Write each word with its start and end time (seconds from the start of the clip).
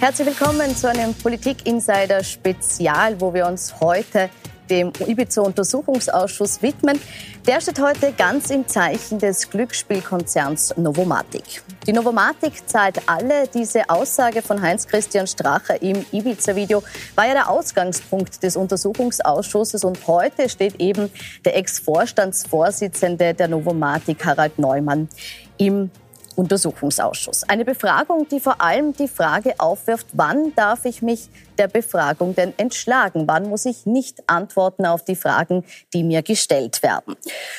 Herzlich 0.00 0.28
willkommen 0.28 0.76
zu 0.76 0.88
einem 0.88 1.12
Politik-Insider-Spezial, 1.12 3.20
wo 3.20 3.34
wir 3.34 3.48
uns 3.48 3.80
heute 3.80 4.30
dem 4.70 4.92
Ibiza-Untersuchungsausschuss 5.04 6.62
widmen. 6.62 7.00
Der 7.48 7.60
steht 7.60 7.80
heute 7.80 8.12
ganz 8.12 8.48
im 8.50 8.68
Zeichen 8.68 9.18
des 9.18 9.50
Glücksspielkonzerns 9.50 10.76
Novomatic. 10.76 11.64
Die 11.84 11.92
Novomatic 11.92 12.68
zahlt 12.68 13.00
alle. 13.06 13.48
Diese 13.52 13.90
Aussage 13.90 14.40
von 14.40 14.62
Heinz-Christian 14.62 15.26
Stracher 15.26 15.82
im 15.82 16.06
Ibiza-Video 16.12 16.84
war 17.16 17.26
ja 17.26 17.32
der 17.32 17.50
Ausgangspunkt 17.50 18.40
des 18.44 18.56
Untersuchungsausschusses. 18.56 19.82
Und 19.82 20.06
heute 20.06 20.48
steht 20.48 20.80
eben 20.80 21.10
der 21.44 21.56
Ex-Vorstandsvorsitzende 21.56 23.34
der 23.34 23.48
Novomatic, 23.48 24.24
Harald 24.24 24.60
Neumann, 24.60 25.08
im 25.56 25.90
Untersuchungsausschuss. 26.38 27.42
Eine 27.48 27.64
Befragung, 27.64 28.28
die 28.28 28.38
vor 28.38 28.60
allem 28.60 28.92
die 28.92 29.08
Frage 29.08 29.54
aufwirft, 29.58 30.06
wann 30.12 30.54
darf 30.54 30.84
ich 30.84 31.02
mich 31.02 31.28
der 31.58 31.66
Befragung 31.66 32.36
denn 32.36 32.54
entschlagen? 32.56 33.24
Wann 33.26 33.48
muss 33.48 33.66
ich 33.66 33.86
nicht 33.86 34.22
antworten 34.28 34.86
auf 34.86 35.04
die 35.04 35.16
Fragen, 35.16 35.64
die 35.92 36.04
mir 36.04 36.22
gestellt 36.22 36.82
werden? 36.84 37.16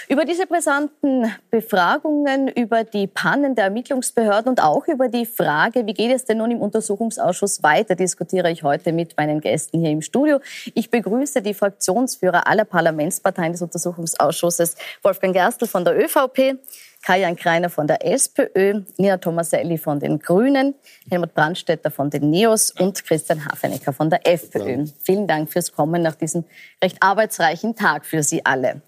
Über 0.08 0.24
diese 0.24 0.48
brisanten 0.48 1.30
Befragungen, 1.52 2.48
über 2.48 2.86
die 2.86 3.08
Pannen 3.08 3.54
der 3.56 3.66
Ermittlungsbehörden 3.66 4.50
und 4.50 4.64
auch 4.64 4.88
über 4.88 5.10
die 5.10 5.26
Frage, 5.26 5.86
wie 5.86 5.94
geht 5.94 6.16
es 6.16 6.24
denn 6.24 6.38
nun 6.38 6.52
im 6.52 6.62
Untersuchungsausschuss 6.62 7.62
weiter, 7.62 7.96
diskutiere 7.96 8.50
ich 8.50 8.64
heute 8.64 8.94
mit 8.94 9.18
meinen 9.18 9.42
Gästen 9.42 9.82
hier 9.82 9.92
im 9.92 10.02
Studio. 10.02 10.40
Ich 10.74 10.90
begrüße 10.90 11.42
die 11.42 11.54
Fraktionsführer 11.54 12.48
aller 12.48 12.64
Parlamentsparteien 12.64 13.52
des 13.52 13.62
Untersuchungsausschusses, 13.62 14.76
Wolfgang 15.04 15.34
Gerstl 15.34 15.68
von 15.68 15.84
der 15.84 16.00
ÖVP, 16.00 16.58
Kajan 17.02 17.36
Kreiner 17.36 17.70
von 17.70 17.88
der 17.88 18.06
SPÖ, 18.06 18.82
Nina 18.98 19.18
Tomaselli 19.18 19.78
von 19.78 20.00
den 20.00 20.20
Grünen, 20.20 20.76
Helmut 21.10 21.34
Brandstätter 21.34 21.92
von 21.92 22.10
den 22.10 22.30
NEOS 22.30 22.72
und 22.72 23.04
Christian 23.06 23.46
Hafenecker 23.46 23.94
von 23.94 24.10
der 24.10 24.28
FPÖ. 24.28 24.84
Ja. 24.84 24.86
Vielen 25.02 25.28
Dank 25.28 25.52
fürs 25.52 25.72
Kommen 25.72 26.02
nach 26.02 26.16
diesem 26.16 26.44
recht 26.84 26.98
arbeitsreichen 27.02 27.76
Tag 27.76 28.06
für 28.06 28.22
Sie 28.22 28.46
alle. 28.46 28.82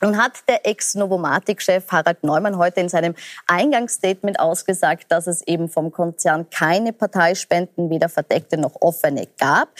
Nun 0.00 0.16
hat 0.16 0.48
der 0.48 0.64
Ex-Novomatic-Chef 0.64 1.88
Harald 1.90 2.22
Neumann 2.22 2.56
heute 2.56 2.80
in 2.80 2.88
seinem 2.88 3.16
Eingangsstatement 3.48 4.38
ausgesagt, 4.38 5.10
dass 5.10 5.26
es 5.26 5.44
eben 5.46 5.68
vom 5.68 5.90
Konzern 5.90 6.48
keine 6.50 6.92
Parteispenden, 6.92 7.90
weder 7.90 8.08
verdeckte 8.08 8.58
noch 8.58 8.76
offene, 8.80 9.26
gab. 9.38 9.70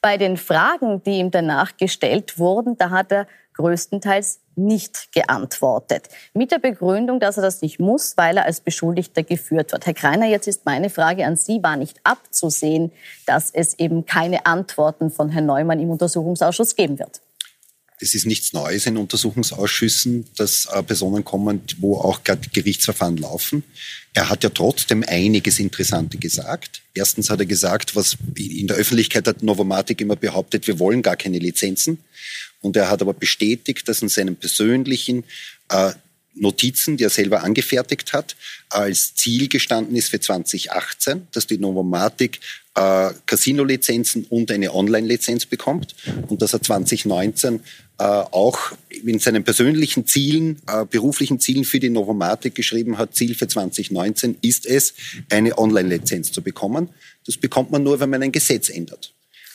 Bei 0.00 0.16
den 0.16 0.36
Fragen, 0.36 1.02
die 1.04 1.18
ihm 1.18 1.30
danach 1.30 1.76
gestellt 1.76 2.40
wurden, 2.40 2.76
da 2.76 2.90
hat 2.90 3.12
er 3.12 3.28
größtenteils 3.58 4.40
nicht 4.56 5.12
geantwortet. 5.12 6.08
Mit 6.34 6.50
der 6.50 6.58
Begründung, 6.58 7.20
dass 7.20 7.36
er 7.36 7.42
das 7.42 7.62
nicht 7.62 7.78
muss, 7.78 8.16
weil 8.16 8.38
er 8.38 8.46
als 8.46 8.60
Beschuldigter 8.60 9.22
geführt 9.22 9.72
wird. 9.72 9.86
Herr 9.86 9.94
Kreiner, 9.94 10.26
jetzt 10.26 10.48
ist 10.48 10.64
meine 10.64 10.90
Frage 10.90 11.26
an 11.26 11.36
Sie, 11.36 11.62
war 11.62 11.76
nicht 11.76 12.00
abzusehen, 12.04 12.90
dass 13.26 13.50
es 13.50 13.78
eben 13.78 14.06
keine 14.06 14.46
Antworten 14.46 15.10
von 15.10 15.28
Herrn 15.30 15.46
Neumann 15.46 15.80
im 15.80 15.90
Untersuchungsausschuss 15.90 16.74
geben 16.74 16.98
wird? 16.98 17.20
Das 18.00 18.14
ist 18.14 18.26
nichts 18.26 18.52
Neues 18.52 18.86
in 18.86 18.96
Untersuchungsausschüssen, 18.96 20.26
dass 20.36 20.66
äh, 20.66 20.82
Personen 20.84 21.24
kommen, 21.24 21.62
wo 21.78 21.96
auch 21.96 22.22
gerade 22.22 22.48
Gerichtsverfahren 22.52 23.16
laufen. 23.16 23.64
Er 24.14 24.28
hat 24.28 24.44
ja 24.44 24.50
trotzdem 24.50 25.04
einiges 25.06 25.58
Interessante 25.58 26.16
gesagt. 26.16 26.82
Erstens 26.94 27.28
hat 27.28 27.40
er 27.40 27.46
gesagt, 27.46 27.96
was 27.96 28.16
in 28.36 28.68
der 28.68 28.76
Öffentlichkeit 28.76 29.26
hat 29.26 29.42
Novomatic 29.42 30.00
immer 30.00 30.16
behauptet, 30.16 30.68
wir 30.68 30.78
wollen 30.78 31.02
gar 31.02 31.16
keine 31.16 31.38
Lizenzen. 31.38 31.98
Und 32.60 32.76
er 32.76 32.90
hat 32.90 33.02
aber 33.02 33.14
bestätigt, 33.14 33.88
dass 33.88 34.02
in 34.02 34.08
seinen 34.08 34.36
persönlichen 34.36 35.24
äh, 35.68 35.92
Notizen, 36.40 36.96
die 36.96 37.04
er 37.04 37.10
selber 37.10 37.42
angefertigt 37.42 38.12
hat, 38.12 38.36
als 38.70 39.14
Ziel 39.14 39.48
gestanden 39.48 39.96
ist 39.96 40.10
für 40.10 40.20
2018, 40.20 41.28
dass 41.32 41.46
die 41.46 41.58
Novomatic 41.58 42.40
äh, 42.74 43.10
Casino-Lizenzen 43.26 44.24
und 44.24 44.50
eine 44.50 44.74
Online-Lizenz 44.74 45.46
bekommt 45.46 45.94
und 46.28 46.42
dass 46.42 46.52
er 46.52 46.62
2019 46.62 47.60
äh, 47.98 48.04
auch 48.04 48.72
in 48.88 49.18
seinen 49.18 49.44
persönlichen 49.44 50.06
Zielen, 50.06 50.60
äh, 50.68 50.84
beruflichen 50.84 51.40
Zielen 51.40 51.64
für 51.64 51.80
die 51.80 51.90
Novomatic 51.90 52.54
geschrieben 52.54 52.98
hat, 52.98 53.14
Ziel 53.14 53.34
für 53.34 53.48
2019 53.48 54.38
ist 54.42 54.66
es, 54.66 54.94
eine 55.30 55.58
Online-Lizenz 55.58 56.32
zu 56.32 56.42
bekommen. 56.42 56.90
Das 57.26 57.36
bekommt 57.36 57.70
man 57.70 57.82
nur, 57.82 58.00
wenn 58.00 58.10
man 58.10 58.22
ein 58.22 58.32
Gesetz 58.32 58.68
ändert. 58.68 59.12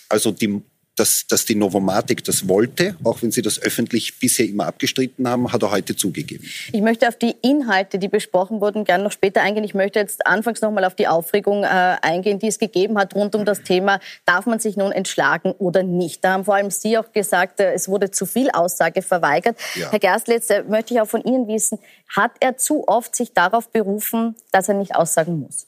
Also 0.10 0.32
die 0.32 0.62
dass, 0.96 1.26
dass 1.28 1.46
die 1.46 1.56
Novomatic 1.56 2.24
das 2.24 2.48
wollte, 2.48 2.96
auch 3.04 3.22
wenn 3.22 3.32
sie 3.32 3.42
das 3.42 3.60
öffentlich 3.60 4.20
bisher 4.20 4.46
immer 4.46 4.68
abgestritten 4.68 5.28
haben, 5.28 5.52
hat 5.52 5.64
er 5.64 5.72
heute 5.72 5.96
zugegeben. 5.96 6.48
Ich 6.72 6.82
möchte 6.82 7.08
auf 7.08 7.16
die 7.16 7.36
Inhalte, 7.42 7.98
die 7.98 8.08
besprochen 8.08 8.62
wurden, 8.62 8.84
gerne 8.84 9.04
noch 9.04 9.12
später 9.12 9.42
eingehen. 9.42 9.64
Ich 9.64 9.74
möchte 9.74 10.00
jetzt 10.00 10.26
anfangs 10.28 10.62
noch 10.62 10.72
mal 10.72 10.86
auf 10.86 10.96
die 10.96 11.08
Aufregung 11.08 11.64
äh, 11.64 11.68
eingehen, 12.02 12.38
die 12.38 12.48
es 12.48 12.60
gegeben 12.60 12.98
hat 13.00 13.16
rund 13.16 13.34
um 13.36 13.44
das 13.44 13.64
Thema, 13.64 14.00
darf 14.26 14.46
man 14.46 14.60
sich 14.60 14.78
nun 14.78 14.92
entschlagen 14.92 15.52
oder 15.54 15.82
nicht. 15.82 16.24
Da 16.24 16.34
haben 16.34 16.46
vor 16.46 16.56
allem 16.56 16.70
Sie 16.70 16.98
auch 16.98 17.12
gesagt, 17.12 17.60
äh, 17.60 17.74
es 17.74 17.88
wurde 17.88 18.12
zu 18.12 18.26
viel 18.26 18.52
Aussage 18.52 19.02
verweigert. 19.02 19.58
Ja. 19.76 19.90
Herr 19.90 20.00
Gerstl, 20.00 20.34
jetzt 20.34 20.52
äh, 20.52 20.64
möchte 20.64 20.94
ich 20.94 21.02
auch 21.02 21.08
von 21.08 21.24
Ihnen 21.24 21.48
wissen, 21.48 21.80
hat 22.16 22.32
er 22.40 22.58
zu 22.58 22.88
oft 22.88 23.16
sich 23.16 23.34
darauf 23.34 23.70
berufen, 23.70 24.36
dass 24.52 24.70
er 24.70 24.76
nicht 24.76 24.96
aussagen 24.96 25.40
muss? 25.40 25.68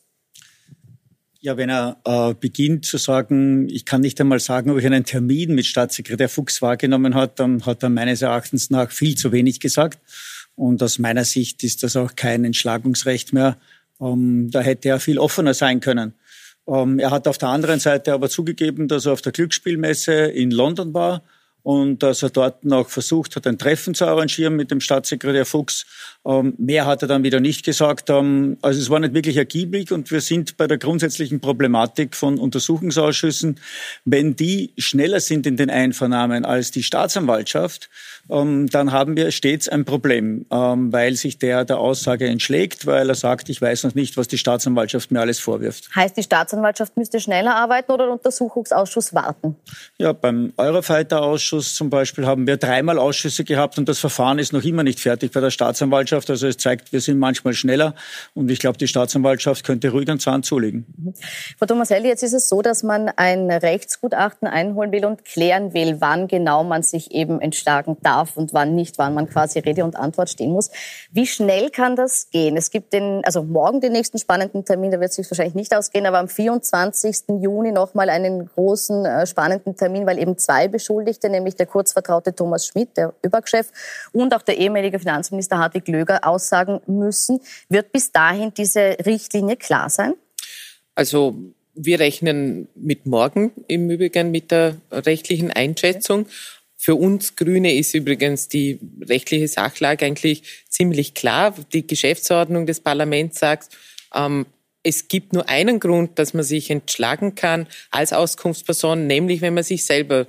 Ja, 1.46 1.58
wenn 1.58 1.70
er 1.70 1.98
äh, 2.06 2.34
beginnt 2.34 2.86
zu 2.86 2.98
sagen, 2.98 3.70
ich 3.70 3.86
kann 3.86 4.02
nicht 4.02 4.20
einmal 4.20 4.40
sagen, 4.40 4.72
ob 4.72 4.80
ich 4.80 4.86
einen 4.88 5.04
Termin 5.04 5.54
mit 5.54 5.68
Staatssekretär 5.68 6.28
Fuchs 6.28 6.60
wahrgenommen 6.64 7.14
hat, 7.14 7.40
dann 7.40 7.64
hat 7.68 7.84
er 7.84 7.90
meines 7.90 8.24
Erachtens 8.24 8.72
nach 8.72 8.90
viel 8.90 9.14
zu 9.14 9.32
wenig 9.32 9.60
gesagt. 9.60 10.00
Und 10.56 10.82
aus 10.82 10.98
meiner 10.98 11.24
Sicht 11.24 11.64
ist 11.64 11.84
das 11.84 11.98
auch 11.98 12.16
kein 12.16 12.46
Entschlagungsrecht 12.46 13.32
mehr. 13.32 13.58
Ähm, 14.02 14.50
da 14.50 14.62
hätte 14.62 14.90
er 14.90 15.00
viel 15.00 15.20
offener 15.20 15.54
sein 15.54 15.82
können. 15.82 16.16
Ähm, 16.68 16.98
er 16.98 17.12
hat 17.12 17.28
auf 17.28 17.38
der 17.38 17.50
anderen 17.50 17.80
Seite 17.80 18.14
aber 18.14 18.28
zugegeben, 18.28 18.88
dass 18.88 19.06
er 19.06 19.14
auf 19.14 19.22
der 19.22 19.32
Glücksspielmesse 19.32 20.14
in 20.14 20.50
London 20.50 20.96
war 20.96 21.22
und 21.66 22.04
dass 22.04 22.22
er 22.22 22.30
dort 22.30 22.64
noch 22.64 22.90
versucht 22.90 23.36
hat, 23.36 23.48
ein 23.48 23.58
Treffen 23.58 23.96
zu 23.96 24.06
arrangieren 24.06 24.56
mit 24.56 24.70
dem 24.70 24.80
Staatssekretär 24.80 25.48
Fuchs. 25.48 25.88
Ähm, 26.24 26.54
mehr 26.60 26.86
hat 26.86 27.02
er 27.02 27.08
dann 27.08 27.24
wieder 27.24 27.40
nicht 27.40 27.66
gesagt. 27.66 28.12
Ähm, 28.12 28.58
also 28.62 28.80
es 28.80 28.92
war 28.92 29.00
nicht 29.00 29.16
wirklich 29.16 29.36
ergiebig 29.36 29.92
und 29.92 30.12
wir 30.12 30.22
sind 30.22 30.58
bei 30.58 30.68
der 30.68 30.78
grundsätzlichen 30.78 31.40
Problematik 31.40 32.16
von 32.16 32.38
Untersuchungsausschüssen. 32.38 33.60
Wenn 34.06 34.36
die 34.36 34.74
schneller 34.78 35.20
sind 35.20 35.48
in 35.48 35.58
den 35.58 35.72
Einvernahmen 35.72 36.46
als 36.46 36.70
die 36.70 36.84
Staatsanwaltschaft, 36.84 37.90
ähm, 38.30 38.68
dann 38.70 38.92
haben 38.92 39.18
wir 39.18 39.32
stets 39.32 39.68
ein 39.68 39.86
Problem, 39.86 40.46
weil 40.50 41.16
sich 41.16 41.40
der 41.40 41.66
der 41.66 41.80
Aussage 41.80 42.28
entschlägt, 42.28 42.86
weil 42.86 43.10
er 43.10 43.16
sagt, 43.16 43.50
ich 43.50 43.62
weiß 43.62 43.84
noch 43.86 43.96
nicht, 43.96 44.18
was 44.18 44.28
die 44.28 44.38
Staatsanwaltschaft 44.38 45.12
mir 45.12 45.22
alles 45.22 45.40
vorwirft. 45.40 45.90
Heißt, 45.96 46.16
die 46.16 46.24
Staatsanwaltschaft 46.24 46.96
müsste 46.96 47.20
schneller 47.20 47.56
arbeiten 47.56 47.92
oder 47.92 48.06
der 48.06 48.14
Untersuchungsausschuss 48.14 49.14
warten? 49.14 49.56
Ja, 49.98 50.14
beim 50.14 50.54
Eurofighter-Ausschuss 50.58 51.55
Ausschuss 51.56 51.76
zum 51.76 51.90
Beispiel 51.90 52.26
haben 52.26 52.48
wir 52.48 52.58
dreimal 52.58 53.00
Ausschüsse 53.00 53.44
gehabt 53.44 53.78
und 53.78 53.88
das 53.88 54.00
Verfahren 54.00 54.40
ist 54.40 54.52
noch 54.54 54.64
immer 54.64 54.84
nicht 54.84 55.00
fertig 55.00 55.32
bei 55.32 55.40
der 55.40 55.52
Staatsanwaltschaft. 55.52 56.30
Also 56.30 56.48
es 56.48 56.58
zeigt, 56.58 56.92
wir 56.92 57.00
sind 57.02 57.18
manchmal 57.18 57.54
schneller 57.54 57.96
und 58.34 58.52
ich 58.52 58.60
glaube, 58.60 58.78
die 58.78 58.88
Staatsanwaltschaft 58.88 59.66
könnte 59.66 59.90
ruhig 59.90 60.10
einen 60.10 60.20
Zahn 60.20 60.44
zulegen. 60.44 60.86
Mhm. 60.98 61.14
Frau 61.58 61.66
Tomaselli, 61.66 62.08
jetzt 62.08 62.24
ist 62.24 62.34
es 62.34 62.50
so, 62.50 62.62
dass 62.62 62.84
man 62.84 63.10
ein 63.16 63.50
Rechtsgutachten 63.50 64.48
einholen 64.48 64.92
will 64.92 65.06
und 65.06 65.24
klären 65.24 65.74
will, 65.74 65.98
wann 66.00 66.28
genau 66.28 66.64
man 66.64 66.84
sich 66.84 67.12
eben 67.12 67.40
entschlagen 67.40 67.98
darf 68.02 68.36
und 68.36 68.54
wann 68.54 68.76
nicht, 68.76 68.98
wann 68.98 69.14
man 69.14 69.30
quasi 69.30 69.60
Rede 69.60 69.84
und 69.84 69.96
Antwort 69.96 70.30
stehen 70.30 70.52
muss. 70.52 70.70
Wie 71.12 71.26
schnell 71.26 71.70
kann 71.70 71.96
das 71.96 72.30
gehen? 72.30 72.58
Es 72.58 72.70
gibt 72.70 72.94
den, 72.94 73.22
also 73.24 73.44
morgen 73.44 73.82
den 73.82 73.94
nächsten 73.94 74.18
spannenden 74.18 74.66
Termin, 74.66 74.92
da 74.92 75.00
wird 75.00 75.12
es 75.12 75.16
sich 75.16 75.32
wahrscheinlich 75.32 75.56
nicht 75.56 75.74
ausgehen, 75.74 76.06
aber 76.06 76.20
am 76.20 76.28
24. 76.28 77.40
Juni 77.42 77.72
nochmal 77.72 78.10
einen 78.10 78.46
großen, 78.46 79.06
äh, 79.06 79.26
spannenden 79.26 79.76
Termin, 79.76 80.06
weil 80.06 80.20
eben 80.20 80.38
zwei 80.38 80.68
Beschuldigte, 80.68 81.30
nämlich 81.30 81.45
nämlich 81.46 81.56
der 81.56 81.68
kurzvertraute 81.68 82.34
Thomas 82.34 82.66
Schmidt, 82.66 82.98
der 82.98 83.14
ÖBAG-Chef, 83.24 83.68
und 84.12 84.34
auch 84.34 84.42
der 84.42 84.58
ehemalige 84.58 84.98
Finanzminister 84.98 85.60
Hartwig 85.60 85.88
Löger 85.88 86.28
aussagen 86.28 86.82
müssen. 86.88 87.40
Wird 87.70 87.92
bis 87.92 88.12
dahin 88.12 88.52
diese 88.54 88.98
Richtlinie 89.06 89.56
klar 89.56 89.90
sein? 89.90 90.16
Also 90.96 91.36
wir 91.76 92.00
rechnen 92.00 92.68
mit 92.74 93.06
morgen 93.06 93.52
im 93.68 93.90
Übrigen 93.92 94.32
mit 94.32 94.50
der 94.50 94.78
rechtlichen 94.92 95.52
Einschätzung. 95.52 96.26
Für 96.78 96.96
uns 96.96 97.36
Grüne 97.36 97.76
ist 97.76 97.94
übrigens 97.94 98.48
die 98.48 98.80
rechtliche 99.02 99.48
Sachlage 99.48 100.06
eigentlich 100.06 100.66
ziemlich 100.68 101.14
klar. 101.14 101.54
Die 101.74 101.86
Geschäftsordnung 101.86 102.66
des 102.66 102.80
Parlaments 102.80 103.40
sagt, 103.40 103.70
ähm, 104.14 104.46
es 104.84 105.08
gibt 105.08 105.34
nur 105.34 105.50
einen 105.50 105.80
Grund, 105.80 106.20
dass 106.20 106.34
man 106.36 106.44
sich 106.44 106.70
entschlagen 106.70 107.34
kann 107.34 107.68
als 107.90 108.14
Auskunftsperson, 108.14 109.08
nämlich 109.08 109.42
wenn 109.42 109.56
man 109.56 109.64
sich 109.64 109.84
selber 109.84 110.28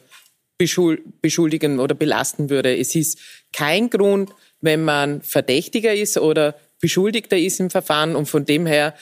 beschuldigen 0.58 1.78
oder 1.78 1.94
belasten 1.94 2.50
würde. 2.50 2.76
Es 2.76 2.94
ist 2.94 3.18
kein 3.52 3.90
Grund, 3.90 4.30
wenn 4.60 4.84
man 4.84 5.22
Verdächtiger 5.22 5.94
ist 5.94 6.16
oder 6.18 6.54
Beschuldigter 6.80 7.36
ist 7.36 7.60
im 7.60 7.70
Verfahren 7.70 8.16
und 8.16 8.26
von 8.26 8.44
dem 8.44 8.66
her 8.66 8.94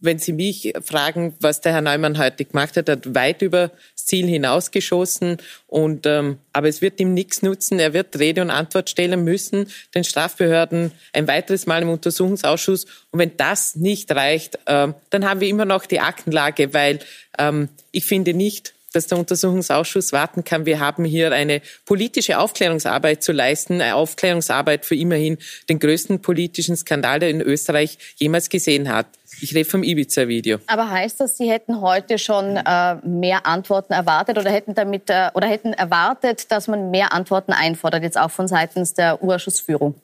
wenn 0.00 0.18
Sie 0.18 0.32
mich 0.32 0.72
fragen, 0.82 1.34
was 1.40 1.60
der 1.60 1.72
Herr 1.72 1.82
Neumann 1.82 2.18
heute 2.18 2.44
gemacht 2.44 2.76
hat, 2.76 2.88
hat 2.88 3.14
weit 3.14 3.42
über 3.42 3.68
das 3.94 4.06
Ziel 4.06 4.26
hinausgeschossen. 4.26 5.36
Und, 5.66 6.06
ähm, 6.06 6.38
aber 6.52 6.68
es 6.68 6.80
wird 6.80 7.00
ihm 7.00 7.14
nichts 7.14 7.42
nutzen. 7.42 7.78
Er 7.78 7.92
wird 7.92 8.18
Rede 8.18 8.40
und 8.42 8.50
Antwort 8.50 8.88
stellen 8.88 9.22
müssen, 9.24 9.66
den 9.94 10.04
Strafbehörden 10.04 10.92
ein 11.12 11.28
weiteres 11.28 11.66
Mal 11.66 11.82
im 11.82 11.90
Untersuchungsausschuss. 11.90 12.86
Und 13.10 13.18
wenn 13.18 13.36
das 13.36 13.76
nicht 13.76 14.10
reicht, 14.10 14.58
ähm, 14.66 14.94
dann 15.10 15.28
haben 15.28 15.40
wir 15.40 15.48
immer 15.48 15.66
noch 15.66 15.86
die 15.86 16.00
Aktenlage, 16.00 16.72
weil 16.72 17.00
ähm, 17.38 17.68
ich 17.92 18.06
finde 18.06 18.34
nicht, 18.34 18.74
dass 18.92 19.06
der 19.06 19.18
Untersuchungsausschuss 19.18 20.12
warten 20.12 20.44
kann. 20.44 20.66
Wir 20.66 20.80
haben 20.80 21.04
hier 21.04 21.32
eine 21.32 21.62
politische 21.84 22.38
Aufklärungsarbeit 22.38 23.22
zu 23.22 23.32
leisten, 23.32 23.74
eine 23.74 23.94
Aufklärungsarbeit 23.94 24.84
für 24.84 24.96
immerhin 24.96 25.38
den 25.68 25.78
größten 25.78 26.22
politischen 26.22 26.76
Skandal, 26.76 27.20
der 27.20 27.30
in 27.30 27.40
Österreich 27.40 27.98
jemals 28.16 28.48
gesehen 28.48 28.92
hat. 28.92 29.06
Ich 29.40 29.54
rede 29.54 29.68
vom 29.68 29.82
Ibiza-Video. 29.82 30.58
Aber 30.66 30.90
heißt 30.90 31.20
das, 31.20 31.38
Sie 31.38 31.50
hätten 31.50 31.80
heute 31.80 32.18
schon 32.18 32.56
äh, 32.56 32.96
mehr 33.06 33.46
Antworten 33.46 33.92
erwartet 33.92 34.36
oder 34.38 34.50
hätten 34.50 34.74
damit 34.74 35.08
äh, 35.08 35.30
oder 35.34 35.46
hätten 35.46 35.72
erwartet, 35.72 36.50
dass 36.50 36.68
man 36.68 36.90
mehr 36.90 37.12
Antworten 37.12 37.52
einfordert, 37.52 38.02
jetzt 38.02 38.18
auch 38.18 38.30
von 38.30 38.48
seitens 38.48 38.94
der 38.94 39.22
Urausschussführung? 39.22 39.94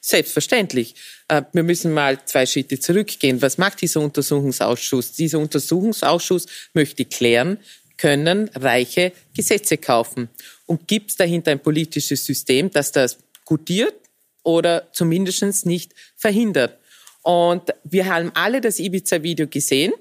Selbstverständlich. 0.00 0.94
Äh, 1.28 1.42
wir 1.52 1.62
müssen 1.62 1.92
mal 1.92 2.18
zwei 2.24 2.46
Schritte 2.46 2.78
zurückgehen. 2.78 3.40
Was 3.40 3.58
macht 3.58 3.80
dieser 3.80 4.00
Untersuchungsausschuss? 4.00 5.12
Dieser 5.12 5.38
Untersuchungsausschuss 5.38 6.46
möchte 6.74 7.04
klären, 7.04 7.58
können 8.02 8.50
Reiche 8.56 9.12
Gesetze 9.32 9.78
kaufen? 9.78 10.28
Und 10.66 10.88
gibt 10.88 11.10
es 11.10 11.16
dahinter 11.16 11.52
ein 11.52 11.60
politisches 11.60 12.26
System, 12.26 12.68
das 12.68 12.90
das 12.90 13.18
gutiert 13.44 13.94
oder 14.42 14.88
zumindest 14.92 15.66
nicht 15.66 15.94
verhindert? 16.16 16.78
Und 17.22 17.72
wir 17.84 18.12
haben 18.12 18.32
alle 18.34 18.60
das 18.60 18.80
Ibiza-Video 18.80 19.46
gesehen. 19.46 19.92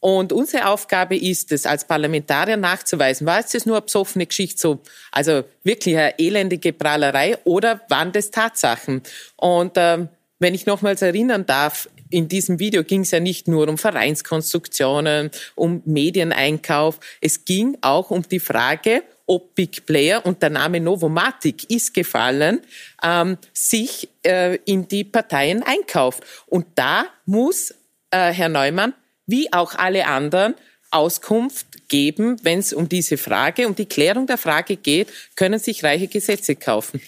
Und 0.00 0.32
unsere 0.32 0.66
Aufgabe 0.66 1.16
ist 1.16 1.52
es, 1.52 1.64
als 1.64 1.86
Parlamentarier 1.86 2.56
nachzuweisen, 2.56 3.24
war 3.24 3.38
es 3.38 3.52
das 3.52 3.66
nur 3.66 3.76
eine 3.76 3.86
besoffene 3.86 4.26
Geschichte, 4.26 4.60
so, 4.60 4.80
also 5.12 5.44
wirklich 5.62 5.96
eine 5.96 6.18
elendige 6.18 6.72
Prahlerei 6.72 7.38
oder 7.44 7.80
waren 7.88 8.10
das 8.10 8.32
Tatsachen? 8.32 9.00
Und 9.36 9.74
ähm, 9.76 10.08
wenn 10.40 10.54
ich 10.54 10.66
nochmals 10.66 11.00
erinnern 11.02 11.46
darf, 11.46 11.88
in 12.14 12.28
diesem 12.28 12.60
Video 12.60 12.84
ging 12.84 13.00
es 13.00 13.10
ja 13.10 13.18
nicht 13.18 13.48
nur 13.48 13.68
um 13.68 13.76
Vereinskonstruktionen, 13.76 15.30
um 15.56 15.82
Medieneinkauf. 15.84 17.00
Es 17.20 17.44
ging 17.44 17.76
auch 17.80 18.12
um 18.12 18.22
die 18.22 18.38
Frage, 18.38 19.02
ob 19.26 19.56
Big 19.56 19.84
Player 19.84 20.24
und 20.24 20.40
der 20.40 20.50
Name 20.50 20.78
Novomatic 20.78 21.68
ist 21.70 21.92
gefallen, 21.92 22.60
ähm, 23.02 23.36
sich 23.52 24.08
äh, 24.24 24.58
in 24.64 24.86
die 24.86 25.02
Parteien 25.02 25.64
einkauft. 25.64 26.22
Und 26.46 26.66
da 26.76 27.06
muss 27.26 27.72
äh, 28.12 28.32
Herr 28.32 28.48
Neumann, 28.48 28.94
wie 29.26 29.52
auch 29.52 29.74
alle 29.74 30.06
anderen, 30.06 30.54
Auskunft 30.92 31.66
geben, 31.88 32.36
wenn 32.44 32.60
es 32.60 32.72
um 32.72 32.88
diese 32.88 33.16
Frage, 33.16 33.66
um 33.66 33.74
die 33.74 33.86
Klärung 33.86 34.28
der 34.28 34.38
Frage 34.38 34.76
geht, 34.76 35.08
können 35.34 35.58
sich 35.58 35.82
reiche 35.82 36.06
Gesetze 36.06 36.54
kaufen. 36.54 37.00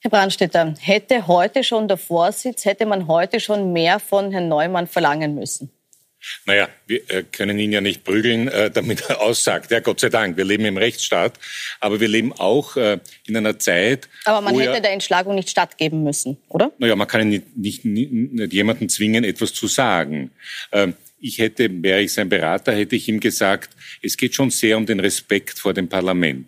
Herr 0.00 0.10
Brandstätter, 0.10 0.74
hätte 0.80 1.26
heute 1.26 1.64
schon 1.64 1.88
der 1.88 1.96
Vorsitz, 1.96 2.64
hätte 2.64 2.86
man 2.86 3.08
heute 3.08 3.40
schon 3.40 3.72
mehr 3.72 3.98
von 3.98 4.30
Herrn 4.30 4.48
Neumann 4.48 4.86
verlangen 4.86 5.34
müssen? 5.34 5.70
Naja, 6.46 6.68
wir 6.86 7.08
äh, 7.10 7.24
können 7.24 7.58
ihn 7.58 7.72
ja 7.72 7.80
nicht 7.80 8.04
prügeln, 8.04 8.48
äh, 8.48 8.70
damit 8.70 9.08
er 9.08 9.20
aussagt. 9.20 9.70
Ja, 9.70 9.80
Gott 9.80 10.00
sei 10.00 10.08
Dank, 10.08 10.36
wir 10.36 10.44
leben 10.44 10.64
im 10.64 10.76
Rechtsstaat, 10.76 11.38
aber 11.80 12.00
wir 12.00 12.08
leben 12.08 12.32
auch 12.32 12.76
äh, 12.76 12.98
in 13.26 13.36
einer 13.36 13.58
Zeit. 13.58 14.08
Aber 14.24 14.40
man 14.40 14.58
hätte 14.58 14.80
der 14.80 14.92
Entschlagung 14.92 15.34
nicht 15.34 15.50
stattgeben 15.50 16.02
müssen, 16.02 16.36
oder? 16.48 16.72
Naja, 16.78 16.94
man 16.96 17.06
kann 17.08 17.28
nicht, 17.28 17.56
nicht, 17.56 17.84
nicht, 17.84 18.12
nicht 18.12 18.52
jemanden 18.52 18.88
zwingen, 18.88 19.24
etwas 19.24 19.52
zu 19.52 19.66
sagen. 19.66 20.30
Ähm, 20.72 20.94
ich 21.20 21.38
hätte, 21.38 21.68
wäre 21.82 22.00
ich 22.02 22.12
sein 22.12 22.28
Berater, 22.28 22.72
hätte 22.72 22.94
ich 22.94 23.08
ihm 23.08 23.18
gesagt, 23.18 23.70
es 24.02 24.16
geht 24.16 24.34
schon 24.34 24.50
sehr 24.50 24.76
um 24.76 24.86
den 24.86 25.00
Respekt 25.00 25.58
vor 25.58 25.74
dem 25.74 25.88
Parlament. 25.88 26.46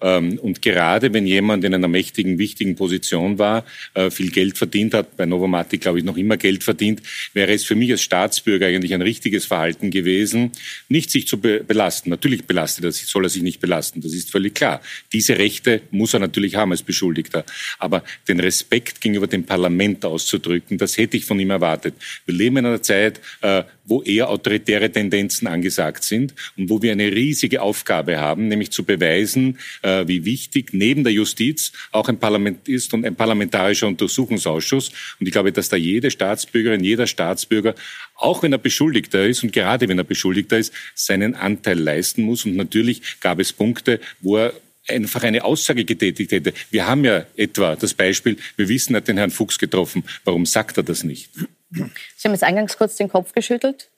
Ähm, 0.00 0.38
und 0.38 0.62
gerade 0.62 1.12
wenn 1.12 1.26
jemand 1.26 1.64
in 1.64 1.74
einer 1.74 1.88
mächtigen, 1.88 2.38
wichtigen 2.38 2.76
Position 2.76 3.38
war, 3.38 3.64
äh, 3.94 4.10
viel 4.10 4.30
Geld 4.30 4.56
verdient 4.56 4.94
hat, 4.94 5.16
bei 5.16 5.26
Novomatic 5.26 5.80
glaube 5.80 5.98
ich 5.98 6.04
noch 6.04 6.16
immer 6.16 6.36
Geld 6.36 6.64
verdient, 6.64 7.02
wäre 7.34 7.52
es 7.52 7.64
für 7.64 7.74
mich 7.74 7.90
als 7.90 8.02
Staatsbürger 8.02 8.66
eigentlich 8.66 8.94
ein 8.94 9.02
richtiges 9.02 9.44
Verhalten 9.44 9.90
gewesen, 9.90 10.52
nicht 10.88 11.10
sich 11.10 11.26
zu 11.26 11.38
belasten. 11.38 12.10
Natürlich 12.10 12.44
belastet 12.44 12.84
er 12.84 12.92
sich, 12.92 13.06
soll 13.06 13.24
er 13.24 13.28
sich 13.28 13.42
nicht 13.42 13.60
belasten, 13.60 14.00
das 14.00 14.14
ist 14.14 14.30
völlig 14.30 14.54
klar. 14.54 14.80
Diese 15.12 15.38
Rechte 15.38 15.82
muss 15.90 16.14
er 16.14 16.20
natürlich 16.20 16.54
haben 16.54 16.72
als 16.72 16.82
Beschuldigter. 16.82 17.44
Aber 17.78 18.02
den 18.28 18.40
Respekt 18.40 19.00
gegenüber 19.00 19.26
dem 19.26 19.44
Parlament 19.44 20.04
auszudrücken, 20.04 20.78
das 20.78 20.96
hätte 20.96 21.16
ich 21.16 21.24
von 21.24 21.38
ihm 21.38 21.50
erwartet. 21.50 21.94
Wir 22.26 22.34
leben 22.34 22.56
in 22.58 22.66
einer 22.66 22.82
Zeit, 22.82 23.20
äh, 23.42 23.64
wo 23.84 24.02
eher 24.02 24.30
autoritäre 24.30 24.90
Tendenzen 24.90 25.48
angesagt 25.48 26.04
sind 26.04 26.34
und 26.56 26.70
wo 26.70 26.80
wir 26.80 26.92
eine 26.92 27.12
riesige 27.12 27.60
Aufgabe 27.60 28.18
haben, 28.18 28.48
nämlich 28.48 28.70
zu 28.70 28.84
beweisen, 28.84 29.58
äh, 29.82 29.89
wie 30.06 30.24
wichtig 30.24 30.72
neben 30.72 31.04
der 31.04 31.12
Justiz 31.12 31.72
auch 31.92 32.08
ein 32.08 32.18
Parlament 32.18 32.68
ist 32.68 32.92
und 32.94 33.04
ein 33.04 33.16
parlamentarischer 33.16 33.86
Untersuchungsausschuss. 33.86 34.90
Und 35.18 35.26
ich 35.26 35.32
glaube, 35.32 35.52
dass 35.52 35.68
da 35.68 35.76
jede 35.76 36.10
Staatsbürgerin, 36.10 36.82
jeder 36.82 37.06
Staatsbürger, 37.06 37.74
auch 38.14 38.42
wenn 38.42 38.52
er 38.52 38.58
Beschuldigter 38.58 39.26
ist 39.26 39.42
und 39.42 39.52
gerade 39.52 39.88
wenn 39.88 39.98
er 39.98 40.04
Beschuldigter 40.04 40.58
ist, 40.58 40.72
seinen 40.94 41.34
Anteil 41.34 41.78
leisten 41.78 42.22
muss. 42.22 42.44
Und 42.44 42.56
natürlich 42.56 43.20
gab 43.20 43.38
es 43.38 43.52
Punkte, 43.52 44.00
wo 44.20 44.36
er 44.36 44.52
einfach 44.88 45.22
eine 45.22 45.44
Aussage 45.44 45.84
getätigt 45.84 46.32
hätte. 46.32 46.52
Wir 46.70 46.86
haben 46.86 47.04
ja 47.04 47.26
etwa 47.36 47.76
das 47.76 47.94
Beispiel, 47.94 48.36
wir 48.56 48.68
wissen, 48.68 48.94
er 48.94 48.98
hat 48.98 49.08
den 49.08 49.16
Herrn 49.16 49.30
Fuchs 49.30 49.58
getroffen. 49.58 50.04
Warum 50.24 50.46
sagt 50.46 50.76
er 50.76 50.82
das 50.82 51.04
nicht? 51.04 51.30
Sie 51.70 51.82
haben 52.24 52.32
jetzt 52.32 52.44
eingangs 52.44 52.76
kurz 52.76 52.96
den 52.96 53.08
Kopf 53.08 53.32
geschüttelt. 53.32 53.90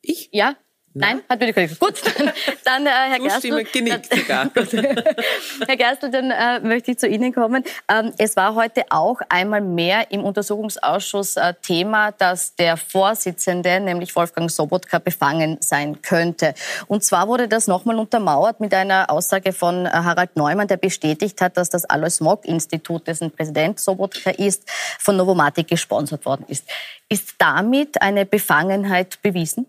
Ich? 0.00 0.28
Ja, 0.32 0.56
Nein, 0.94 1.20
hat 1.28 1.38
mir 1.38 1.46
die 1.46 1.52
Kollegin. 1.52 1.76
Gut, 1.78 2.00
dann, 2.04 2.32
dann 2.64 2.86
äh, 2.86 2.90
Herr 2.90 3.18
Gerstl. 3.18 3.64
genickt 3.64 4.14
sogar. 4.14 4.50
Herr 5.66 5.76
Gerstl, 5.76 6.10
dann 6.10 6.30
äh, 6.30 6.60
möchte 6.60 6.92
ich 6.92 6.98
zu 6.98 7.06
Ihnen 7.06 7.32
kommen. 7.32 7.62
Ähm, 7.88 8.12
es 8.18 8.36
war 8.36 8.54
heute 8.54 8.84
auch 8.90 9.20
einmal 9.28 9.60
mehr 9.60 10.10
im 10.10 10.24
Untersuchungsausschuss 10.24 11.36
äh, 11.36 11.54
Thema, 11.62 12.12
dass 12.12 12.54
der 12.56 12.76
Vorsitzende, 12.76 13.80
nämlich 13.80 14.16
Wolfgang 14.16 14.50
Sobotka, 14.50 14.98
befangen 14.98 15.58
sein 15.60 16.00
könnte. 16.00 16.54
Und 16.86 17.04
zwar 17.04 17.28
wurde 17.28 17.48
das 17.48 17.66
nochmal 17.66 17.96
untermauert 17.96 18.60
mit 18.60 18.72
einer 18.72 19.10
Aussage 19.10 19.52
von 19.52 19.86
äh, 19.86 19.90
Harald 19.90 20.36
Neumann, 20.36 20.68
der 20.68 20.78
bestätigt 20.78 21.40
hat, 21.40 21.56
dass 21.58 21.68
das 21.68 21.84
Alois 21.84 22.20
Mock 22.20 22.44
Institut, 22.46 23.06
dessen 23.06 23.30
Präsident 23.30 23.78
Sobotka 23.78 24.30
ist, 24.30 24.68
von 24.98 25.16
Novomatic 25.16 25.68
gesponsert 25.68 26.24
worden 26.24 26.46
ist. 26.48 26.66
Ist 27.08 27.34
damit 27.38 28.00
eine 28.00 28.24
Befangenheit 28.24 29.20
bewiesen? 29.22 29.66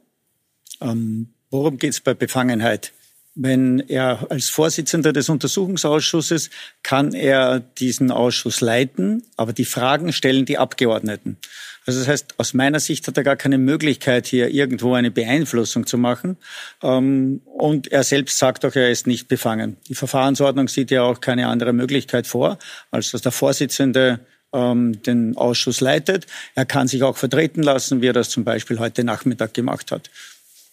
Ähm, 0.82 1.30
worum 1.50 1.78
geht 1.78 1.94
es 1.94 2.02
bei 2.02 2.14
Befangenheit? 2.14 2.94
Wenn 3.36 3.80
er 3.80 4.28
als 4.30 4.50
Vorsitzender 4.50 5.14
des 5.14 5.30
Untersuchungsausschusses 5.30 6.50
kann 6.84 7.14
er 7.14 7.60
diesen 7.60 8.12
Ausschuss 8.12 8.60
leiten, 8.60 9.24
aber 9.38 9.54
die 9.54 9.66
Fragen 9.66 10.12
stellen 10.12 10.46
die 10.46 10.58
Abgeordneten. 10.58 11.38
Also 11.86 12.00
das 12.00 12.08
heißt, 12.08 12.36
aus 12.38 12.54
meiner 12.54 12.80
Sicht 12.80 13.08
hat 13.08 13.18
er 13.18 13.24
gar 13.24 13.36
keine 13.36 13.58
Möglichkeit, 13.58 14.28
hier 14.28 14.50
irgendwo 14.50 14.94
eine 14.94 15.10
Beeinflussung 15.10 15.88
zu 15.88 15.98
machen. 15.98 16.38
Ähm, 16.84 17.42
und 17.46 17.92
er 17.92 18.04
selbst 18.04 18.38
sagt 18.38 18.64
auch, 18.66 18.76
er 18.76 18.92
ist 18.92 19.08
nicht 19.08 19.28
befangen. 19.28 19.78
Die 19.88 19.96
Verfahrensordnung 19.96 20.68
sieht 20.68 20.92
ja 20.92 21.04
auch 21.04 21.20
keine 21.20 21.48
andere 21.48 21.74
Möglichkeit 21.74 22.28
vor, 22.28 22.60
als 22.92 23.10
dass 23.10 23.22
der 23.22 23.32
Vorsitzende 23.32 24.20
ähm, 24.54 25.02
den 25.02 25.36
Ausschuss 25.36 25.82
leitet. 25.82 26.28
Er 26.56 26.66
kann 26.66 26.88
sich 26.88 27.04
auch 27.04 27.18
vertreten 27.18 27.64
lassen, 27.64 28.02
wie 28.02 28.08
er 28.08 28.14
das 28.14 28.30
zum 28.30 28.44
Beispiel 28.44 28.80
heute 28.80 29.04
Nachmittag 29.04 29.54
gemacht 29.54 29.92
hat. 29.92 30.10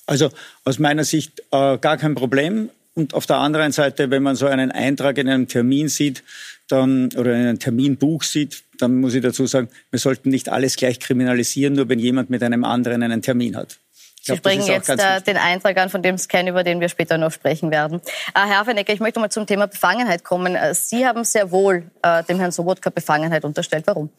Also 0.06 0.30
aus 0.64 0.78
meiner 0.78 1.04
Sicht 1.04 1.40
äh, 1.50 1.78
gar 1.78 1.96
kein 1.96 2.14
Problem. 2.14 2.70
Und 2.94 3.12
auf 3.12 3.26
der 3.26 3.36
anderen 3.36 3.72
Seite, 3.72 4.10
wenn 4.10 4.22
man 4.22 4.36
so 4.36 4.46
einen 4.46 4.72
Eintrag 4.72 5.18
in 5.18 5.28
einem 5.28 5.48
Termin 5.48 5.88
sieht, 5.88 6.22
dann, 6.68 7.10
oder 7.16 7.34
in 7.34 7.40
einem 7.40 7.58
Terminbuch 7.58 8.22
sieht, 8.22 8.62
dann 8.78 8.96
muss 9.00 9.14
ich 9.14 9.22
dazu 9.22 9.46
sagen, 9.46 9.68
wir 9.90 9.98
sollten 9.98 10.30
nicht 10.30 10.48
alles 10.48 10.76
gleich 10.76 10.98
kriminalisieren, 10.98 11.74
nur 11.74 11.88
wenn 11.88 11.98
jemand 11.98 12.30
mit 12.30 12.42
einem 12.42 12.64
anderen 12.64 13.02
einen 13.02 13.22
Termin 13.22 13.56
hat. 13.56 13.78
Sie 14.26 14.32
glaub, 14.32 14.38
sprechen 14.38 14.66
jetzt 14.66 14.88
äh, 14.88 15.20
den 15.20 15.36
Eintrag 15.36 15.76
an 15.76 15.88
von 15.88 16.02
dem 16.02 16.18
Scan, 16.18 16.48
über 16.48 16.64
den 16.64 16.80
wir 16.80 16.88
später 16.88 17.16
noch 17.16 17.30
sprechen 17.30 17.70
werden. 17.70 18.00
Äh, 18.34 18.46
Herr 18.46 18.60
Affenecker, 18.60 18.92
ich 18.92 19.00
möchte 19.00 19.20
mal 19.20 19.30
zum 19.30 19.46
Thema 19.46 19.66
Befangenheit 19.66 20.24
kommen. 20.24 20.56
Äh, 20.56 20.74
Sie 20.74 21.06
haben 21.06 21.22
sehr 21.22 21.52
wohl 21.52 21.84
äh, 22.02 22.24
dem 22.24 22.40
Herrn 22.40 22.50
Sobotka 22.50 22.90
Befangenheit 22.90 23.44
unterstellt. 23.44 23.86
Warum? 23.86 24.10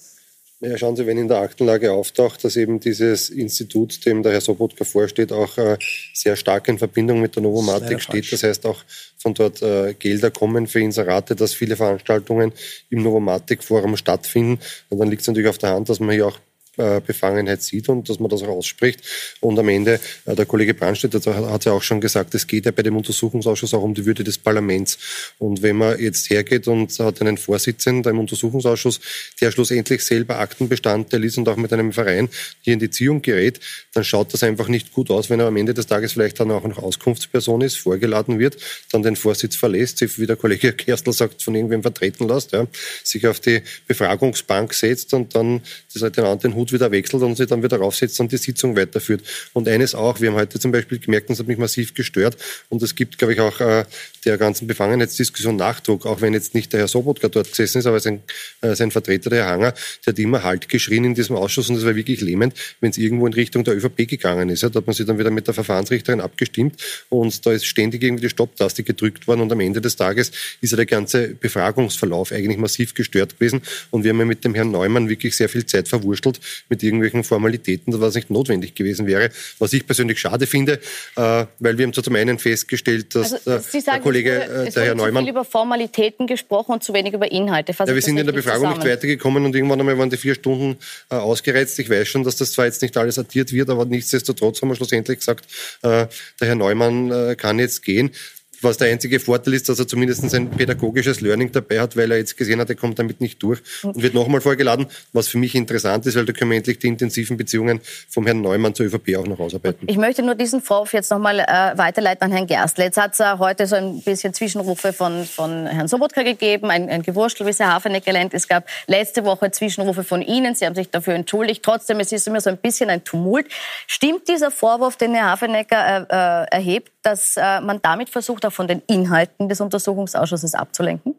Ja, 0.60 0.76
schauen 0.76 0.96
Sie, 0.96 1.06
wenn 1.06 1.20
in 1.20 1.28
der 1.28 1.38
Aktenlage 1.38 1.92
auftaucht, 1.92 2.44
dass 2.44 2.56
eben 2.56 2.80
dieses 2.80 3.30
Institut, 3.30 4.04
dem 4.08 4.24
der 4.24 4.32
Herr 4.32 4.42
Sobotka 4.42 4.86
vorsteht, 4.86 5.32
auch 5.32 5.56
äh, 5.60 5.78
sehr 6.16 6.36
stark 6.36 6.68
in 6.68 6.80
Verbindung 6.80 7.22
mit 7.22 7.36
der 7.36 7.44
Novomatic 7.44 8.02
steht. 8.02 8.32
Das 8.32 8.42
heißt 8.42 8.66
auch 8.66 8.84
von 9.18 9.36
dort 9.36 9.62
äh, 9.62 9.94
Gelder 9.94 10.32
kommen 10.32 10.66
für 10.66 10.80
Inserate, 10.80 11.36
dass 11.36 11.54
viele 11.54 11.76
Veranstaltungen 11.76 12.54
im 12.90 13.04
Novomatic 13.04 13.64
Forum 13.64 13.98
stattfinden. 13.98 14.60
Und 14.90 14.98
dann 14.98 15.12
liegt 15.12 15.22
es 15.22 15.28
natürlich 15.28 15.50
auf 15.50 15.60
der 15.60 15.70
Hand, 15.70 15.90
dass 15.90 16.00
man 16.00 16.16
hier 16.16 16.26
auch 16.26 16.40
Befangenheit 16.77 17.63
sieht 17.63 17.89
und 17.89 18.07
dass 18.07 18.19
man 18.19 18.29
das 18.29 18.43
auch 18.43 18.50
ausspricht. 18.50 19.01
Und 19.39 19.57
am 19.57 19.67
Ende, 19.67 20.00
der 20.25 20.46
Kollege 20.46 20.74
Brandstedt 20.74 21.13
hat 21.25 21.65
ja 21.65 21.72
auch 21.72 21.84
schon 21.84 22.00
gesagt, 22.00 22.36
es 22.36 22.46
geht 22.48 22.65
ja 22.65 22.72
bei 22.72 22.84
dem 22.84 22.96
Untersuchungsausschuss 22.96 23.74
auch 23.74 23.81
um 23.81 23.93
die 23.93 24.05
Würde 24.05 24.24
des 24.24 24.38
Parlaments. 24.38 24.98
Und 25.39 25.62
wenn 25.62 25.75
man 25.75 26.00
jetzt 26.00 26.29
hergeht 26.29 26.67
und 26.67 26.98
hat 27.00 27.22
einen 27.22 27.38
Vorsitzenden 27.38 28.12
im 28.12 28.19
Untersuchungsausschuss, 28.19 29.00
der 29.41 29.51
schlussendlich 29.51 30.03
selber 30.03 30.39
Aktenbestandteil 30.39 31.24
ist 31.24 31.38
und 31.38 31.50
auch 31.50 31.57
mit 31.57 31.74
einem 31.74 31.91
Verein 31.91 32.29
hier 32.62 32.74
in 32.74 32.79
die 32.79 32.89
Ziehung 32.89 33.22
gerät, 33.22 33.60
dann 33.93 34.03
schaut 34.03 34.34
das 34.34 34.43
einfach 34.43 34.67
nicht 34.67 34.93
gut 34.93 35.10
aus, 35.10 35.29
wenn 35.29 35.39
er 35.39 35.48
am 35.48 35.57
Ende 35.57 35.74
des 35.74 35.88
Tages 35.88 36.13
vielleicht 36.13 36.39
dann 36.39 36.51
auch 36.51 36.63
noch 36.63 36.77
Auskunftsperson 36.77 37.62
ist, 37.62 37.77
vorgeladen 37.77 38.39
wird, 38.39 38.57
dann 38.91 39.03
den 39.03 39.15
Vorsitz 39.15 39.55
verlässt, 39.55 39.98
sich, 39.98 40.19
wie 40.19 40.27
der 40.27 40.36
Kollege 40.36 40.74
Kerstl 40.74 41.13
sagt, 41.13 41.41
von 41.41 41.55
irgendwem 41.55 41.81
vertreten 41.81 42.27
lässt, 42.27 42.51
ja, 42.51 42.67
sich 43.03 43.25
auf 43.27 43.39
die 43.39 43.62
Befragungsbank 43.88 44.74
setzt 44.74 45.13
und 45.13 45.36
dann 45.36 45.62
den 45.96 46.24
anderen 46.25 46.55
Hut 46.68 46.74
wieder 46.74 46.92
wechselt 46.92 47.24
und 47.24 47.36
sich 47.36 47.48
dann 47.48 47.64
wieder 47.64 47.78
raufsetzt 47.78 48.20
und 48.20 48.32
die 48.32 48.38
Sitzung 48.38 48.76
weiterführt. 48.76 49.22
Und 49.54 49.68
eines 49.68 49.96
auch, 49.96 50.20
wir 50.22 50.30
haben 50.30 50.38
heute 50.38 50.60
zum 50.60 50.72
Beispiel 50.72 51.00
gemerkt, 51.00 51.30
das 51.30 51.40
hat 51.40 51.48
mich 51.48 51.58
massiv 51.58 51.94
gestört 51.94 52.38
und 52.70 52.82
es 52.84 52.96
gibt, 52.96 53.18
glaube 53.18 53.34
ich, 53.34 53.40
auch 53.40 53.60
äh, 53.60 53.86
der 54.27 54.38
ganzen 54.38 54.67
Befangenheitsdiskussion 54.67 55.55
Nachdruck, 55.55 56.05
auch 56.05 56.22
wenn 56.22 56.34
jetzt 56.34 56.53
nicht 56.53 56.74
der 56.74 56.81
Herr 56.81 56.88
Sobotka 56.88 57.29
dort 57.29 57.50
gesessen 57.50 57.79
ist, 57.79 57.86
aber 57.86 58.00
sein, 58.00 58.22
äh, 58.62 58.75
sein 58.75 58.91
Vertreter, 58.91 59.29
der 59.29 59.46
Herr 59.46 59.51
Hanger, 59.51 59.74
der 60.05 60.13
hat 60.13 60.19
immer 60.19 60.43
Halt 60.43 60.69
geschrien 60.69 61.05
in 61.05 61.15
diesem 61.15 61.36
Ausschuss 61.36 61.69
und 61.69 61.75
das 61.75 61.86
war 61.86 61.96
wirklich 61.96 62.22
lähmend, 62.22 62.53
wenn 62.81 62.91
es 62.91 62.98
irgendwo 62.98 63.25
in 63.25 63.34
Richtung 63.34 63.63
der 63.63 63.75
ÖVP 63.75 64.07
gegangen 64.07 64.50
ist. 64.50 64.62
Ja, 64.63 64.69
da 64.69 64.79
hat 64.79 64.88
man 64.88 64.93
sich 64.93 65.05
dann 65.05 65.17
wieder 65.17 65.31
mit 65.31 65.48
der 65.48 65.53
Verfahrensrichterin 65.53 66.22
abgestimmt 66.22 66.75
und 67.10 67.46
da 67.46 67.53
ist 67.53 67.65
ständig 67.65 68.03
irgendwie 68.03 68.24
die 68.24 68.29
Stopptaste 68.29 68.84
gedrückt 68.84 69.27
worden 69.27 69.41
und 69.41 69.51
am 69.51 69.60
Ende 69.62 69.81
des 69.81 69.96
Tages 69.96 70.31
ist 70.62 70.72
ja 70.72 70.75
der 70.75 70.86
ganze 70.86 71.29
Befragungsverlauf 71.29 72.31
eigentlich 72.31 72.57
massiv 72.57 72.93
gestört 72.93 73.39
gewesen 73.39 73.62
und 73.91 74.03
wir 74.03 74.10
haben 74.10 74.19
ja 74.19 74.25
mit 74.25 74.43
dem 74.43 74.53
Herrn 74.53 74.72
Neumann 74.72 75.10
wirklich 75.10 75.36
sehr 75.36 75.50
viel 75.50 75.65
Zeit 75.65 75.88
verwurschtelt 75.88 76.39
mit 76.69 76.84
irgendwelchen 76.84 77.24
Formalitäten, 77.24 78.00
was 78.00 78.15
nicht 78.15 78.29
notwendig 78.29 78.75
gewesen 78.75 79.07
wäre, 79.07 79.29
was 79.60 79.74
ich 79.74 79.86
persönlich 79.86 80.19
schade 80.19 80.48
finde, 80.48 80.79
äh, 81.15 81.46
weil 81.60 81.77
wir 81.77 81.86
haben 81.86 81.93
zum 81.93 82.15
einen 82.15 82.39
festgestellt, 82.39 83.15
dass 83.15 83.34
also, 83.34 83.77
äh, 83.77 83.81
der 83.81 84.00
Kollege, 84.00 84.17
wurde, 84.26 84.68
äh, 84.68 84.72
der 84.72 84.86
Herr 84.86 84.96
Neumann... 84.96 85.24
viel 85.24 85.32
über 85.32 85.46
Formalitäten 85.46 86.28
gesprochen 86.28 86.74
und 86.74 86.84
zu 86.84 86.94
wenig 86.94 87.14
über 87.14 87.32
Inhalte. 87.32 87.74
Ja, 87.78 87.88
wir 87.88 88.02
sind 88.02 88.18
in 88.18 88.26
der 88.26 88.34
Befragung 88.34 88.64
zusammen. 88.64 88.80
nicht 88.80 88.92
weitergekommen 88.92 89.46
und 89.46 89.56
irgendwann 89.56 89.80
einmal 89.80 89.98
waren 89.98 90.10
die 90.10 90.18
vier 90.18 90.36
Stunden 90.36 90.78
äh, 91.10 91.16
ausgereizt. 91.16 91.78
Ich 91.80 91.90
weiß 91.90 92.08
schon, 92.08 92.24
dass 92.24 92.36
das 92.38 92.52
zwar 92.52 92.66
jetzt 92.66 92.82
nicht 92.82 92.96
alles 92.98 93.20
addiert 93.20 93.52
wird, 93.52 93.70
aber 93.70 93.86
nichtsdestotrotz 93.86 94.62
haben 94.62 94.70
wir 94.70 94.76
schlussendlich 94.76 95.20
gesagt, 95.20 95.46
äh, 95.84 96.08
der 96.40 96.48
Herr 96.48 96.56
Neumann 96.56 97.12
äh, 97.12 97.36
kann 97.36 97.60
jetzt 97.60 97.84
gehen 97.84 98.12
was 98.62 98.78
der 98.78 98.92
einzige 98.92 99.20
Vorteil 99.20 99.54
ist, 99.54 99.70
dass 99.70 99.80
er 99.80 99.88
zumindest 99.88 100.34
ein 100.34 100.50
pädagogisches 100.50 101.22
Learning 101.22 101.52
dabei 101.52 101.80
hat, 101.80 101.96
weil 101.96 102.12
er 102.12 102.18
jetzt 102.18 102.38
gesehen 102.38 102.60
hat, 102.60 102.70
er 102.70 102.76
kommt 102.76 103.00
damit 103.00 103.22
nicht 103.22 103.42
durch 103.44 103.60
und 103.84 104.02
wird 104.02 104.14
nochmal 104.14 104.42
vorgeladen, 104.42 104.88
was 105.14 105.28
für 105.28 105.38
mich 105.38 105.56
interessant 105.56 106.06
ist, 106.06 106.16
weil 106.16 106.26
da 106.26 106.34
können 106.34 106.52
wir 106.52 106.58
endlich 106.58 106.80
die 106.80 106.88
intensiven 106.88 107.38
Beziehungen 107.38 107.82
vom 108.10 108.26
Herrn 108.26 108.42
Neumann 108.42 108.76
zur 108.76 108.86
ÖVP 108.88 109.18
auch 109.18 109.28
noch 109.28 109.40
ausarbeiten. 109.40 109.88
Ich 109.90 109.98
möchte 109.98 110.24
nur 110.24 110.36
diesen 110.36 110.62
Vorwurf 110.62 110.94
jetzt 110.94 111.12
nochmal 111.12 111.40
äh, 111.40 111.78
weiterleiten 111.78 112.24
an 112.26 112.32
Herrn 112.32 112.48
Gerstl. 112.48 112.84
Jetzt 112.84 112.98
hat 112.98 113.14
es 113.14 113.20
äh, 113.20 113.38
heute 113.38 113.68
so 113.68 113.76
ein 113.76 114.02
bisschen 114.02 114.34
Zwischenrufe 114.34 114.94
von, 114.94 115.26
von 115.26 115.68
Herrn 115.68 115.88
Sobotka 115.88 116.24
gegeben, 116.24 116.70
ein, 116.70 116.90
ein 116.90 117.04
Gewurstel, 117.04 117.46
wie 117.46 117.52
es 117.52 117.60
Herr 117.60 117.74
Hafenecker 117.74 118.14
nennt. 118.14 118.34
Es 118.34 118.48
gab 118.48 118.68
letzte 118.88 119.24
Woche 119.26 119.52
Zwischenrufe 119.52 120.04
von 120.04 120.22
Ihnen. 120.22 120.56
Sie 120.56 120.66
haben 120.66 120.76
sich 120.76 120.90
dafür 120.90 121.14
entschuldigt. 121.14 121.64
Trotzdem, 121.64 122.00
es 122.00 122.12
ist 122.12 122.28
immer 122.28 122.42
so 122.42 122.50
ein 122.50 122.58
bisschen 122.58 122.90
ein 122.90 123.04
Tumult. 123.04 123.48
Stimmt 123.88 124.28
dieser 124.28 124.52
Vorwurf, 124.52 124.98
den 124.98 125.14
Herr 125.14 125.32
Hafenecker 125.32 126.08
äh, 126.10 126.46
äh, 126.54 126.56
erhebt, 126.56 126.92
dass 127.08 127.38
äh, 127.38 127.62
man 127.62 127.82
damit 127.82 128.10
versucht, 128.10 128.46
auch 128.46 128.52
von 128.52 128.68
den 128.68 128.82
Inhalten 128.86 129.48
des 129.48 129.62
Untersuchungsausschusses 129.62 130.54
abzulenken? 130.56 131.16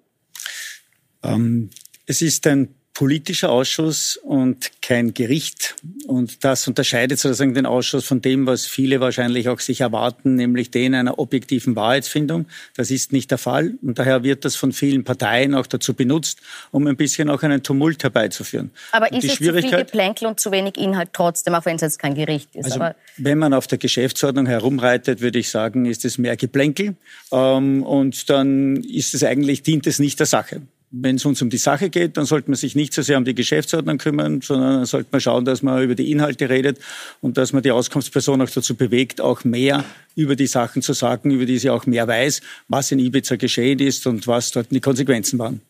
Ähm, 1.23 1.71
es 2.05 2.21
ist 2.21 2.47
ein 2.47 2.75
politischer 2.99 3.51
Ausschuss 3.51 4.17
und 4.17 4.73
kein 4.83 5.15
Gericht. 5.15 5.77
Und 6.09 6.43
das 6.43 6.67
unterscheidet 6.67 7.21
sozusagen 7.21 7.55
den 7.55 7.65
Ausschuss 7.65 8.05
von 8.05 8.21
dem, 8.23 8.45
was 8.45 8.67
viele 8.67 8.99
wahrscheinlich 8.99 9.49
auch 9.49 9.61
sich 9.61 9.83
erwarten, 9.83 10.35
nämlich 10.35 10.73
den 10.73 10.97
einer 10.97 11.21
objektiven 11.21 11.77
Wahrheitsfindung. 11.77 12.47
Das 12.77 12.91
ist 12.91 13.13
nicht 13.13 13.31
der 13.31 13.39
Fall. 13.39 13.75
Und 13.83 14.01
daher 14.01 14.25
wird 14.25 14.45
das 14.45 14.57
von 14.57 14.73
vielen 14.73 15.05
Parteien 15.05 15.55
auch 15.55 15.69
dazu 15.69 15.95
benutzt, 15.95 16.41
um 16.73 16.89
ein 16.89 16.97
bisschen 16.97 17.31
auch 17.31 17.41
einen 17.45 17.63
Tumult 17.63 18.03
herbeizuführen. 18.03 18.73
Aber 18.91 19.13
ist 19.13 19.23
es 19.23 19.37
zu 19.37 19.45
viel 19.45 19.71
Geplänkel 19.71 20.27
und 20.27 20.41
zu 20.41 20.51
wenig 20.51 20.77
Inhalt 20.77 21.11
trotzdem, 21.13 21.55
auch 21.55 21.67
wenn 21.67 21.77
es 21.77 21.83
jetzt 21.83 22.01
kein 22.01 22.17
Gericht 22.17 22.57
ist? 22.57 22.65
Also, 22.65 22.97
wenn 23.17 23.39
man 23.39 23.55
auf 23.55 23.69
der 23.69 23.79
Geschäftsordnung 23.79 24.47
herumreitet, 24.47 25.21
würde 25.21 25.39
ich 25.39 25.51
sagen, 25.51 25.87
ist 25.87 26.05
es 26.05 26.19
mehr 26.19 26.37
Geplänkel. 26.37 26.97
Ähm, 27.31 27.85
und 27.85 28.29
dann 28.29 28.83
ist 28.83 29.15
es 29.15 29.23
eigentlich, 29.23 29.63
dient 29.63 29.87
es 29.87 30.01
nicht 30.01 30.19
der 30.19 30.27
Sache 30.27 30.63
wenn 30.91 31.17
es 31.17 31.25
uns 31.25 31.43
um 31.43 31.51
die 31.51 31.59
Sache 31.59 31.91
geht, 31.91 32.17
dann 32.17 32.25
sollte 32.25 32.51
man 32.51 32.57
sich 32.57 32.75
nicht 32.75 32.95
so 32.95 33.03
sehr 33.03 33.19
um 33.19 33.25
die 33.25 33.35
Geschäftsordnung 33.35 33.99
kümmern, 33.99 34.41
sondern 34.41 34.77
dann 34.77 34.87
sollte 34.87 35.09
man 35.13 35.21
schauen, 35.21 35.45
dass 35.45 35.63
man 35.63 35.83
über 35.83 35.95
die 35.95 36.11
Inhalte 36.11 36.49
redet 36.49 36.79
und 37.21 37.37
dass 37.37 37.53
man 37.53 37.63
die 37.63 37.71
Auskunftsperson 37.71 38.41
auch 38.41 38.51
dazu 38.51 38.75
bewegt, 38.75 39.21
auch 39.21 39.45
mehr 39.45 39.85
über 40.17 40.35
die 40.35 40.47
Sachen 40.47 40.81
zu 40.81 40.95
sagen, 40.95 41.31
über 41.31 41.45
die 41.45 41.59
sie 41.59 41.71
auch 41.71 41.87
mehr 41.87 42.09
weiß, 42.09 42.41
was 42.69 42.91
in 42.91 42.99
Ibiza 42.99 43.37
geschehen 43.37 43.79
ist 43.81 44.07
und 44.07 44.27
was 44.27 44.51
dort 44.51 44.71
die 44.71 44.81
Konsequenzen 44.81 45.39
waren. 45.39 45.61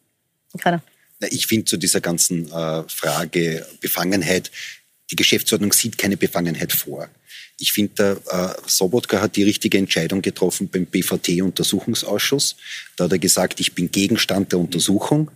Keiner. 0.58 0.82
Ich 1.30 1.46
finde 1.48 1.64
zu 1.64 1.76
dieser 1.76 2.00
ganzen 2.00 2.50
äh, 2.52 2.84
Frage 2.86 3.66
Befangenheit, 3.80 4.52
die 5.10 5.16
Geschäftsordnung 5.16 5.72
sieht 5.72 5.98
keine 5.98 6.16
Befangenheit 6.16 6.72
vor. 6.72 7.08
Ich 7.60 7.72
finde, 7.72 8.20
äh, 8.30 8.48
Sobotka 8.66 9.20
hat 9.20 9.34
die 9.34 9.42
richtige 9.42 9.78
Entscheidung 9.78 10.22
getroffen 10.22 10.68
beim 10.68 10.86
BVT-Untersuchungsausschuss. 10.86 12.56
Da 12.96 13.04
hat 13.04 13.12
er 13.12 13.18
gesagt, 13.18 13.58
ich 13.58 13.74
bin 13.74 13.90
Gegenstand 13.90 14.52
der 14.52 14.60
Untersuchung. 14.60 15.30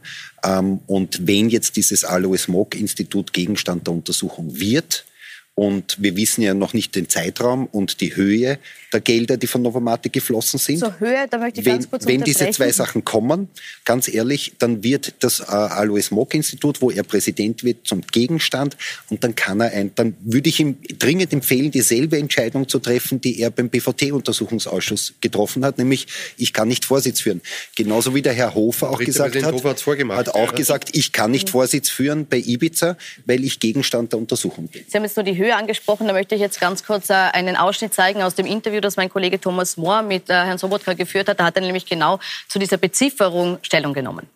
Ähm, 0.44 0.80
und 0.86 1.26
wenn 1.26 1.48
jetzt 1.48 1.76
dieses 1.76 2.04
Alois 2.04 2.46
Mock-Institut 2.46 3.32
Gegenstand 3.32 3.88
der 3.88 3.94
Untersuchung 3.94 4.58
wird, 4.58 5.04
und 5.54 5.96
wir 6.00 6.16
wissen 6.16 6.40
ja 6.40 6.54
noch 6.54 6.72
nicht 6.72 6.94
den 6.94 7.10
Zeitraum 7.10 7.66
und 7.66 8.00
die 8.00 8.16
Höhe 8.16 8.58
der 8.90 9.00
Gelder, 9.00 9.36
die 9.36 9.46
von 9.46 9.60
Novomatic 9.60 10.12
geflossen 10.12 10.58
sind. 10.58 10.78
Zur 10.78 10.98
Höhe, 10.98 11.26
da 11.28 11.38
möchte 11.38 11.60
ich 11.60 11.66
wenn, 11.66 11.74
ganz 11.74 11.90
kurz 11.90 12.06
Wenn 12.06 12.22
diese 12.22 12.50
zwei 12.50 12.72
Sachen 12.72 13.04
kommen, 13.04 13.48
ganz 13.84 14.08
ehrlich, 14.08 14.54
dann 14.58 14.82
wird 14.82 15.14
das 15.20 15.40
äh, 15.40 15.44
Alois 15.44 16.10
Mock 16.10 16.34
Institut, 16.34 16.80
wo 16.80 16.90
er 16.90 17.02
Präsident 17.02 17.64
wird, 17.64 17.86
zum 17.86 18.00
Gegenstand 18.00 18.78
und 19.10 19.24
dann 19.24 19.34
kann 19.34 19.60
er 19.60 19.72
ein, 19.72 19.94
dann 19.94 20.16
würde 20.22 20.48
ich 20.48 20.58
ihm 20.58 20.78
dringend 20.98 21.34
empfehlen, 21.34 21.70
dieselbe 21.70 22.16
Entscheidung 22.16 22.66
zu 22.66 22.78
treffen, 22.78 23.20
die 23.20 23.40
er 23.40 23.50
beim 23.50 23.68
BVT-Untersuchungsausschuss 23.68 25.14
getroffen 25.20 25.66
hat, 25.66 25.76
nämlich 25.76 26.06
ich 26.38 26.54
kann 26.54 26.68
nicht 26.68 26.86
Vorsitz 26.86 27.20
führen. 27.20 27.42
Genauso 27.76 28.14
wie 28.14 28.22
der 28.22 28.32
Herr 28.32 28.54
Hofer 28.54 28.90
auch 28.90 28.98
gesagt 28.98 29.36
hat, 29.36 29.54
hat 29.54 30.28
auch 30.30 30.46
ja. 30.46 30.52
gesagt, 30.52 30.96
ich 30.96 31.12
kann 31.12 31.30
nicht 31.30 31.50
Vorsitz 31.50 31.90
führen 31.90 32.26
bei 32.26 32.38
Ibiza, 32.38 32.96
weil 33.26 33.44
ich 33.44 33.60
Gegenstand 33.60 34.12
der 34.12 34.18
Untersuchung 34.18 34.68
bin. 34.68 34.84
Sie 34.88 34.96
haben 34.96 35.04
jetzt 35.04 35.16
nur 35.16 35.24
die 35.24 35.41
Höhe 35.42 35.56
angesprochen. 35.56 36.06
Da 36.06 36.12
möchte 36.12 36.34
ich 36.34 36.40
jetzt 36.40 36.60
ganz 36.60 36.84
kurz 36.84 37.10
äh, 37.10 37.14
einen 37.14 37.56
Ausschnitt 37.56 37.94
zeigen 37.94 38.22
aus 38.22 38.34
dem 38.34 38.46
Interview, 38.46 38.80
das 38.80 38.96
mein 38.96 39.10
Kollege 39.10 39.40
Thomas 39.40 39.76
Mohr 39.76 40.02
mit 40.02 40.30
äh, 40.30 40.34
Herrn 40.34 40.58
Sobotka 40.58 40.94
geführt 40.94 41.28
hat. 41.28 41.40
Da 41.40 41.44
hat 41.44 41.56
er 41.56 41.62
nämlich 41.62 41.86
genau 41.86 42.18
zu 42.48 42.58
dieser 42.58 42.76
Bezifferung 42.76 43.58
Stellung 43.62 43.92
genommen 43.92 44.28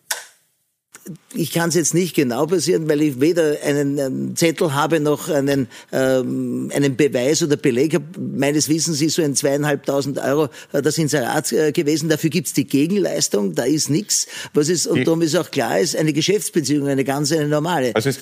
ich 1.34 1.52
kann 1.52 1.68
es 1.68 1.74
jetzt 1.74 1.94
nicht 1.94 2.14
genau 2.14 2.46
passieren, 2.46 2.88
weil 2.88 3.00
ich 3.02 3.20
weder 3.20 3.56
einen 3.64 4.36
Zettel 4.36 4.74
habe 4.74 5.00
noch 5.00 5.28
einen, 5.28 5.68
ähm, 5.92 6.70
einen 6.74 6.96
Beweis 6.96 7.42
oder 7.42 7.56
Beleg. 7.56 7.98
Meines 8.18 8.68
Wissens 8.68 9.00
ist 9.00 9.14
so 9.14 9.22
ein 9.22 9.36
zweieinhalbtausend 9.36 10.18
Euro 10.18 10.48
äh, 10.72 10.82
das 10.82 10.98
Inserat 10.98 11.52
äh, 11.52 11.72
gewesen. 11.72 12.08
Dafür 12.08 12.30
gibt's 12.30 12.52
die 12.54 12.66
Gegenleistung, 12.66 13.54
da 13.54 13.64
ist 13.64 13.90
nichts. 13.90 14.26
Was 14.54 14.68
ist, 14.68 14.86
und 14.86 15.06
darum 15.06 15.22
ist 15.22 15.36
auch 15.36 15.50
klar, 15.50 15.78
ist 15.78 15.96
eine 15.96 16.12
Geschäftsbeziehung, 16.12 16.88
eine 16.88 17.04
ganz 17.04 17.30
eine 17.32 17.46
normale. 17.46 17.94
Also 17.94 18.08
also 18.08 18.20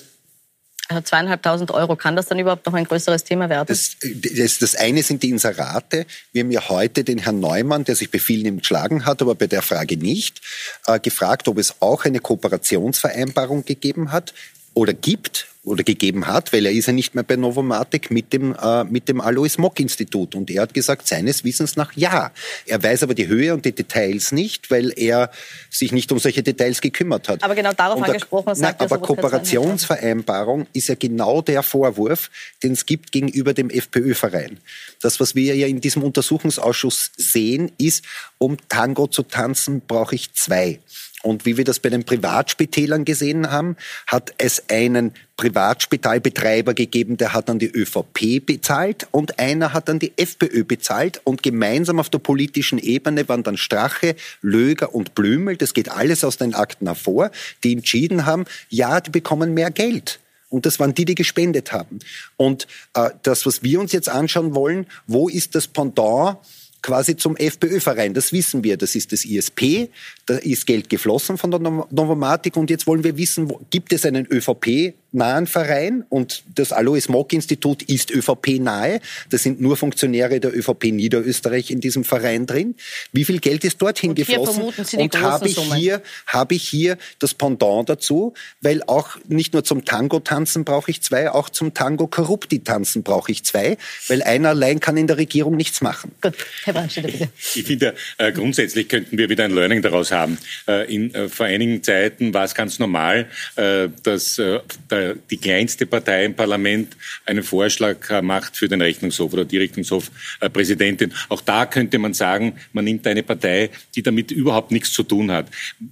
zweieinhalbtausend 1.03 1.71
Euro, 1.71 1.95
kann 1.95 2.15
das 2.15 2.27
dann 2.27 2.39
überhaupt 2.39 2.65
noch 2.65 2.73
ein 2.73 2.85
größeres 2.85 3.23
Thema 3.23 3.49
werden? 3.49 3.67
Das, 3.67 3.97
das, 4.01 4.59
das 4.59 4.75
eine 4.75 5.03
sind 5.03 5.23
die 5.23 5.29
Inserate. 5.29 6.05
Wir 6.31 6.43
haben 6.43 6.51
ja 6.51 6.69
heute 6.69 7.03
den 7.03 7.17
Herrn 7.17 7.39
Neumann, 7.39 7.83
der 7.83 7.95
sich 7.95 8.11
bei 8.11 8.19
vielen 8.19 8.59
geschlagen 8.59 9.05
hat, 9.05 9.21
aber 9.21 9.35
bei 9.35 9.47
der 9.47 9.61
Frage 9.61 9.97
nicht, 9.97 10.41
äh, 10.87 10.99
gefragt, 10.99 11.47
ob 11.47 11.57
es 11.57 11.81
auch 11.81 12.05
eine 12.05 12.19
Kooperationsvereinbarung 12.19 13.65
gegeben 13.65 14.11
hat 14.11 14.33
oder 14.73 14.93
gibt 14.93 15.47
oder 15.65 15.83
gegeben 15.83 16.27
hat, 16.27 16.53
weil 16.53 16.65
er 16.65 16.71
ist 16.71 16.85
ja 16.85 16.93
nicht 16.93 17.15
mehr 17.15 17.23
bei 17.23 17.35
Novomatic 17.35 18.11
mit 18.11 18.31
dem, 18.33 18.55
äh, 18.55 18.83
mit 18.83 19.09
dem 19.09 19.19
Alois 19.19 19.57
Mock 19.57 19.79
Institut. 19.79 20.35
Und 20.35 20.49
er 20.51 20.61
hat 20.61 20.73
gesagt, 20.73 21.07
seines 21.07 21.43
Wissens 21.43 21.75
nach 21.75 21.91
ja. 21.95 22.31
Er 22.65 22.81
weiß 22.81 23.03
aber 23.03 23.15
die 23.15 23.27
Höhe 23.27 23.53
und 23.53 23.65
die 23.65 23.71
Details 23.73 24.31
nicht, 24.31 24.69
weil 24.69 24.93
er 24.95 25.31
sich 25.69 25.91
nicht 25.91 26.11
um 26.11 26.19
solche 26.19 26.43
Details 26.43 26.81
gekümmert 26.81 27.27
hat. 27.27 27.43
Aber 27.43 27.55
genau 27.55 27.73
darauf 27.73 27.97
und 27.97 28.05
angesprochen 28.05 28.45
na, 28.47 28.55
sagt 28.55 28.81
Aber 28.81 28.99
Kooperationsvereinbarung 28.99 30.67
ist 30.73 30.87
ja 30.87 30.95
genau 30.95 31.41
der 31.41 31.63
Vorwurf, 31.63 32.29
den 32.61 32.73
es 32.73 32.85
gibt 32.85 33.11
gegenüber 33.11 33.53
dem 33.53 33.69
FPÖ-Verein. 33.69 34.59
Das, 35.01 35.19
was 35.19 35.33
wir 35.33 35.55
ja 35.55 35.67
in 35.67 35.81
diesem 35.81 36.03
Untersuchungsausschuss 36.03 37.11
sehen, 37.17 37.71
ist, 37.79 38.05
um 38.37 38.57
Tango 38.69 39.07
zu 39.07 39.23
tanzen, 39.23 39.81
brauche 39.87 40.15
ich 40.15 40.33
zwei. 40.33 40.79
Und 41.25 41.47
wie 41.47 41.57
wir 41.57 41.63
das 41.63 41.79
bei 41.79 41.89
den 41.89 42.03
Privatspitälern 42.03 43.03
gesehen 43.03 43.49
haben, 43.49 43.77
hat 44.05 44.35
es 44.37 44.69
einen 44.69 45.13
Privatspitalbetreiber 45.37 46.73
gegeben, 46.73 47.17
der 47.17 47.33
hat 47.33 47.49
an 47.49 47.59
die 47.59 47.69
ÖVP 47.69 48.45
bezahlt 48.45 49.07
und 49.11 49.37
einer 49.37 49.73
hat 49.73 49.89
an 49.89 49.99
die 49.99 50.13
FPÖ 50.15 50.63
bezahlt 50.63 51.19
und 51.23 51.43
gemeinsam 51.43 51.99
auf 51.99 52.09
der 52.09 52.19
politischen 52.19 52.79
Ebene 52.79 53.27
waren 53.27 53.43
dann 53.43 53.57
Strache, 53.57 54.15
Löger 54.41 54.95
und 54.95 55.13
Blümel, 55.13 55.57
das 55.57 55.73
geht 55.73 55.89
alles 55.89 56.23
aus 56.23 56.37
den 56.37 56.53
Akten 56.53 56.87
hervor, 56.87 57.31
die 57.63 57.73
entschieden 57.73 58.25
haben, 58.25 58.45
ja, 58.69 59.01
die 59.01 59.11
bekommen 59.11 59.53
mehr 59.53 59.71
Geld. 59.71 60.19
Und 60.49 60.65
das 60.65 60.79
waren 60.79 60.93
die, 60.93 61.05
die 61.05 61.15
gespendet 61.15 61.73
haben. 61.73 61.99
Und 62.37 62.67
äh, 62.93 63.09
das, 63.23 63.45
was 63.45 63.61
wir 63.63 63.79
uns 63.79 63.91
jetzt 63.91 64.07
anschauen 64.07 64.55
wollen, 64.55 64.85
wo 65.05 65.27
ist 65.27 65.55
das 65.55 65.67
Pendant 65.67 66.37
quasi 66.85 67.17
zum 67.17 67.35
FPÖ-Verein. 67.35 68.13
Das 68.13 68.31
wissen 68.31 68.63
wir. 68.63 68.77
Das 68.77 68.95
ist 68.95 69.11
das 69.11 69.25
ISP. 69.25 69.89
Da 70.27 70.35
ist 70.37 70.67
Geld 70.67 70.87
geflossen 70.87 71.39
von 71.39 71.49
der 71.49 71.59
Novomatic. 71.59 72.55
Und 72.55 72.69
jetzt 72.69 72.85
wollen 72.85 73.03
wir 73.03 73.17
wissen, 73.17 73.49
wo, 73.49 73.59
gibt 73.71 73.91
es 73.91 74.05
einen 74.05 74.27
ÖVP 74.27 74.93
nahen 75.15 75.47
Verein 75.47 76.03
und 76.09 76.43
das 76.55 76.71
Alois 76.71 77.07
Mock 77.07 77.33
Institut 77.33 77.83
ist 77.83 78.11
ÖVP 78.11 78.59
nahe. 78.59 78.99
Da 79.29 79.37
sind 79.37 79.61
nur 79.61 79.77
Funktionäre 79.77 80.39
der 80.39 80.55
ÖVP 80.55 80.85
Niederösterreich 80.85 81.71
in 81.71 81.81
diesem 81.81 82.03
Verein 82.03 82.45
drin. 82.45 82.75
Wie 83.11 83.25
viel 83.25 83.39
Geld 83.39 83.63
ist 83.63 83.81
dorthin 83.81 84.11
und 84.11 84.15
geflossen? 84.15 84.63
und 84.97 85.21
habe 85.21 85.47
ich 85.47 85.57
hier 85.73 86.01
habe 86.27 86.55
ich 86.55 86.67
hier 86.67 86.97
das 87.19 87.33
Pendant 87.33 87.89
dazu, 87.89 88.33
weil 88.61 88.83
auch 88.83 89.17
nicht 89.27 89.53
nur 89.53 89.63
zum 89.63 89.85
Tango 89.85 90.19
tanzen 90.19 90.65
brauche 90.65 90.91
ich 90.91 91.01
zwei, 91.01 91.31
auch 91.31 91.49
zum 91.49 91.73
Tango 91.73 92.07
Corrupti 92.07 92.63
tanzen 92.63 93.03
brauche 93.03 93.31
ich 93.31 93.43
zwei, 93.43 93.77
weil 94.07 94.21
einer 94.23 94.49
allein 94.49 94.79
kann 94.79 94.97
in 94.97 95.07
der 95.07 95.17
Regierung 95.17 95.55
nichts 95.55 95.81
machen. 95.81 96.11
Gut, 96.21 96.35
Herr 96.63 96.73
Brandstätter, 96.73 97.07
bitte. 97.07 97.29
Ich 97.55 97.63
finde, 97.63 97.95
äh, 98.17 98.31
grundsätzlich 98.31 98.89
könnten 98.89 99.17
wir 99.17 99.29
wieder 99.29 99.45
ein 99.45 99.51
Learning 99.51 99.81
daraus 99.81 100.11
haben. 100.11 100.37
Äh, 100.67 100.93
in, 100.93 101.13
äh, 101.13 101.29
vor 101.29 101.45
einigen 101.45 101.83
Zeiten 101.83 102.33
war 102.33 102.43
es 102.43 102.55
ganz 102.55 102.79
normal, 102.79 103.27
äh, 103.55 103.89
dass 104.03 104.37
äh, 104.37 104.59
der 105.05 105.15
die 105.29 105.37
kleinste 105.37 105.85
Partei 105.85 106.25
im 106.25 106.33
Parlament 106.33 106.95
einen 107.25 107.43
Vorschlag 107.43 108.09
äh, 108.09 108.21
macht 108.21 108.57
für 108.57 108.67
den 108.67 108.81
Rechnungshof 108.81 109.33
oder 109.33 109.45
die 109.45 109.57
Rechnungshofpräsidentin. 109.57 111.13
Auch 111.29 111.41
da 111.41 111.65
könnte 111.65 111.97
man 111.99 112.13
sagen, 112.13 112.53
man 112.73 112.85
nimmt 112.85 113.05
eine 113.07 113.23
Partei, 113.23 113.69
die 113.95 114.01
damit 114.01 114.31
überhaupt 114.31 114.71
nichts 114.71 114.93
zu 114.93 115.03
tun 115.03 115.31
hat. 115.31 115.47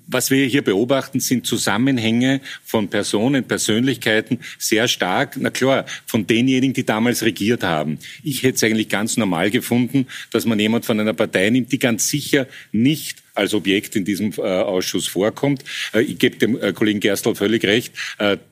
Was 0.07 0.31
wir 0.31 0.45
hier 0.45 0.63
beobachten, 0.63 1.19
sind 1.19 1.45
Zusammenhänge 1.45 2.41
von 2.63 2.89
Personen, 2.89 3.43
Persönlichkeiten 3.43 4.39
sehr 4.57 4.87
stark, 4.87 5.35
na 5.37 5.49
klar, 5.49 5.85
von 6.05 6.25
denjenigen, 6.27 6.73
die 6.73 6.85
damals 6.85 7.23
regiert 7.23 7.63
haben. 7.63 7.99
Ich 8.23 8.43
hätte 8.43 8.55
es 8.55 8.63
eigentlich 8.63 8.89
ganz 8.89 9.17
normal 9.17 9.51
gefunden, 9.51 10.07
dass 10.31 10.45
man 10.45 10.59
jemand 10.59 10.85
von 10.85 10.99
einer 10.99 11.13
Partei 11.13 11.49
nimmt, 11.49 11.71
die 11.71 11.79
ganz 11.79 12.07
sicher 12.07 12.47
nicht 12.71 13.22
als 13.33 13.53
Objekt 13.53 13.95
in 13.95 14.05
diesem 14.05 14.31
äh, 14.37 14.41
Ausschuss 14.41 15.07
vorkommt. 15.07 15.63
Äh, 15.93 16.01
ich 16.01 16.19
gebe 16.19 16.37
dem 16.37 16.59
äh, 16.61 16.73
Kollegen 16.73 16.99
Gerstl 16.99 17.35
völlig 17.35 17.63
recht. 17.65 17.93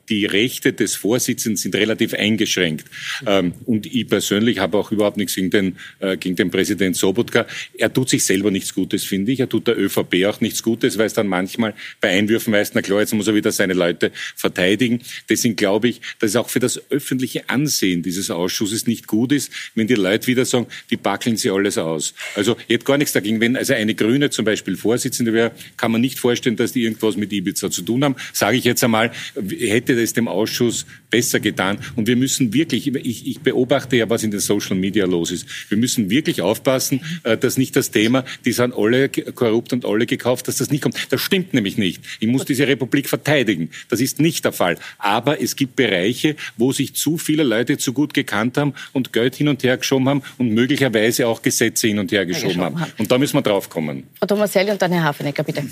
Die 0.08 0.26
Rechte 0.26 0.72
des 0.72 0.94
Vorsitzenden 0.96 1.56
sind 1.56 1.74
relativ 1.74 2.14
eingeschränkt. 2.14 2.86
Ähm, 3.26 3.54
und 3.64 3.86
ich 3.86 4.08
persönlich 4.08 4.58
habe 4.58 4.76
auch 4.76 4.90
überhaupt 4.90 5.16
nichts 5.16 5.34
gegen 5.34 5.50
den, 5.50 5.76
gegen 6.18 6.36
den 6.36 6.50
Präsident 6.50 6.96
Sobotka. 6.96 7.46
Er 7.78 7.92
tut 7.92 8.08
sich 8.08 8.24
selber 8.24 8.50
nichts 8.50 8.74
Gutes, 8.74 9.04
finde 9.04 9.32
ich. 9.32 9.40
Er 9.40 9.48
tut 9.48 9.66
der 9.66 9.78
ÖVP 9.78 10.24
auch 10.26 10.40
nichts 10.40 10.62
Gutes, 10.62 10.98
weil 10.98 11.06
es 11.06 11.14
dann 11.14 11.28
manchmal 11.28 11.74
bei 12.00 12.10
Einwürfen 12.10 12.54
heißt, 12.54 12.74
na 12.74 12.82
klar, 12.82 13.00
jetzt 13.00 13.14
muss 13.14 13.28
er 13.28 13.34
wieder 13.34 13.52
seine 13.52 13.74
Leute 13.74 14.10
verteidigen. 14.36 15.00
Deswegen 15.28 15.56
glaube 15.56 15.88
ich, 15.88 16.00
dass 16.18 16.30
es 16.30 16.36
auch 16.36 16.50
für 16.50 16.60
das 16.60 16.80
öffentliche 16.90 17.48
Ansehen 17.48 18.02
dieses 18.02 18.30
Ausschusses 18.30 18.86
nicht 18.86 19.06
gut 19.06 19.32
ist, 19.32 19.52
wenn 19.74 19.86
die 19.86 19.94
Leute 19.94 20.26
wieder 20.26 20.44
sagen, 20.44 20.66
die 20.90 20.96
backeln 20.96 21.36
sie 21.36 21.50
alles 21.50 21.78
aus. 21.78 22.14
Also 22.34 22.56
ich 22.66 22.74
hätte 22.74 22.84
gar 22.84 22.98
nichts 22.98 23.12
dagegen, 23.12 23.40
wenn 23.40 23.56
also 23.56 23.74
eine 23.74 23.94
Grüne 23.94 24.30
zum 24.30 24.44
Beispiel 24.44 24.71
Beispiel 24.72 24.76
Vorsitzende 24.76 25.32
wäre, 25.32 25.52
kann 25.76 25.92
man 25.92 26.00
nicht 26.00 26.18
vorstellen, 26.18 26.56
dass 26.56 26.72
die 26.72 26.82
irgendwas 26.82 27.16
mit 27.16 27.32
Ibiza 27.32 27.70
zu 27.70 27.82
tun 27.82 28.04
haben. 28.04 28.16
Sage 28.32 28.56
ich 28.56 28.64
jetzt 28.64 28.82
einmal, 28.84 29.12
hätte 29.34 29.92
es 30.00 30.12
dem 30.12 30.28
Ausschuss 30.28 30.86
besser 31.10 31.40
getan. 31.40 31.78
Und 31.96 32.06
wir 32.08 32.16
müssen 32.16 32.52
wirklich, 32.52 32.88
ich, 32.88 33.26
ich 33.26 33.40
beobachte 33.40 33.96
ja, 33.96 34.08
was 34.08 34.22
in 34.22 34.30
den 34.30 34.40
Social 34.40 34.76
Media 34.76 35.04
los 35.06 35.30
ist. 35.30 35.46
Wir 35.68 35.78
müssen 35.78 36.10
wirklich 36.10 36.40
aufpassen, 36.40 37.00
äh, 37.22 37.36
dass 37.36 37.58
nicht 37.58 37.76
das 37.76 37.90
Thema, 37.90 38.24
die 38.44 38.52
sind 38.52 38.74
alle 38.74 39.08
korrupt 39.08 39.72
und 39.72 39.84
alle 39.84 40.06
gekauft, 40.06 40.48
dass 40.48 40.56
das 40.56 40.70
nicht 40.70 40.82
kommt. 40.82 40.96
Das 41.10 41.20
stimmt 41.20 41.54
nämlich 41.54 41.76
nicht. 41.76 42.02
Ich 42.20 42.28
muss 42.28 42.44
diese 42.44 42.66
Republik 42.66 43.08
verteidigen. 43.08 43.70
Das 43.88 44.00
ist 44.00 44.20
nicht 44.20 44.44
der 44.44 44.52
Fall. 44.52 44.78
Aber 44.98 45.40
es 45.40 45.54
gibt 45.56 45.76
Bereiche, 45.76 46.36
wo 46.56 46.72
sich 46.72 46.94
zu 46.94 47.18
viele 47.18 47.42
Leute 47.42 47.76
zu 47.76 47.92
gut 47.92 48.14
gekannt 48.14 48.56
haben 48.56 48.74
und 48.92 49.12
Geld 49.12 49.34
hin 49.34 49.48
und 49.48 49.62
her 49.62 49.76
geschoben 49.76 50.08
haben 50.08 50.22
und 50.38 50.50
möglicherweise 50.50 51.26
auch 51.26 51.42
Gesetze 51.42 51.88
hin 51.88 51.98
und 51.98 52.10
her 52.10 52.24
geschoben, 52.24 52.62
haben. 52.62 52.80
haben. 52.80 52.92
Und 52.98 53.12
da 53.12 53.18
müssen 53.18 53.36
wir 53.36 53.42
draufkommen. 53.42 54.04
Frau 54.18 54.26
Thomas 54.26 54.54
Marcel 54.62 54.72
und 54.72 54.82
dann 54.82 54.92
Herr 54.92 55.04
Hafenecker, 55.04 55.42
bitte. 55.42 55.64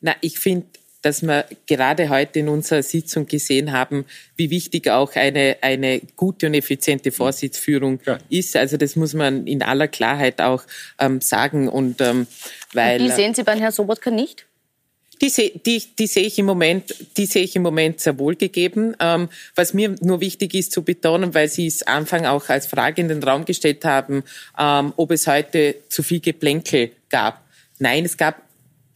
Na, 0.00 0.14
ich 0.20 0.38
finde, 0.38 0.66
dass 1.02 1.22
wir 1.22 1.46
gerade 1.66 2.08
heute 2.08 2.40
in 2.40 2.48
unserer 2.48 2.82
Sitzung 2.82 3.26
gesehen 3.26 3.72
haben, 3.72 4.06
wie 4.36 4.50
wichtig 4.50 4.88
auch 4.90 5.14
eine, 5.14 5.56
eine 5.60 6.00
gute 6.16 6.46
und 6.46 6.54
effiziente 6.54 7.12
Vorsitzführung 7.12 8.00
ja. 8.04 8.18
ist. 8.28 8.56
Also 8.56 8.76
das 8.76 8.96
muss 8.96 9.14
man 9.14 9.46
in 9.46 9.62
aller 9.62 9.88
Klarheit 9.88 10.40
auch 10.40 10.64
ähm, 10.98 11.20
sagen. 11.20 11.68
Und, 11.68 12.00
ähm, 12.00 12.26
weil, 12.72 13.00
und 13.00 13.06
die 13.06 13.12
sehen 13.12 13.34
Sie 13.34 13.44
bei 13.44 13.58
Herrn 13.58 13.72
Sobotka 13.72 14.10
nicht? 14.10 14.46
Die, 15.22 15.30
sehe 15.30 15.52
die, 15.64 15.82
die 15.98 16.06
sehe 16.06 16.24
ich 16.24 16.38
im 16.38 16.46
Moment, 16.46 16.94
die 17.16 17.24
sehe 17.24 17.42
ich 17.42 17.56
im 17.56 17.62
Moment 17.62 18.00
sehr 18.00 18.18
wohl 18.18 18.34
gegeben. 18.34 18.94
Ähm, 19.00 19.28
was 19.54 19.72
mir 19.72 19.94
nur 20.00 20.20
wichtig 20.20 20.54
ist 20.54 20.72
zu 20.72 20.82
betonen, 20.82 21.34
weil 21.34 21.48
Sie 21.48 21.66
es 21.66 21.84
Anfang 21.84 22.26
auch 22.26 22.48
als 22.48 22.66
Frage 22.66 23.00
in 23.00 23.08
den 23.08 23.22
Raum 23.22 23.44
gestellt 23.44 23.84
haben, 23.84 24.24
ähm, 24.58 24.92
ob 24.96 25.12
es 25.12 25.26
heute 25.26 25.76
zu 25.88 26.02
viel 26.02 26.20
Geplänkel 26.20 26.90
gab. 27.08 27.45
Nein, 27.78 28.04
es 28.04 28.16
gab 28.16 28.42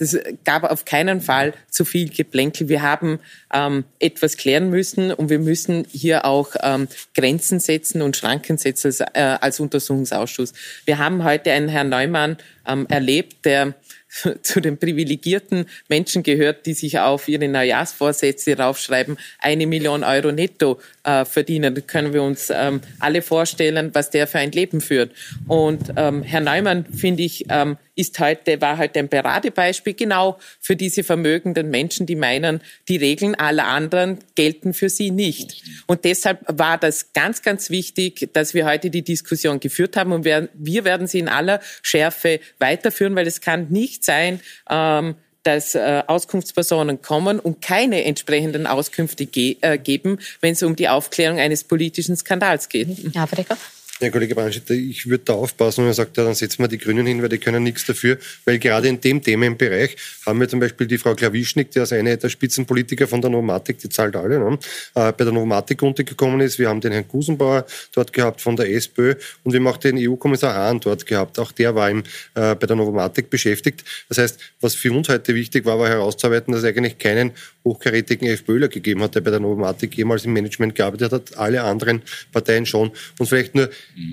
es 0.00 0.18
gab 0.44 0.64
auf 0.64 0.86
keinen 0.86 1.20
Fall 1.20 1.52
zu 1.68 1.84
viel 1.84 2.08
Geplänkel. 2.08 2.70
Wir 2.70 2.80
haben 2.80 3.20
ähm, 3.52 3.84
etwas 3.98 4.38
klären 4.38 4.70
müssen 4.70 5.12
und 5.12 5.28
wir 5.28 5.38
müssen 5.38 5.86
hier 5.90 6.24
auch 6.24 6.56
ähm, 6.62 6.88
Grenzen 7.14 7.60
setzen 7.60 8.00
und 8.00 8.16
Schranken 8.16 8.56
setzen 8.56 8.86
als, 8.86 9.00
äh, 9.00 9.36
als 9.40 9.60
Untersuchungsausschuss. 9.60 10.54
Wir 10.86 10.96
haben 10.96 11.22
heute 11.22 11.52
einen 11.52 11.68
Herrn 11.68 11.90
Neumann 11.90 12.38
ähm, 12.66 12.86
erlebt, 12.88 13.44
der 13.44 13.74
zu 14.42 14.60
den 14.60 14.78
privilegierten 14.78 15.66
Menschen 15.88 16.22
gehört, 16.22 16.66
die 16.66 16.74
sich 16.74 16.98
auf 16.98 17.28
ihre 17.28 17.48
Neujahrsvorsätze 17.48 18.56
raufschreiben, 18.58 19.18
eine 19.38 19.66
Million 19.66 20.04
Euro 20.04 20.32
netto 20.32 20.80
äh, 21.04 21.24
verdienen. 21.24 21.74
Da 21.74 21.80
können 21.80 22.12
wir 22.12 22.22
uns 22.22 22.50
ähm, 22.50 22.80
alle 22.98 23.22
vorstellen, 23.22 23.90
was 23.94 24.10
der 24.10 24.26
für 24.26 24.38
ein 24.38 24.52
Leben 24.52 24.80
führt. 24.80 25.12
Und 25.46 25.92
ähm, 25.96 26.22
Herr 26.22 26.40
Neumann, 26.40 26.86
finde 26.86 27.22
ich, 27.22 27.46
ähm, 27.48 27.76
ist 28.00 28.18
heute, 28.18 28.60
war 28.60 28.78
heute 28.78 28.98
ein 28.98 29.08
Paradebeispiel 29.08 29.94
genau 29.94 30.38
für 30.58 30.74
diese 30.74 31.04
vermögenden 31.04 31.70
Menschen, 31.70 32.06
die 32.06 32.16
meinen, 32.16 32.60
die 32.88 32.96
Regeln 32.96 33.34
aller 33.34 33.66
anderen 33.66 34.18
gelten 34.34 34.72
für 34.72 34.88
sie 34.88 35.10
nicht. 35.10 35.62
Und 35.86 36.04
deshalb 36.04 36.40
war 36.46 36.78
das 36.78 37.12
ganz, 37.12 37.42
ganz 37.42 37.68
wichtig, 37.68 38.30
dass 38.32 38.54
wir 38.54 38.64
heute 38.64 38.88
die 38.90 39.02
Diskussion 39.02 39.60
geführt 39.60 39.96
haben 39.96 40.12
und 40.12 40.24
wir, 40.24 40.48
wir 40.54 40.84
werden 40.84 41.06
sie 41.06 41.18
in 41.18 41.28
aller 41.28 41.60
Schärfe 41.82 42.40
weiterführen, 42.58 43.14
weil 43.14 43.26
es 43.26 43.42
kann 43.42 43.68
nicht 43.68 43.99
sein, 44.04 44.40
ähm, 44.68 45.14
dass 45.42 45.74
äh, 45.74 46.02
Auskunftspersonen 46.06 47.00
kommen 47.00 47.40
und 47.40 47.62
keine 47.62 48.04
entsprechenden 48.04 48.66
Auskünfte 48.66 49.26
ge 49.26 49.56
äh, 49.62 49.78
geben, 49.78 50.18
wenn 50.40 50.52
es 50.52 50.62
um 50.62 50.76
die 50.76 50.88
Aufklärung 50.88 51.38
eines 51.38 51.64
politischen 51.64 52.16
Skandals 52.16 52.68
geht. 52.68 52.88
Ja, 53.14 53.26
Fredecker. 53.26 53.56
Ja, 54.02 54.08
Kollege 54.08 54.34
Brandstätter, 54.34 54.72
ich 54.72 55.10
würde 55.10 55.24
da 55.26 55.34
aufpassen, 55.34 55.78
wenn 55.78 55.88
man 55.88 55.94
sagt, 55.94 56.16
ja, 56.16 56.24
dann 56.24 56.34
setzen 56.34 56.62
wir 56.62 56.68
die 56.68 56.78
Grünen 56.78 57.06
hin, 57.06 57.20
weil 57.20 57.28
die 57.28 57.36
können 57.36 57.62
nichts 57.62 57.84
dafür, 57.84 58.16
weil 58.46 58.58
gerade 58.58 58.88
in 58.88 58.98
dem 58.98 59.22
Themenbereich 59.22 59.94
haben 60.24 60.40
wir 60.40 60.48
zum 60.48 60.58
Beispiel 60.58 60.86
die 60.86 60.96
Frau 60.96 61.14
Klawischnik, 61.14 61.70
die 61.70 61.80
als 61.80 61.92
eine 61.92 62.16
der 62.16 62.30
Spitzenpolitiker 62.30 63.06
von 63.06 63.20
der 63.20 63.30
Novomatic, 63.30 63.78
die 63.78 63.90
zahlt 63.90 64.16
alle, 64.16 64.38
ne, 64.38 64.58
äh, 64.94 65.12
bei 65.12 65.24
der 65.24 65.32
Novomatic 65.34 65.82
untergekommen 65.82 66.40
ist. 66.40 66.58
Wir 66.58 66.70
haben 66.70 66.80
den 66.80 66.92
Herrn 66.92 67.08
Gusenbauer 67.08 67.66
dort 67.92 68.14
gehabt 68.14 68.40
von 68.40 68.56
der 68.56 68.72
SPÖ 68.72 69.16
und 69.44 69.52
wir 69.52 69.60
haben 69.60 69.66
auch 69.66 69.76
den 69.76 69.98
EU-Kommissar 69.98 70.54
Hahn 70.54 70.80
dort 70.80 71.04
gehabt. 71.04 71.38
Auch 71.38 71.52
der 71.52 71.74
war 71.74 71.90
im, 71.90 71.98
äh, 72.34 72.54
bei 72.54 72.66
der 72.66 72.76
Novomatic 72.76 73.28
beschäftigt. 73.28 73.84
Das 74.08 74.16
heißt, 74.16 74.40
was 74.62 74.74
für 74.74 74.92
uns 74.92 75.10
heute 75.10 75.34
wichtig 75.34 75.66
war, 75.66 75.78
war 75.78 75.90
herauszuarbeiten, 75.90 76.52
dass 76.52 76.62
es 76.62 76.68
eigentlich 76.68 76.96
keinen 76.96 77.32
hochkarätigen 77.64 78.28
FPÖler 78.28 78.68
gegeben 78.68 79.02
hat, 79.02 79.14
der 79.14 79.20
bei 79.20 79.30
der 79.30 79.40
Novomatic 79.40 79.96
jemals 79.96 80.24
im 80.24 80.32
Management 80.32 80.74
gearbeitet 80.74 81.12
hat, 81.12 81.38
alle 81.38 81.62
anderen 81.62 82.02
Parteien 82.32 82.66
schon. 82.66 82.90
Und 83.18 83.26
vielleicht 83.26 83.54
nur 83.54 83.68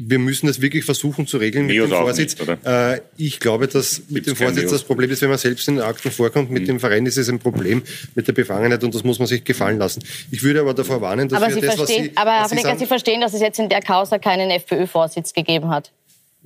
wir 0.08 0.20
müssen 0.20 0.48
das 0.48 0.62
wirklich 0.62 0.84
versuchen 0.84 1.28
zu 1.28 1.38
regeln 1.38 1.68
Neos 1.68 1.90
mit 1.90 1.98
dem 1.98 2.02
Vorsitz. 2.02 2.38
Nicht, 2.38 2.66
äh, 2.66 3.02
ich 3.18 3.40
glaube, 3.40 3.68
dass 3.68 4.00
mit 4.10 4.26
Gibt's 4.26 4.28
dem 4.28 4.36
Vorsitz 4.36 4.64
Neos? 4.64 4.72
das 4.72 4.84
Problem 4.84 5.10
ist, 5.10 5.22
wenn 5.22 5.30
man 5.30 5.38
selbst 5.38 5.68
in 5.68 5.76
den 5.76 5.84
Akten 5.84 6.12
vorkommt, 6.12 6.52
mit 6.52 6.64
mhm. 6.64 6.68
dem 6.68 6.80
Verein 6.80 7.06
ist 7.06 7.18
es 7.18 7.30
ein 7.30 7.40
Problem 7.40 7.84
mit 8.16 8.28
der 8.28 8.34
Befangenheit 8.34 8.84
und 8.84 8.94
das 8.94 9.04
muss 9.04 9.20
man 9.20 9.28
sich 9.28 9.44
gefallen 9.44 9.78
lassen. 9.78 10.04
Ich 10.32 10.44
würde 10.44 10.62
aber 10.62 10.74
davor 10.74 11.02
warnen, 11.02 11.30
dass 11.30 11.42
aber 11.42 11.54
wir 11.54 11.62
Sie 11.62 11.68
das, 11.68 11.78
was 11.78 11.88
Sie, 11.88 12.12
aber 12.16 12.32
Herr 12.32 12.50
Sie, 12.50 12.80
Sie 12.80 12.86
verstehen, 12.86 13.22
dass 13.22 13.34
es 13.34 13.42
jetzt 13.42 13.60
in 13.60 13.70
der 13.70 13.82
Causa 13.82 14.20
keinen 14.20 14.50
FPÖ-Vorsitz 14.52 15.34
gegeben 15.34 15.70
hat. 15.70 15.92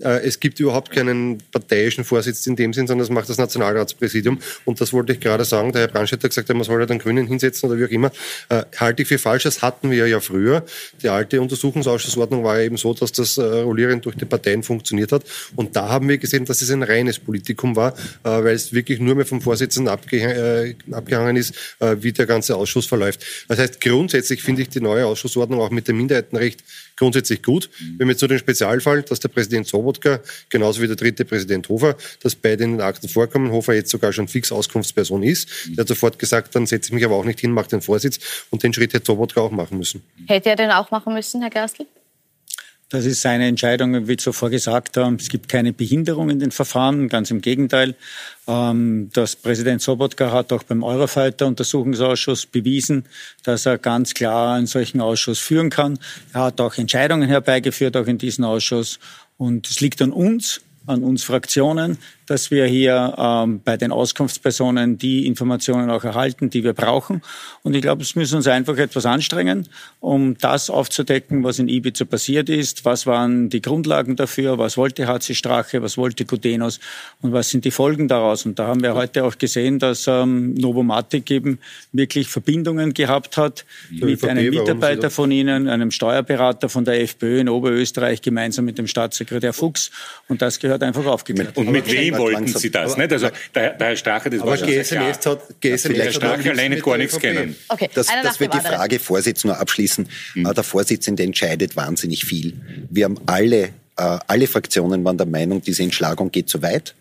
Äh, 0.02 0.26
es 0.26 0.40
gibt 0.40 0.60
überhaupt 0.60 0.92
keinen 0.92 1.40
parteiischen 1.52 2.04
Vorsitz 2.04 2.46
in 2.48 2.56
dem 2.56 2.74
Sinn, 2.74 2.88
sondern 2.88 3.08
das 3.08 3.14
macht 3.14 3.30
das 3.30 3.38
Nationalratspräsidium. 3.38 4.40
Und 4.66 4.82
das 4.82 4.94
wollte 4.94 5.14
ich 5.14 5.20
gerade 5.20 5.46
sagen. 5.46 5.72
Der 5.72 5.82
Herr 5.82 5.88
Brandstätter 5.88 6.24
hat 6.24 6.32
gesagt, 6.32 6.50
man 6.50 6.64
soll 6.64 6.80
ja 6.80 6.86
den 6.86 7.00
Grünen 7.00 7.28
hinsetzen 7.28 7.70
oder 7.70 7.80
wie 7.80 7.86
auch 7.86 7.90
immer. 7.90 8.12
Äh, 8.50 8.64
halte 8.78 9.04
ich 9.04 9.08
für 9.08 9.18
falsch. 9.18 9.44
Das 9.44 9.62
hatten 9.62 9.92
wir 9.92 10.08
ja 10.08 10.20
früher. 10.20 10.66
Die 11.02 11.10
alte 11.10 11.42
Untersuchungsausschussordnung 11.42 12.44
war 12.44 12.60
ja 12.60 12.66
eben 12.66 12.78
so, 12.78 12.94
dass 12.94 13.12
das 13.12 13.38
äh, 13.38 13.42
rollierend 13.44 14.06
durch 14.06 14.16
die 14.16 14.26
Parteien 14.26 14.64
funktioniert 14.64 15.12
hat. 15.12 15.24
Und 15.56 15.76
da 15.76 15.90
haben 15.90 16.10
wir 16.10 16.18
gesehen, 16.18 16.46
dass 16.46 16.62
es 16.62 16.72
ein 16.72 16.84
reines 16.84 17.20
Politikum 17.20 17.76
war, 17.76 17.94
äh, 18.24 18.30
weil 18.30 18.56
es 18.56 18.74
wirklich 18.74 19.00
nur 19.00 19.16
mehr 19.16 19.26
vom 19.26 19.42
Vorsitzenden 19.42 19.92
abge 19.92 20.18
äh, 20.18 20.76
abgehangen 20.92 21.36
ist, 21.36 21.54
äh, 21.80 21.98
wie 22.00 22.12
der 22.12 22.26
ganze 22.26 22.56
Ausschuss 22.56 22.86
verläuft. 22.86 23.22
Das 23.48 23.60
heißt, 23.60 23.82
grundsätzlich 23.82 24.42
finde 24.44 24.64
ich 24.64 24.70
die 24.70 24.82
neue 24.82 25.06
Ausschussordnung 25.06 25.60
auch 25.60 25.72
mit 25.72 25.88
dem 25.88 25.98
Minderheitenrecht 25.98 26.64
grundsätzlich 27.02 27.44
gut. 27.44 27.70
Mhm. 27.80 27.98
Wir 27.98 28.04
haben 28.06 28.10
jetzt 28.12 28.22
nur 28.22 28.30
den 28.30 28.40
Spezialfall, 28.40 29.02
dass 29.02 29.20
der 29.20 29.30
Präsident 29.30 29.68
Sobo 29.68 29.82
Sobotka, 29.92 30.20
genauso 30.50 30.82
wie 30.82 30.88
der 30.88 30.96
dritte 30.96 31.26
Präsident 31.26 31.68
Hofer, 31.68 31.96
dass 32.22 32.36
beide 32.36 32.64
in 32.64 32.74
den 32.74 32.82
Akten 32.82 33.10
vorkommen. 33.10 33.52
Hofer 33.52 33.74
jetzt 33.74 33.90
sogar 33.90 34.14
schon 34.14 34.28
fix 34.28 34.52
Auskunftsperson 34.52 35.24
ist. 35.24 35.50
Der 35.70 35.82
hat 35.82 35.88
sofort 35.88 36.20
gesagt, 36.20 36.56
dann 36.56 36.68
setze 36.68 36.90
ich 36.90 36.94
mich 36.94 37.04
aber 37.04 37.16
auch 37.16 37.26
nicht 37.26 37.40
hin, 37.40 37.52
mache 37.52 37.70
den 37.70 37.82
Vorsitz. 37.82 38.46
Und 38.52 38.62
den 38.62 38.74
Schritt 38.74 38.94
hätte 38.94 39.08
Sobotka 39.08 39.42
auch 39.42 39.52
machen 39.52 39.78
müssen. 39.78 40.04
Hätte 40.28 40.50
er 40.50 40.56
den 40.56 40.72
auch 40.72 40.92
machen 40.92 41.14
müssen, 41.14 41.42
Herr 41.42 41.50
Gerstl? 41.50 41.88
Das 42.92 43.06
ist 43.06 43.22
seine 43.22 43.48
Entscheidung, 43.48 44.10
wie 44.10 44.18
zuvor 44.18 44.50
gesagt 44.50 44.98
haben. 44.98 45.16
Es 45.16 45.30
gibt 45.30 45.48
keine 45.48 45.72
Behinderung 45.72 46.30
in 46.30 46.40
den 46.40 46.52
Verfahren, 46.52 47.08
ganz 47.08 47.32
im 47.32 47.40
Gegenteil. 47.40 47.96
Ähm, 48.50 49.10
das 49.14 49.38
Präsident 49.38 49.82
Sobotka 49.82 50.34
hat 50.34 50.52
auch 50.52 50.64
beim 50.64 50.84
Eurofighter-Untersuchungsausschuss 50.84 52.48
bewiesen, 52.48 53.06
dass 53.44 53.66
er 53.66 53.78
ganz 53.78 54.14
klar 54.14 54.56
einen 54.56 54.68
solchen 54.68 55.00
Ausschuss 55.00 55.40
führen 55.40 55.70
kann. 55.70 56.00
Er 56.34 56.42
hat 56.42 56.60
auch 56.60 56.78
Entscheidungen 56.78 57.30
herbeigeführt, 57.30 57.96
auch 57.96 58.08
in 58.08 58.18
diesem 58.18 58.44
Ausschuss. 58.44 59.00
Und 59.38 59.70
es 59.70 59.80
liegt 59.80 60.02
an 60.02 60.12
uns, 60.12 60.60
an 60.86 61.02
uns 61.02 61.24
Fraktionen, 61.24 61.98
dass 62.32 62.50
wir 62.50 62.66
hier 62.66 63.14
ähm, 63.18 63.60
bei 63.62 63.76
den 63.76 63.92
Auskunftspersonen 63.92 64.98
die 64.98 65.28
Informationen 65.28 65.90
auch 65.90 66.06
erhalten, 66.06 66.50
die 66.50 66.64
wir 66.64 66.72
brauchen. 66.72 67.22
Und 67.62 67.76
ich 67.76 67.82
glaube, 67.82 68.04
es 68.04 68.16
müssen 68.16 68.38
uns 68.38 68.48
einfach 68.48 68.78
etwas 68.78 69.06
anstrengen, 69.06 69.68
um 70.00 70.38
das 70.38 70.70
aufzudecken, 70.70 71.44
was 71.44 71.60
in 71.60 71.68
Ibiza 71.68 72.06
passiert 72.06 72.48
ist. 72.48 72.86
Was 72.86 73.06
waren 73.06 73.50
die 73.50 73.62
Grundlagen 73.62 74.16
dafür? 74.16 74.58
Was 74.58 74.78
wollte 74.78 75.08
HC 75.08 75.36
Strache? 75.36 75.82
Was 75.82 75.98
wollte 75.98 76.24
Gutenos? 76.24 76.80
Und 77.22 77.34
was 77.34 77.50
sind 77.50 77.66
die 77.66 77.72
Folgen 77.72 78.08
daraus? 78.08 78.46
Und 78.46 78.58
da 78.60 78.68
haben 78.68 78.82
wir 78.82 78.96
heute 78.96 79.26
auch 79.26 79.38
gesehen, 79.38 79.78
dass 79.78 80.08
ähm, 80.08 80.54
Novomatic 80.54 81.30
eben 81.32 81.60
wirklich 81.92 82.30
Verbindungen 82.30 82.94
gehabt 82.94 83.36
hat 83.36 83.66
ja, 83.92 84.06
mit 84.06 84.24
einem 84.24 84.50
Mitarbeiter 84.52 85.10
von 85.10 85.32
Ihnen, 85.32 85.68
einem 85.68 85.92
Steuerberater 85.92 86.70
von 86.70 86.86
der 86.86 87.02
FPÖ 87.02 87.42
in 87.42 87.50
Oberösterreich, 87.50 88.22
gemeinsam 88.22 88.64
mit 88.64 88.78
dem 88.78 88.88
Staatssekretär 88.88 89.52
Fuchs. 89.52 89.92
Und 90.30 90.42
das 90.42 90.60
gehört 90.60 90.82
einfach 90.82 91.06
aufgeklärt. 91.06 91.58
Und 91.58 91.70
mit 91.70 91.92
wem 91.92 92.21
wollten 92.22 92.48
Sie 92.48 92.72
das? 92.72 92.94
Aber, 92.94 93.02
nicht? 93.02 93.14
Also 93.14 93.30
der, 93.54 93.74
der 93.74 93.88
Herr 93.88 93.96
Strache, 93.96 94.30
das 94.30 94.42
aber 94.42 94.52
war 94.52 94.58
schon 94.58 94.68
GSMS 94.68 94.88
klar. 94.90 95.36
hat, 95.36 95.62
GSMS 95.62 95.98
Herr 95.98 96.12
Strache 96.14 96.50
alleine 96.52 96.78
gar 96.80 96.98
nichts 96.98 97.20
kennen. 97.20 97.56
Okay, 97.68 97.90
dass, 97.94 98.10
einer 98.10 98.24
dass 98.24 98.40
wir 98.40 98.48
die. 98.48 98.60
Frage 98.62 99.00
Vorsitz 99.00 99.44
nur 99.44 99.58
abschließen. 99.58 100.08
Äh, 100.36 100.54
Der 100.54 100.64
Vorsitzende 100.64 101.24
entscheidet 101.24 101.76
wahnsinnig 101.76 102.26
viel. 102.26 102.54
Wir 102.90 103.06
haben 103.06 103.18
alle, 103.26 103.64
äh, 103.64 103.70
alle 104.28 104.48
Fraktionen 104.48 105.04
waren 105.04 105.18
der 105.18 105.28
Meinung, 105.28 105.62
diese 105.62 105.84
Entschlagung 105.84 106.32
geht 106.32 106.48
zu 106.50 106.62
weit. 106.62 106.96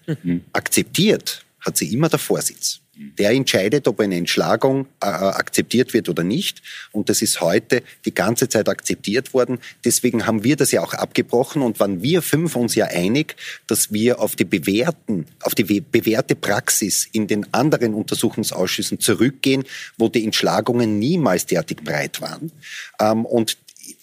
Akzeptiert 0.53 1.45
hat 1.61 1.77
sie 1.77 1.93
immer 1.93 2.09
der 2.09 2.19
Vorsitz. 2.19 2.81
Der 3.19 3.31
entscheidet, 3.31 3.89
ob 3.89 3.99
eine 4.01 4.17
Entschlagung 4.17 4.87
äh, 5.03 5.07
akzeptiert 5.07 5.95
wird 5.95 6.11
oder 6.11 6.23
nicht. 6.23 6.61
Und 6.93 7.09
das 7.09 7.23
ist 7.23 7.41
heute 7.41 7.83
die 8.05 8.15
ganze 8.15 8.49
Zeit 8.49 8.69
akzeptiert 8.69 9.33
worden. 9.33 9.59
Deswegen 9.85 10.27
haben 10.27 10.45
wir 10.45 10.57
das 10.57 10.71
ja 10.71 10.83
auch 10.83 10.93
abgebrochen 10.93 11.63
und 11.63 11.81
waren 11.81 12.03
wir 12.03 12.21
fünf 12.21 12.57
uns 12.57 12.75
ja 12.75 12.87
einig, 12.87 13.37
dass 13.67 13.91
wir 13.91 14.21
auf 14.21 14.37
die 14.37 14.45
bewährten, 14.45 15.27
auf 15.43 15.55
die 15.55 15.81
bewährte 15.81 16.37
Praxis 16.37 17.09
in 17.11 17.27
den 17.27 17.53
anderen 17.55 17.95
Untersuchungsausschüssen 17.95 19.01
zurückgehen, 19.01 19.65
wo 19.97 20.09
die 20.09 20.25
Entschlagungen 20.25 20.99
niemals 20.99 21.47
derartig 21.47 21.79
breit 21.79 22.21
waren. 22.21 22.53
Ähm, 23.01 23.25
und 23.25 23.57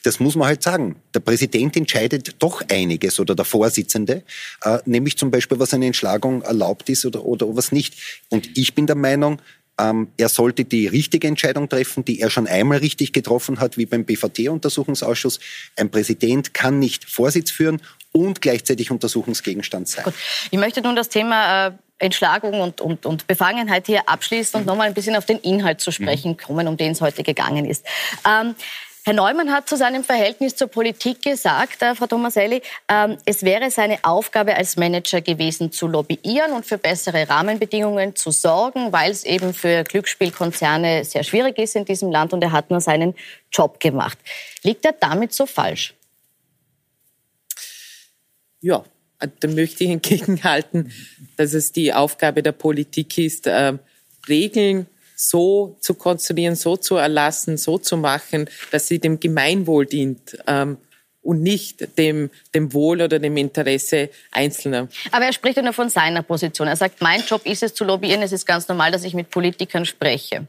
das 0.04 0.20
muss 0.20 0.36
man 0.36 0.48
halt 0.48 0.64
sagen. 0.64 0.96
Der 1.14 1.20
Präsident 1.20 1.76
entscheidet 1.76 2.36
doch 2.40 2.62
einiges 2.70 3.20
oder 3.20 3.36
der 3.36 3.46
Vorsitzende, 3.46 4.24
äh, 4.64 4.80
nämlich 4.86 5.18
zum 5.18 5.32
Beispiel, 5.32 5.60
was 5.60 5.74
eine 5.74 5.88
Entschlagung 5.88 6.42
erlaubt 6.42 6.90
ist 6.90 7.06
oder, 7.06 7.26
oder 7.26 7.56
was 7.56 7.72
nicht. 7.72 7.96
Und 8.30 8.58
ich 8.58 8.76
bin 8.76 8.88
der 8.88 8.96
Meinung, 8.96 9.42
ähm, 9.80 10.10
er 10.18 10.30
sollte 10.30 10.66
die 10.66 10.88
richtige 10.88 11.28
Entscheidung 11.28 11.70
treffen, 11.70 12.04
die 12.04 12.20
er 12.20 12.30
schon 12.30 12.48
einmal 12.48 12.80
richtig 12.80 13.14
getroffen 13.14 13.60
hat, 13.60 13.78
wie 13.78 13.86
beim 13.86 14.06
BVT-Untersuchungsausschuss. 14.06 15.40
Ein 15.76 15.92
Präsident 15.92 16.54
kann 16.54 16.80
nicht 16.80 17.06
Vorsitz 17.06 17.52
führen 17.52 17.82
und 18.12 18.42
gleichzeitig 18.42 18.90
Untersuchungsgegenstand 18.90 19.88
sein. 19.88 20.06
Gut. 20.06 20.16
Ich 20.50 20.58
möchte 20.58 20.82
nun 20.82 20.96
das 20.96 21.10
Thema 21.10 21.68
äh, 21.68 21.72
Entschlagung 22.00 22.60
und, 22.62 22.82
und, 22.82 23.06
und 23.06 23.28
Befangenheit 23.28 23.88
hier 23.88 24.08
abschließen 24.08 24.60
und 24.60 24.66
nochmal 24.66 24.88
ein 24.88 24.94
bisschen 24.94 25.16
auf 25.16 25.26
den 25.26 25.40
Inhalt 25.40 25.82
zu 25.82 25.92
sprechen 25.92 26.38
kommen, 26.38 26.68
um 26.68 26.78
den 26.78 26.92
es 26.92 27.02
heute 27.02 27.24
gegangen 27.24 27.66
ist. 27.66 27.86
Ähm, 28.26 28.56
Herr 29.08 29.14
Neumann 29.14 29.54
hat 29.54 29.70
zu 29.70 29.78
seinem 29.78 30.04
Verhältnis 30.04 30.58
zur 30.58 30.68
Politik 30.68 31.22
gesagt, 31.22 31.82
äh, 31.82 31.96
Frau 31.96 32.08
Tomaselli, 32.08 32.62
ähm, 32.90 33.18
es 33.24 33.42
wäre 33.44 33.72
seine 33.72 34.04
Aufgabe 34.04 34.54
als 34.54 34.76
Manager 34.76 35.22
gewesen, 35.22 35.72
zu 35.72 35.88
lobbyieren 35.88 36.52
und 36.52 36.66
für 36.66 36.78
bessere 36.78 37.30
Rahmenbedingungen 37.30 38.18
zu 38.18 38.32
sorgen, 38.32 38.92
weil 38.92 39.12
es 39.12 39.24
eben 39.24 39.54
für 39.54 39.86
Glücksspielkonzerne 39.86 41.06
sehr 41.06 41.24
schwierig 41.24 41.58
ist 41.58 41.78
in 41.78 41.86
diesem 41.86 42.12
Land 42.12 42.34
und 42.34 42.44
er 42.44 42.52
hat 42.52 42.70
nur 42.70 42.82
seinen 42.82 43.16
Job 43.50 43.80
gemacht. 43.80 44.18
Liegt 44.64 44.84
er 44.84 44.92
damit 44.92 45.32
so 45.32 45.46
falsch? 45.46 45.94
Ja, 48.60 48.84
da 49.40 49.48
möchte 49.48 49.86
ich 49.86 49.90
entgegenhalten, 49.90 50.92
dass 51.38 51.54
es 51.54 51.72
die 51.72 51.94
Aufgabe 51.94 52.44
der 52.44 52.52
Politik 52.52 53.18
ist, 53.18 53.48
äh, 53.48 53.78
Regeln 54.28 54.86
so 55.18 55.78
zu 55.82 55.96
konstruieren, 55.96 56.56
so 56.56 56.78
zu 56.78 56.96
erlassen, 56.96 57.58
so 57.58 57.78
zu 57.80 57.98
machen, 57.98 58.50
dass 58.72 58.88
sie 58.88 59.00
dem 59.00 59.20
Gemeinwohl 59.20 59.88
dient 59.88 60.38
ähm, 60.46 60.78
und 61.24 61.42
nicht 61.42 61.98
dem, 61.98 62.30
dem 62.54 62.72
Wohl 62.72 63.02
oder 63.02 63.20
dem 63.20 63.36
Interesse 63.36 64.10
Einzelner. 64.32 64.88
Aber 65.12 65.26
er 65.26 65.34
spricht 65.34 65.58
ja 65.58 65.64
nur 65.64 65.74
von 65.74 65.90
seiner 65.90 66.22
Position. 66.22 66.68
Er 66.68 66.76
sagt, 66.76 67.02
mein 67.02 67.22
Job 67.26 67.46
ist 67.46 67.64
es 67.64 67.74
zu 67.74 67.84
lobbyieren. 67.84 68.22
Es 68.22 68.32
ist 68.32 68.46
ganz 68.46 68.68
normal, 68.68 68.92
dass 68.92 69.04
ich 69.04 69.16
mit 69.16 69.32
Politikern 69.32 69.86
spreche. 69.86 70.48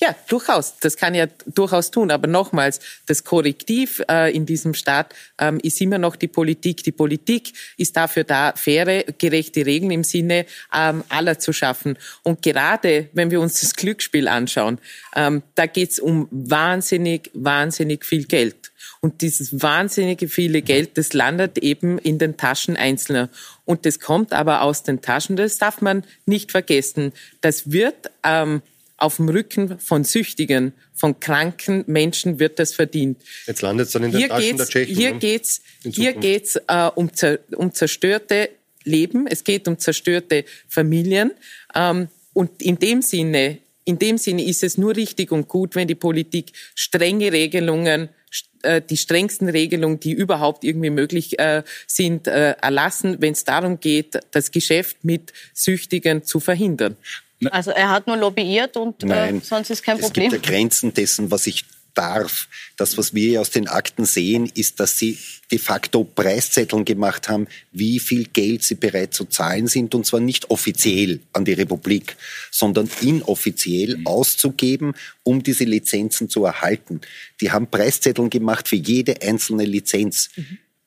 Ja, 0.00 0.14
durchaus. 0.28 0.76
Das 0.78 0.96
kann 0.96 1.16
er 1.16 1.28
durchaus 1.46 1.90
tun. 1.90 2.12
Aber 2.12 2.28
nochmals, 2.28 2.78
das 3.06 3.24
Korrektiv 3.24 4.00
äh, 4.08 4.34
in 4.34 4.46
diesem 4.46 4.74
Staat 4.74 5.12
ähm, 5.38 5.58
ist 5.60 5.80
immer 5.80 5.98
noch 5.98 6.14
die 6.14 6.28
Politik. 6.28 6.84
Die 6.84 6.92
Politik 6.92 7.52
ist 7.76 7.96
dafür 7.96 8.22
da, 8.22 8.52
faire, 8.54 9.02
gerechte 9.18 9.66
Regeln 9.66 9.90
im 9.90 10.04
Sinne 10.04 10.46
ähm, 10.72 11.02
aller 11.08 11.40
zu 11.40 11.52
schaffen. 11.52 11.98
Und 12.22 12.42
gerade 12.42 13.08
wenn 13.12 13.32
wir 13.32 13.40
uns 13.40 13.60
das 13.60 13.74
Glücksspiel 13.74 14.28
anschauen, 14.28 14.78
ähm, 15.16 15.42
da 15.56 15.66
geht's 15.66 15.98
um 15.98 16.28
wahnsinnig, 16.30 17.32
wahnsinnig 17.34 18.04
viel 18.04 18.24
Geld. 18.24 18.70
Und 19.00 19.20
dieses 19.20 19.62
wahnsinnige 19.62 20.28
viele 20.28 20.62
Geld, 20.62 20.96
das 20.96 21.12
landet 21.12 21.58
eben 21.58 21.98
in 21.98 22.18
den 22.18 22.36
Taschen 22.36 22.76
Einzelner. 22.76 23.30
Und 23.64 23.84
das 23.84 23.98
kommt 23.98 24.32
aber 24.32 24.62
aus 24.62 24.84
den 24.84 25.02
Taschen, 25.02 25.34
das 25.36 25.58
darf 25.58 25.80
man 25.80 26.04
nicht 26.24 26.52
vergessen. 26.52 27.12
Das 27.40 27.72
wird 27.72 28.10
ähm, 28.24 28.62
auf 28.98 29.16
dem 29.16 29.28
Rücken 29.28 29.78
von 29.78 30.04
Süchtigen, 30.04 30.72
von 30.92 31.18
kranken 31.20 31.84
Menschen 31.86 32.38
wird 32.38 32.58
das 32.58 32.74
verdient. 32.74 33.22
Jetzt 33.46 33.62
landet 33.62 33.86
es 33.86 33.92
dann 33.92 34.04
in 34.04 34.10
den 34.10 34.18
Hier 34.18 34.28
Taschen 34.28 34.56
der 34.56 34.66
Tschechen. 34.66 34.96
hier 34.96 35.12
ne? 35.12 35.18
geht's, 35.18 35.62
hier 35.82 36.12
geht's 36.12 36.56
äh, 36.66 36.90
um, 36.94 37.12
zer, 37.14 37.38
um 37.56 37.72
zerstörte 37.72 38.50
Leben. 38.84 39.26
Es 39.26 39.44
geht 39.44 39.68
um 39.68 39.78
zerstörte 39.78 40.44
Familien. 40.68 41.30
Ähm, 41.74 42.08
und 42.32 42.60
in 42.60 42.78
dem 42.78 43.00
Sinne, 43.00 43.58
in 43.84 43.98
dem 43.98 44.18
Sinne 44.18 44.44
ist 44.44 44.62
es 44.62 44.76
nur 44.76 44.94
richtig 44.96 45.32
und 45.32 45.48
gut, 45.48 45.74
wenn 45.76 45.88
die 45.88 45.94
Politik 45.94 46.52
strenge 46.74 47.32
Regelungen 47.32 48.10
äh, 48.62 48.82
die 48.82 48.96
strengsten 48.96 49.48
Regelungen, 49.48 50.00
die 50.00 50.12
überhaupt 50.12 50.64
irgendwie 50.64 50.90
möglich 50.90 51.38
äh, 51.38 51.62
sind, 51.86 52.26
äh, 52.26 52.56
erlassen, 52.60 53.16
wenn 53.20 53.32
es 53.32 53.44
darum 53.44 53.78
geht, 53.78 54.18
das 54.32 54.50
Geschäft 54.50 55.04
mit 55.04 55.32
Süchtigen 55.54 56.24
zu 56.24 56.40
verhindern. 56.40 56.96
Also 57.50 57.70
er 57.70 57.90
hat 57.90 58.06
nur 58.06 58.16
lobbyiert 58.16 58.76
und 58.76 59.02
äh, 59.02 59.06
Nein, 59.06 59.40
sonst 59.42 59.70
ist 59.70 59.82
kein 59.82 59.96
es 59.98 60.06
Problem. 60.06 60.30
gibt 60.30 60.44
ja 60.46 60.50
Grenzen 60.52 60.92
dessen, 60.94 61.30
was 61.30 61.46
ich 61.46 61.64
darf. 61.94 62.48
Das, 62.76 62.96
was 62.96 63.12
wir 63.12 63.40
aus 63.40 63.50
den 63.50 63.66
Akten 63.66 64.04
sehen, 64.04 64.50
ist, 64.54 64.78
dass 64.78 64.98
sie 64.98 65.18
de 65.50 65.58
facto 65.58 66.04
Preiszetteln 66.04 66.84
gemacht 66.84 67.28
haben, 67.28 67.48
wie 67.72 67.98
viel 67.98 68.26
Geld 68.26 68.62
sie 68.62 68.76
bereit 68.76 69.14
zu 69.14 69.24
zahlen 69.24 69.66
sind, 69.66 69.94
und 69.96 70.06
zwar 70.06 70.20
nicht 70.20 70.50
offiziell 70.50 71.20
an 71.32 71.44
die 71.44 71.54
Republik, 71.54 72.16
sondern 72.52 72.88
inoffiziell 73.00 73.98
auszugeben, 74.04 74.94
um 75.24 75.42
diese 75.42 75.64
Lizenzen 75.64 76.28
zu 76.30 76.44
erhalten. 76.44 77.00
Die 77.40 77.50
haben 77.50 77.66
Preiszetteln 77.68 78.30
gemacht 78.30 78.68
für 78.68 78.76
jede 78.76 79.20
einzelne 79.22 79.64
Lizenz. 79.64 80.30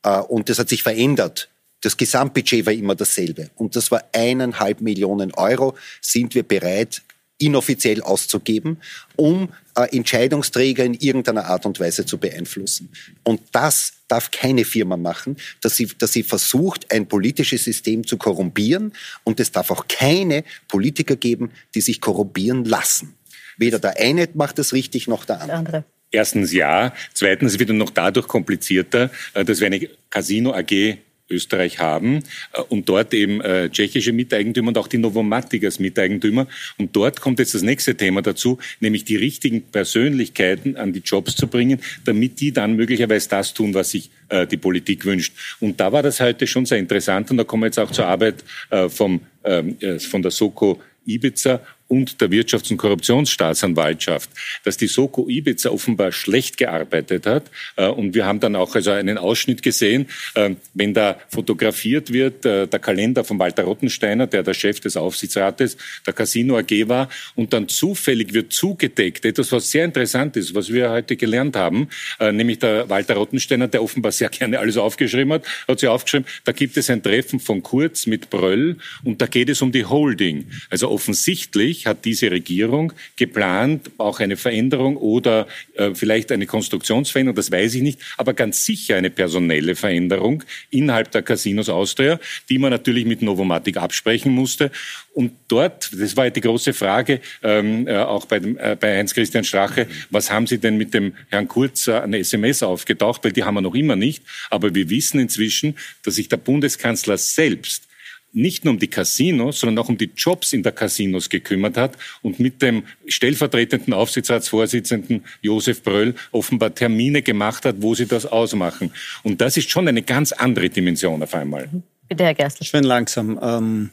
Äh, 0.04 0.20
Und 0.20 0.48
das 0.50 0.60
hat 0.60 0.70
sich 0.70 0.84
verändert. 0.84 1.50
Das 1.82 1.98
Gesamtbudget 1.98 2.66
war 2.66 2.74
immer 2.74 2.96
dasselbe. 2.96 3.50
Und 3.56 3.76
das 3.76 3.92
war 3.92 4.04
eineinhalb 4.14 4.82
Millionen 4.82 5.34
Euro, 5.34 5.76
sind 6.00 6.36
wir 6.36 6.44
bereit, 6.44 7.02
inoffiziell 7.42 8.02
auszugeben, 8.02 8.78
um 9.16 9.50
äh, 9.76 9.96
Entscheidungsträger 9.96 10.86
in 10.86 10.94
irgendeiner 10.94 11.46
Art 11.46 11.66
und 11.66 11.80
Weise 11.80 12.06
zu 12.06 12.20
beeinflussen. 12.20 12.90
Und 13.24 13.42
das 13.52 13.94
darf 14.08 14.30
keine 14.30 14.64
Firma 14.64 14.96
machen, 14.96 15.38
dass 15.62 15.76
sie, 15.76 15.90
dass 15.98 16.14
sie 16.14 16.24
versucht, 16.24 16.92
ein 16.92 17.08
politisches 17.08 17.64
System 17.64 18.06
zu 18.06 18.18
korrumpieren. 18.18 18.94
Und 19.24 19.40
es 19.40 19.52
darf 19.52 19.72
auch 19.72 19.88
keine 19.88 20.44
Politiker 20.68 21.16
geben, 21.16 21.52
die 21.74 21.82
sich 21.82 22.00
korrumpieren 22.00 22.64
lassen. 22.66 23.16
Weder 23.58 23.80
der 23.80 24.00
eine 24.00 24.30
macht 24.34 24.60
das 24.60 24.74
richtig, 24.74 25.08
noch 25.08 25.26
der 25.26 25.42
andere. 25.42 25.58
andere. 25.58 25.84
Erstens 26.12 26.52
ja. 26.52 26.94
Zweitens 27.14 27.58
wird 27.58 27.70
es 27.70 27.76
noch 27.76 27.90
dadurch 27.90 28.28
komplizierter, 28.28 29.10
äh, 29.34 29.44
dass 29.44 29.60
wir 29.60 29.68
eine 29.68 29.90
Casino 30.10 30.54
AG 30.54 30.98
Österreich 31.32 31.80
haben 31.80 32.24
äh, 32.54 32.62
und 32.70 32.90
dort 32.90 33.14
eben 33.14 33.42
äh, 33.42 33.70
tschechische 33.70 34.14
Miteigentümer 34.14 34.70
und 34.70 34.78
auch 34.78 34.88
die 34.88 34.98
Novomatic 34.98 35.64
als 35.64 35.80
Miteigentümer. 35.80 36.48
Und 36.78 36.96
dort 36.96 37.22
kommt 37.22 37.40
jetzt 37.40 37.54
das 37.54 37.62
nächste 37.62 37.96
Thema 37.96 38.22
dazu, 38.22 38.58
nämlich 38.80 39.06
die 39.06 39.16
richtigen 39.16 39.64
Persönlichkeiten 39.64 40.76
an 40.78 40.94
die 40.94 41.00
Jobs 41.00 41.36
zu 41.36 41.48
bringen, 41.48 41.80
damit 42.06 42.40
die 42.40 42.52
dann 42.52 42.76
möglicherweise 42.76 43.30
das 43.30 43.54
tun, 43.54 43.74
was 43.74 43.92
sich 43.92 44.10
äh, 44.30 44.48
die 44.48 44.58
Politik 44.58 45.06
wünscht. 45.06 45.34
Und 45.60 45.80
da 45.80 45.92
war 45.92 46.04
das 46.04 46.20
heute 46.20 46.48
schon 46.48 46.66
sehr 46.66 46.78
interessant 46.78 47.32
und 47.32 47.38
da 47.38 47.44
kommen 47.44 47.64
wir 47.64 47.68
jetzt 47.68 47.80
auch 47.80 47.92
zur 47.92 48.06
Arbeit 48.06 48.44
äh, 48.70 48.90
vom, 48.90 49.22
ähm, 49.44 49.78
äh, 49.80 50.00
von 50.00 50.22
der 50.22 50.32
Soko 50.32 50.82
Ibiza 51.06 51.62
und 51.92 52.22
der 52.22 52.30
Wirtschafts- 52.30 52.72
und 52.72 52.78
Korruptionsstaatsanwaltschaft, 52.78 54.30
dass 54.64 54.78
die 54.78 54.88
Soko 54.88 55.28
Ibiza 55.28 55.72
offenbar 55.72 56.14
schlecht 56.14 56.58
gearbeitet 56.58 57.26
hat. 57.26 57.52
Äh, 57.76 57.88
und 57.88 58.16
wir 58.16 58.26
haben 58.26 58.40
dann 58.40 58.56
auch 58.56 58.74
also 58.76 58.92
einen 58.92 59.18
Ausschnitt 59.18 59.62
gesehen, 59.62 60.08
äh, 60.36 60.52
wenn 60.74 60.94
da 60.94 61.20
fotografiert 61.28 62.14
wird, 62.14 62.46
äh, 62.46 62.66
der 62.66 62.80
Kalender 62.80 63.26
von 63.26 63.38
Walter 63.40 63.64
Rottensteiner, 63.64 64.26
der 64.26 64.42
der 64.44 64.54
Chef 64.54 64.80
des 64.80 64.96
Aufsichtsrates 64.96 65.76
der 66.06 66.14
Casino 66.14 66.58
AG 66.58 66.88
war, 66.88 67.10
und 67.36 67.52
dann 67.52 67.68
zufällig 67.68 68.34
wird 68.34 68.54
zugedeckt, 68.54 69.26
etwas, 69.26 69.52
was 69.52 69.70
sehr 69.70 69.84
interessant 69.84 70.38
ist, 70.38 70.56
was 70.56 70.72
wir 70.72 70.92
heute 70.92 71.18
gelernt 71.18 71.58
haben, 71.58 71.90
nämlich 72.20 72.60
der 72.60 72.90
Walter 72.90 73.16
Rottensteiner, 73.16 73.68
der 73.68 73.84
offenbar 73.84 74.14
sehr 74.14 74.30
gerne 74.30 74.60
alles 74.60 74.78
aufgeschrieben 74.78 75.34
hat, 75.34 75.46
hat 75.68 75.80
sie 75.80 75.88
aufgeschrieben, 75.88 76.26
da 76.46 76.54
gibt 76.54 76.78
es 76.78 76.90
ein 76.90 77.04
Treffen 77.04 77.40
von 77.40 77.62
Kurz 77.62 78.06
mit 78.08 78.30
Bröll 78.30 78.78
und 79.04 79.22
da 79.22 79.28
geht 79.28 79.50
es 79.50 79.62
um 79.62 79.72
die 79.72 79.86
Holding. 79.86 80.48
Also 80.70 80.90
offensichtlich 80.90 81.81
hat 81.88 82.06
diese 82.06 82.32
Regierung 82.32 82.94
geplant, 83.16 83.92
auch 83.98 84.20
eine 84.20 84.38
Veränderung 84.38 84.98
oder 84.98 85.48
äh, 85.76 85.94
vielleicht 85.94 86.32
eine 86.32 86.46
Konstruktionsveränderung, 86.46 87.36
das 87.36 87.52
weiß 87.52 87.76
ich 87.76 87.82
nicht, 87.82 88.00
aber 88.18 88.34
ganz 88.34 88.66
sicher 88.66 88.96
eine 88.96 89.10
personelle 89.10 89.76
Veränderung 89.76 90.44
innerhalb 90.70 91.12
der 91.12 91.22
Casinos 91.22 91.70
Austria, 91.70 92.20
die 92.50 92.58
man 92.58 92.72
natürlich 92.72 93.06
mit 93.06 93.22
Novomatic 93.22 93.78
absprechen 93.78 94.32
musste. 94.32 94.72
Und 95.14 95.34
dort, 95.50 95.92
das 95.94 96.16
war 96.16 96.26
ja 96.26 96.30
die 96.30 96.42
große 96.42 96.74
Frage, 96.74 97.20
ähm, 97.44 97.88
äh, 97.88 97.98
auch 97.98 98.26
bei, 98.26 98.38
äh, 98.38 98.78
bei 98.80 98.98
Heinz-Christian 98.98 99.44
Strache, 99.44 99.88
was 100.10 100.32
haben 100.32 100.48
Sie 100.48 100.58
denn 100.58 100.78
mit 100.78 100.94
dem 100.94 101.14
Herrn 101.30 101.48
Kurz 101.48 101.88
äh, 101.88 102.00
eine 102.00 102.20
SMS 102.20 102.64
aufgetaucht? 102.64 103.24
Weil 103.24 103.34
die 103.34 103.44
haben 103.44 103.56
wir 103.56 103.62
noch 103.62 103.76
immer 103.76 103.98
nicht. 103.98 104.24
Aber 104.50 104.74
wir 104.74 104.90
wissen 104.90 105.20
inzwischen, 105.20 105.76
dass 106.04 106.16
sich 106.16 106.30
der 106.30 106.38
Bundeskanzler 106.38 107.18
selbst 107.18 107.91
nicht 108.34 108.66
nur 108.66 108.74
um 108.74 108.80
die 108.80 108.88
Casinos, 108.88 109.60
sondern 109.60 109.84
auch 109.84 109.90
um 109.90 109.98
die 109.98 110.12
Jobs 110.16 110.54
in 110.54 110.64
der 110.64 110.72
Casinos 110.72 111.30
gekümmert 111.30 111.78
hat 111.78 111.98
und 112.22 112.40
mit 112.40 112.62
dem 112.62 112.84
stellvertretenden 113.08 113.94
Aufsichtsratsvorsitzenden 113.94 115.24
Josef 115.42 115.84
Bröll 115.84 116.16
offenbar 116.32 116.74
Termine 116.74 117.22
gemacht 117.22 117.66
hat, 117.66 117.76
wo 117.80 117.96
sie 117.96 118.06
das 118.06 118.26
ausmachen. 118.26 118.92
Und 119.24 119.42
das 119.42 119.58
ist 119.58 119.70
schon 119.70 119.88
eine 119.88 120.02
ganz 120.02 120.32
andere 120.32 120.70
Dimension 120.70 121.22
auf 121.22 121.34
einmal. 121.34 121.70
Bitte, 122.08 122.24
Herr 122.24 122.34
Gerstl. 122.34 122.66
Schön 122.66 122.84
langsam. 122.84 123.40
Ähm 123.42 123.90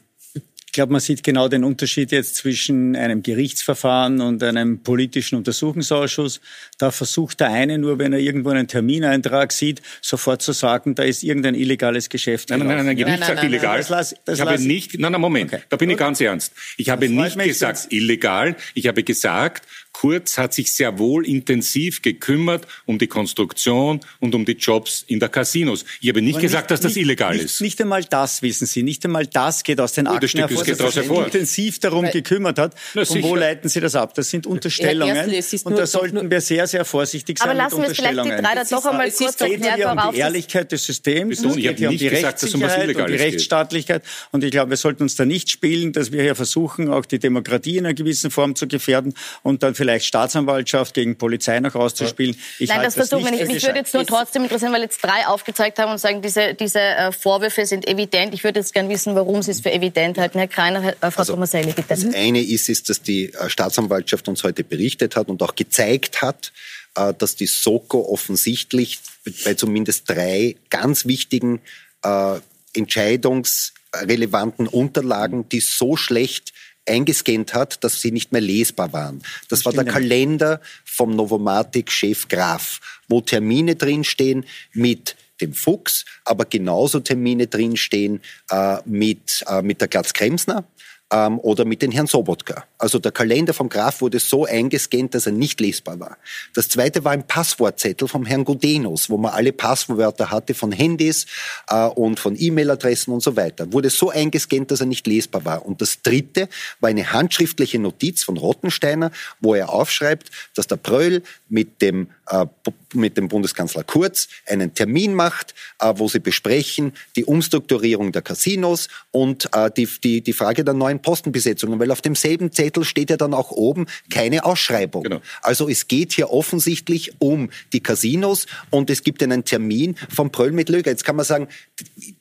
glaube, 0.79 0.93
man 0.93 1.01
sieht 1.01 1.25
genau 1.25 1.49
den 1.49 1.65
Unterschied 1.65 2.13
jetzt 2.13 2.37
zwischen 2.37 2.95
einem 2.95 3.25
Gerichtsverfahren 3.25 4.21
und 4.21 4.45
einem 4.45 4.85
politischen 4.85 5.35
Untersuchungsausschuss. 5.35 6.41
Da 6.79 6.93
versucht 6.93 7.41
der 7.41 7.49
eine 7.49 7.79
nur, 7.79 7.99
wenn 7.99 8.13
er 8.13 8.21
irgendwo 8.21 8.51
einen 8.51 8.69
Termineintrag 8.69 9.51
sieht, 9.51 9.83
sofort 10.01 10.41
zu 10.41 10.53
sagen, 10.53 10.95
da 10.95 11.03
ist 11.03 11.25
irgendein 11.25 11.57
illegales 11.57 12.09
Geschäft. 12.09 12.51
Nein, 12.51 12.61
nein, 12.61 12.69
nein, 12.69 12.89
ein 12.91 12.97
Gericht 12.97 13.25
sagt 13.25 13.43
illegal. 13.43 13.79
Das 13.79 13.89
lass, 13.89 14.15
das 14.25 14.39
ich 14.39 14.47
habe 14.47 14.57
nicht, 14.61 14.97
nein, 15.01 15.11
nein, 15.11 15.21
Moment, 15.21 15.53
okay. 15.53 15.63
da 15.69 15.77
bin 15.77 15.91
ich 15.91 15.97
ganz 15.97 16.21
ernst. 16.21 16.53
Ich 16.77 16.91
habe 16.91 17.09
nicht 17.09 17.37
gesagt 17.37 17.89
illegal. 17.91 18.55
Ich 18.75 18.87
habe 18.87 19.03
gesagt, 19.03 19.67
Kurz 20.01 20.39
hat 20.39 20.55
sich 20.55 20.73
sehr 20.73 21.01
wohl 21.01 21.27
intensiv 21.27 22.03
gekümmert 22.03 22.69
um 22.87 23.01
die 23.01 23.09
Konstruktion 23.09 23.99
und 24.21 24.33
um 24.33 24.45
die 24.45 24.53
Jobs 24.53 25.05
in 25.09 25.19
der 25.19 25.29
Casinos. 25.29 25.85
Ich 26.01 26.09
habe 26.09 26.23
nicht 26.23 26.37
Aber 26.37 26.43
gesagt, 26.43 26.67
nicht, 26.67 26.71
dass 26.71 26.81
das 26.83 26.95
nicht, 26.95 27.03
illegal 27.03 27.35
nicht, 27.35 27.47
ist. 27.47 27.61
Nicht 27.61 27.81
einmal 27.81 28.05
das 28.05 28.41
wissen 28.41 28.69
Sie. 28.69 28.85
Nicht 28.85 29.05
einmal 29.05 29.27
das 29.27 29.65
geht 29.65 29.81
aus 29.81 29.95
den 29.95 30.07
oh, 30.07 30.13
Akten 30.13 30.39
hervor, 30.39 30.63
dass 30.63 30.79
er 30.79 31.03
sich 31.03 31.11
intensiv 31.11 31.81
darum 31.81 32.05
Weil, 32.05 32.13
gekümmert 32.13 32.61
hat. 32.61 32.77
Na, 32.95 33.03
und 33.03 33.23
wo 33.25 33.35
leiten 33.35 33.69
Sie 33.69 33.81
das 33.81 33.97
ab? 33.97 34.15
Das 34.15 34.31
sind 34.31 34.47
Unterstellungen. 34.47 35.31
Erstl, 35.31 35.59
und 35.65 35.77
da 35.77 35.85
sollten 35.85 36.31
wir 36.31 36.41
sehr, 36.43 36.69
sehr 36.69 36.85
vorsichtig 36.85 37.41
sein 37.41 37.49
Aber 37.49 37.59
lassen 37.59 37.83
wir 37.83 37.93
vielleicht 37.93 38.25
die 38.25 38.29
drei 38.29 38.55
da 38.55 38.63
doch 38.63 38.87
einmal 38.87 39.11
kurz 39.11 39.41
erklären, 39.41 39.63
Es 39.63 39.67
geht 39.67 39.75
hier 39.75 39.91
um 39.91 40.13
die 40.13 40.19
Ehrlichkeit 40.19 40.71
des 40.71 40.85
Systems. 40.85 41.41
Es 41.45 41.57
geht 41.57 41.79
hier 41.79 41.91
um 41.91 41.97
die 41.97 42.07
Rechtssicherheit 42.07 42.95
um 42.95 43.07
die 43.09 43.17
Rechtsstaatlichkeit. 43.17 44.05
Und 44.31 44.45
ich 44.45 44.53
glaube, 44.53 44.71
wir 44.71 44.77
sollten 44.77 45.03
uns 45.03 45.17
da 45.17 45.25
nicht 45.25 45.51
spielen, 45.51 45.93
dass 45.93 46.13
wir 46.13 46.23
hier 46.23 46.37
versuchen, 46.37 46.89
auch 46.89 47.05
die 47.05 47.19
Demokratie 47.19 47.79
in 47.79 47.87
einer 47.87 47.95
gewissen 47.95 48.31
Form 48.31 48.55
zu 48.55 48.69
gefährden 48.69 49.15
und 49.43 49.65
dann 49.65 49.75
vielleicht 49.75 49.88
Staatsanwalt 49.97 50.49
Staatsanwaltschaft 50.49 50.95
gegen 50.95 51.17
Polizei 51.17 51.61
noch 51.61 51.75
auszuspielen. 51.75 52.37
Ich 52.59 52.69
Nein, 52.69 52.83
das 52.83 52.95
versuchen 52.95 53.25
wir 53.25 53.31
nicht. 53.33 53.47
Mich 53.47 53.63
würde 53.63 53.79
jetzt 53.79 53.95
nur 53.95 54.07
trotzdem 54.07 54.43
interessieren, 54.45 54.73
weil 54.73 54.83
jetzt 54.83 55.03
drei 55.03 55.27
aufgezeigt 55.27 55.79
haben 55.79 55.93
und 55.93 55.99
sagen, 55.99 56.23
diese, 56.23 56.55
diese 56.55 56.81
äh, 56.81 57.13
Vorwürfe 57.13 57.67
sind 57.67 57.87
evident. 57.89 58.35
Ich 58.35 58.45
würde 58.45 58.61
jetzt 58.61 58.73
gerne 58.73 58.89
wissen, 58.89 59.15
warum 59.15 59.43
Sie 59.43 59.51
es 59.51 59.61
für 59.61 59.73
evident 59.73 60.19
halten. 60.19 60.39
Herr 60.39 60.49
Kreiner, 60.49 60.95
Frau 61.01 61.09
also, 61.17 61.35
Tomaselli, 61.35 61.73
bitte. 61.73 61.89
Das 61.89 62.05
eine 62.15 62.43
ist, 62.43 62.69
ist, 62.69 62.89
dass 62.89 63.03
die 63.03 63.33
äh, 63.33 63.49
Staatsanwaltschaft 63.49 64.29
uns 64.29 64.45
heute 64.45 64.65
berichtet 64.65 65.17
hat 65.17 65.29
und 65.29 65.43
auch 65.43 65.55
gezeigt 65.55 66.23
hat, 66.23 66.53
äh, 66.95 67.15
dass 67.15 67.37
die 67.37 67.47
Soko 67.47 68.09
offensichtlich 68.13 68.99
bei 69.45 69.55
zumindest 69.55 70.09
drei 70.09 70.57
ganz 70.71 71.07
wichtigen 71.07 71.61
äh, 72.03 72.37
entscheidungsrelevanten 72.75 74.67
Unterlagen, 74.69 75.49
die 75.49 75.61
so 75.61 75.97
schlecht 75.97 76.53
eingescannt 76.89 77.55
hat, 77.55 77.83
dass 77.85 78.01
sie 78.01 78.11
nicht 78.11 78.33
mehr 78.33 78.41
lesbar 78.41 78.93
waren. 78.93 79.21
Das, 79.49 79.61
das 79.61 79.65
war 79.67 79.73
der 79.73 79.85
Kalender 79.85 80.61
vom 80.85 81.15
Novomatic-Chef 81.15 82.29
Graf, 82.29 82.81
wo 83.09 83.21
Termine 83.21 83.77
drinstehen 83.77 84.45
mit 84.73 85.17
dem 85.41 85.53
Fuchs, 85.53 86.05
aber 86.25 86.45
genauso 86.45 87.01
Termine 87.01 87.47
drinstehen 87.47 88.21
äh, 88.51 88.79
mit, 88.85 89.45
äh, 89.49 89.63
mit 89.63 89.81
der 89.81 89.89
Glatz-Kremsner, 89.89 90.65
ähm, 91.13 91.39
oder 91.41 91.65
mit 91.65 91.83
den 91.83 91.91
Herrn 91.91 92.07
Sobotka. 92.07 92.65
Also 92.77 92.99
der 92.99 93.13
Kalender 93.13 93.55
vom 93.55 93.69
Graf 93.69 94.01
wurde 94.01 94.19
so 94.19 94.45
eingescannt, 94.45 95.15
dass 95.15 95.27
er 95.27 95.33
nicht 95.33 95.61
lesbar 95.61 95.99
war. 96.01 96.19
Das 96.55 96.69
zweite 96.69 97.05
war 97.05 97.13
ein 97.13 97.27
Passwortzettel 97.27 98.09
vom 98.09 98.27
Herrn 98.27 98.45
Gudenus, 98.45 99.09
wo 99.11 99.17
man 99.17 99.33
alle 99.33 99.53
Passwörter 99.53 100.31
hatte 100.31 100.55
von 100.55 100.73
Handys 100.73 101.27
äh, 101.69 101.87
und 101.87 102.21
von 102.21 102.37
E-Mail-Adressen 102.39 103.13
und 103.13 103.23
so 103.23 103.37
weiter. 103.37 103.73
Wurde 103.73 103.91
so 103.91 104.11
eingescannt, 104.11 104.71
dass 104.71 104.81
er 104.81 104.87
nicht 104.87 105.07
lesbar 105.07 105.45
war. 105.45 105.65
Und 105.65 105.81
das 105.81 106.03
dritte 106.03 106.49
war 106.81 106.91
eine 106.91 107.13
handschriftliche 107.13 107.79
Notiz 107.79 108.23
von 108.23 108.37
Rottensteiner, 108.37 109.11
wo 109.41 109.55
er 109.55 109.71
aufschreibt, 109.71 110.31
dass 110.55 110.67
der 110.67 110.77
Pröll 110.77 111.23
mit 111.49 111.81
dem, 111.81 112.09
äh, 112.29 112.47
mit 112.93 113.17
dem 113.17 113.29
Bundeskanzler 113.29 113.85
Kurz 113.85 114.29
einen 114.47 114.75
Termin 114.75 115.15
macht, 115.15 115.55
äh, 115.81 115.93
wo 115.97 116.09
sie 116.09 116.21
besprechen 116.21 116.93
die 117.17 117.25
Umstrukturierung 117.25 118.13
der 118.13 118.23
Casinos 118.23 118.89
und 119.11 119.49
äh, 119.55 119.71
die, 119.75 119.89
die, 120.03 120.21
die 120.21 120.33
Frage 120.33 120.65
der 120.65 120.75
neuen 120.75 120.98
Postenbesetzungen, 121.01 121.79
weil 121.79 121.91
auf 121.91 122.01
demselben 122.01 122.53
Zettel 122.53 122.85
steht 122.85 123.11
ja 123.11 123.17
dann 123.17 123.35
auch 123.35 123.51
oben 123.51 123.87
keine 124.11 124.45
Ausschreibung. 124.45 125.03
Genau. 125.05 125.21
Also 125.43 125.69
es 125.69 125.89
geht 125.89 126.13
hier 126.13 126.31
offensichtlich 126.31 127.13
um 127.19 127.51
die 127.73 127.81
Casinos 127.81 128.47
und 128.71 128.91
es 128.91 129.03
gibt 129.03 129.23
einen 129.23 129.45
Termin 129.45 129.97
vom 130.09 130.31
Pröll 130.31 130.53
mit 130.53 130.69
Löger. 130.69 130.91
Jetzt 130.91 131.05
kann 131.05 131.17
man 131.17 131.25
sagen, 131.25 131.49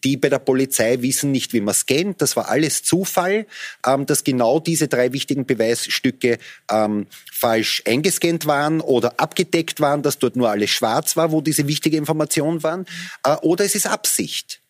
die 0.03 0.17
bei 0.17 0.29
der 0.29 0.39
Polizei 0.39 1.01
wissen 1.01 1.31
nicht, 1.31 1.53
wie 1.53 1.61
man 1.61 1.73
scannt. 1.73 2.21
Das 2.21 2.35
war 2.35 2.49
alles 2.49 2.83
Zufall, 2.83 3.45
ähm, 3.85 4.05
dass 4.05 4.23
genau 4.23 4.59
diese 4.59 4.87
drei 4.87 5.13
wichtigen 5.13 5.45
Beweisstücke 5.45 6.37
ähm, 6.71 7.07
falsch 7.31 7.83
eingescannt 7.85 8.45
waren 8.45 8.81
oder 8.81 9.19
abgedeckt 9.19 9.79
waren, 9.79 10.01
dass 10.01 10.19
dort 10.19 10.35
nur 10.35 10.49
alles 10.49 10.69
schwarz 10.69 11.15
war, 11.17 11.31
wo 11.31 11.41
diese 11.41 11.67
wichtige 11.67 11.97
Information 11.97 12.63
waren. 12.63 12.85
Äh, 13.23 13.35
oder 13.41 13.65
es 13.65 13.75
ist 13.75 13.87
Absicht. 13.87 14.61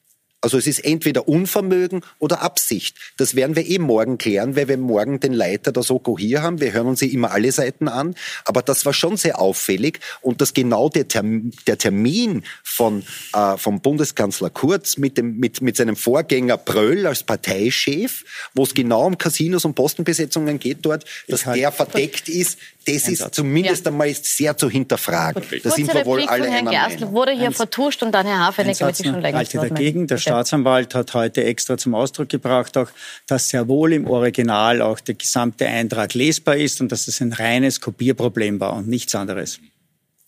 Also 0.41 0.57
es 0.59 0.67
ist 0.67 0.85
entweder 0.85 1.27
Unvermögen 1.27 2.01
oder 2.19 2.41
Absicht. 2.43 2.97
Das 3.17 3.35
werden 3.35 3.55
wir 3.55 3.67
eh 3.67 3.79
morgen 3.79 4.19
klären, 4.19 4.55
weil 4.55 4.67
wir 4.67 4.77
morgen 4.77 5.19
den 5.19 5.33
Leiter 5.33 5.71
der 5.71 5.81
Soko 5.81 6.17
hier 6.17 6.43
haben. 6.43 6.61
Wir 6.61 6.73
hören 6.73 6.87
uns 6.87 7.01
ja 7.01 7.07
immer 7.07 7.31
alle 7.31 7.51
Seiten 7.51 7.87
an. 7.87 8.13
Aber 8.45 8.61
das 8.61 8.85
war 8.85 8.93
schon 8.93 9.17
sehr 9.17 9.39
auffällig 9.39 9.99
und 10.21 10.39
dass 10.39 10.53
genau 10.53 10.89
der, 10.89 11.07
Termin, 11.07 11.53
der 11.65 11.79
Termin 11.79 12.43
von, 12.63 13.03
äh, 13.33 13.57
vom 13.57 13.81
Bundeskanzler 13.81 14.51
Kurz 14.51 14.97
mit, 14.97 15.17
dem, 15.17 15.37
mit, 15.37 15.61
mit 15.61 15.75
seinem 15.75 15.95
Vorgänger 15.95 16.57
Pröll 16.57 17.07
als 17.07 17.23
Parteichef, 17.23 18.23
wo 18.53 18.63
es 18.63 18.75
genau 18.75 19.07
um 19.07 19.17
Casinos 19.17 19.65
und 19.65 19.73
Postenbesetzungen 19.73 20.59
geht 20.59 20.79
dort, 20.83 21.03
dass 21.27 21.43
der 21.43 21.71
verdeckt 21.71 22.29
ist, 22.29 22.59
das 22.87 23.07
ist 23.09 23.35
zumindest 23.35 23.85
ja. 23.85 23.91
einmal 23.91 24.13
sehr 24.13 24.55
zu 24.55 24.69
hinterfragen. 24.69 25.43
Da 25.61 25.71
sind 25.71 25.93
wir 25.93 26.05
wohl 26.05 26.23
alle 26.23 26.49
Herrn 26.49 26.69
Gerstl 26.69 27.11
wurde 27.11 27.33
hier 27.33 27.51
vertuscht 27.51 28.01
und 28.01 28.13
dann 28.13 28.25
Herr 28.25 28.39
Hafenecker 28.39 28.85
wird 28.85 28.95
sich 28.95 29.07
schon 29.07 29.21
länger 29.21 29.43
dagegen. 29.43 30.07
Der 30.07 30.17
Staatsanwalt 30.27 30.95
hat 30.95 31.13
heute 31.13 31.43
extra 31.43 31.77
zum 31.77 31.95
Ausdruck 31.95 32.29
gebracht, 32.29 32.77
auch, 32.77 32.89
dass 33.27 33.49
sehr 33.49 33.67
wohl 33.67 33.93
im 33.93 34.07
Original 34.07 34.81
auch 34.81 34.99
der 34.99 35.15
gesamte 35.15 35.67
Eintrag 35.67 36.13
lesbar 36.13 36.57
ist 36.57 36.81
und 36.81 36.91
dass 36.91 37.07
es 37.07 37.21
ein 37.21 37.33
reines 37.33 37.81
Kopierproblem 37.81 38.59
war 38.59 38.73
und 38.73 38.87
nichts 38.87 39.15
anderes. 39.15 39.59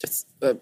Das, 0.01 0.25
äh, 0.41 0.55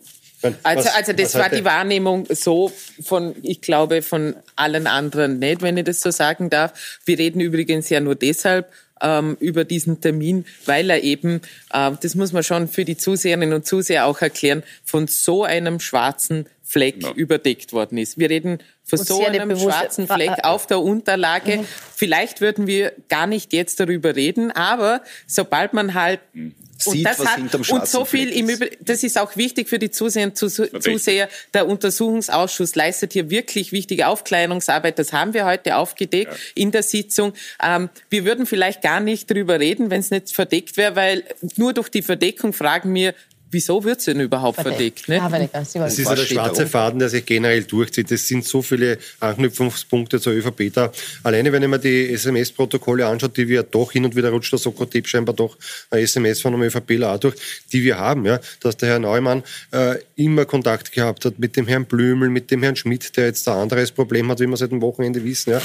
also, 0.64 0.90
also 0.90 1.14
das 1.14 1.34
war 1.36 1.50
die 1.50 1.66
Wahrnehmung 1.66 2.28
so 2.30 2.72
von, 3.04 3.36
ich 3.42 3.62
glaube, 3.62 4.02
von 4.02 4.36
allen 4.56 4.86
anderen 4.86 5.40
nicht, 5.40 5.62
wenn 5.62 5.78
ich 5.78 5.86
das 5.86 6.00
so 6.00 6.12
sagen 6.12 6.50
darf. 6.50 7.00
Wir 7.06 7.18
reden 7.18 7.40
übrigens 7.40 7.90
ja 7.90 8.00
nur 8.00 8.16
deshalb 8.16 8.72
ähm, 9.02 9.38
über 9.40 9.64
diesen 9.66 10.00
Termin, 10.00 10.46
weil 10.66 10.90
er 10.90 11.04
eben, 11.04 11.42
äh, 11.74 11.92
das 12.02 12.16
muss 12.16 12.34
man 12.34 12.44
schon 12.44 12.68
für 12.68 12.86
die 12.86 12.98
Zuseherinnen 12.98 13.54
und 13.54 13.66
Zuseher 13.66 14.06
auch 14.06 14.22
erklären, 14.22 14.64
von 14.84 15.08
so 15.08 15.44
einem 15.44 15.80
schwarzen 15.80 16.48
Fleck 16.68 17.02
no. 17.02 17.14
überdeckt 17.14 17.72
worden 17.72 17.98
ist. 17.98 18.18
Wir 18.18 18.30
reden 18.30 18.60
von 18.84 19.00
so 19.00 19.26
einem 19.26 19.58
schwarzen 19.58 20.06
Fleck 20.06 20.44
auf 20.44 20.68
der 20.68 20.82
Unterlage. 20.82 21.58
Mhm. 21.58 21.68
Vielleicht 21.96 22.42
würden 22.42 22.68
wir 22.68 22.92
gar 23.08 23.26
nicht 23.26 23.54
jetzt 23.54 23.80
darüber 23.80 24.18
reden, 24.18 24.52
aber 24.52 25.02
sobald 25.28 25.74
man 25.74 25.94
halt 25.94 26.20
mhm 26.34 26.54
und 26.86 27.04
das 27.04 27.20
hat, 27.20 27.70
und 27.70 27.88
so 27.88 28.06
viel 28.06 28.30
im 28.30 28.50
Übrigen, 28.50 28.76
das 28.82 29.04
ist 29.04 29.18
auch 29.18 29.36
wichtig 29.36 29.68
für 29.70 29.80
die 29.80 29.92
Zuseher 29.92 30.34
Zuseher. 30.34 31.30
Der 31.54 31.68
Untersuchungsausschuss 31.68 32.76
leistet 32.76 33.14
hier 33.14 33.30
wirklich 33.30 33.72
wichtige 33.72 34.08
Aufklärungsarbeit. 34.08 35.00
Das 35.00 35.14
haben 35.14 35.34
wir 35.34 35.46
heute 35.46 35.78
aufgedeckt 35.78 36.32
ja. 36.32 36.38
in 36.56 36.72
der 36.72 36.84
Sitzung. 36.84 37.34
Ähm, 37.64 37.90
wir 38.10 38.26
würden 38.26 38.46
vielleicht 38.46 38.82
gar 38.82 39.00
nicht 39.00 39.30
drüber 39.30 39.60
reden, 39.60 39.90
wenn 39.90 40.02
es 40.02 40.12
nicht 40.12 40.32
verdeckt 40.32 40.78
wäre, 40.78 40.96
weil 40.96 41.24
nur 41.56 41.74
durch 41.74 41.90
die 41.90 42.02
Verdeckung 42.02 42.54
fragen 42.54 42.94
wir, 42.94 43.14
Wieso 43.50 43.84
wird 43.84 44.00
es 44.00 44.06
denn 44.06 44.20
überhaupt 44.20 44.62
verdeckt? 44.62 45.02
verdeckt 45.02 45.32
ne? 45.32 45.50
das 45.52 45.76
ist 45.98 46.06
ja 46.06 46.16
der 46.16 46.24
schwarze 46.24 46.68
Faden, 46.68 47.00
der 47.00 47.10
sich 47.10 47.26
generell 47.26 47.64
durchzieht. 47.64 48.12
Es 48.12 48.28
sind 48.28 48.46
so 48.46 48.62
viele 48.62 48.98
Anknüpfungspunkte 49.20 50.20
zur 50.20 50.34
ÖVP 50.34 50.74
da. 50.74 50.92
Alleine, 51.24 51.52
wenn 51.52 51.64
ich 51.64 51.70
mir 51.70 51.80
die 51.80 52.12
SMS-Protokolle 52.14 53.06
anschaue, 53.08 53.30
die 53.30 53.48
wir 53.48 53.64
doch 53.64 53.92
hin 53.92 54.04
und 54.04 54.16
wieder 54.16 54.32
rutscht 54.32 54.52
der 54.52 54.60
Sokotip 54.60 55.08
scheinbar 55.08 55.36
doch 55.36 55.58
ein 55.90 56.00
SMS 56.00 56.42
von 56.42 56.54
einem 56.54 56.64
ÖVPler 56.64 57.14
auch 57.14 57.20
durch, 57.20 57.36
die 57.72 57.84
wir 57.84 57.98
haben, 57.98 58.26
ja, 58.26 58.40
dass 58.60 58.76
der 58.78 58.90
Herr 58.90 59.00
Neumann 59.00 59.44
äh, 59.72 59.96
immer 60.16 60.46
Kontakt 60.46 60.92
gehabt 60.92 61.24
hat 61.24 61.40
mit 61.40 61.56
dem 61.56 61.68
Herrn 61.68 61.86
Blümel, 61.86 62.30
mit 62.30 62.52
dem 62.52 62.64
Herrn 62.64 62.76
Schmidt, 62.76 63.16
der 63.16 63.28
jetzt 63.28 63.48
ein 63.48 63.56
anderes 63.56 63.92
Problem 63.92 64.30
hat, 64.30 64.40
wie 64.40 64.48
wir 64.48 64.58
seit 64.58 64.72
dem 64.72 64.82
Wochenende 64.82 65.24
wissen, 65.24 65.52
ja, 65.52 65.62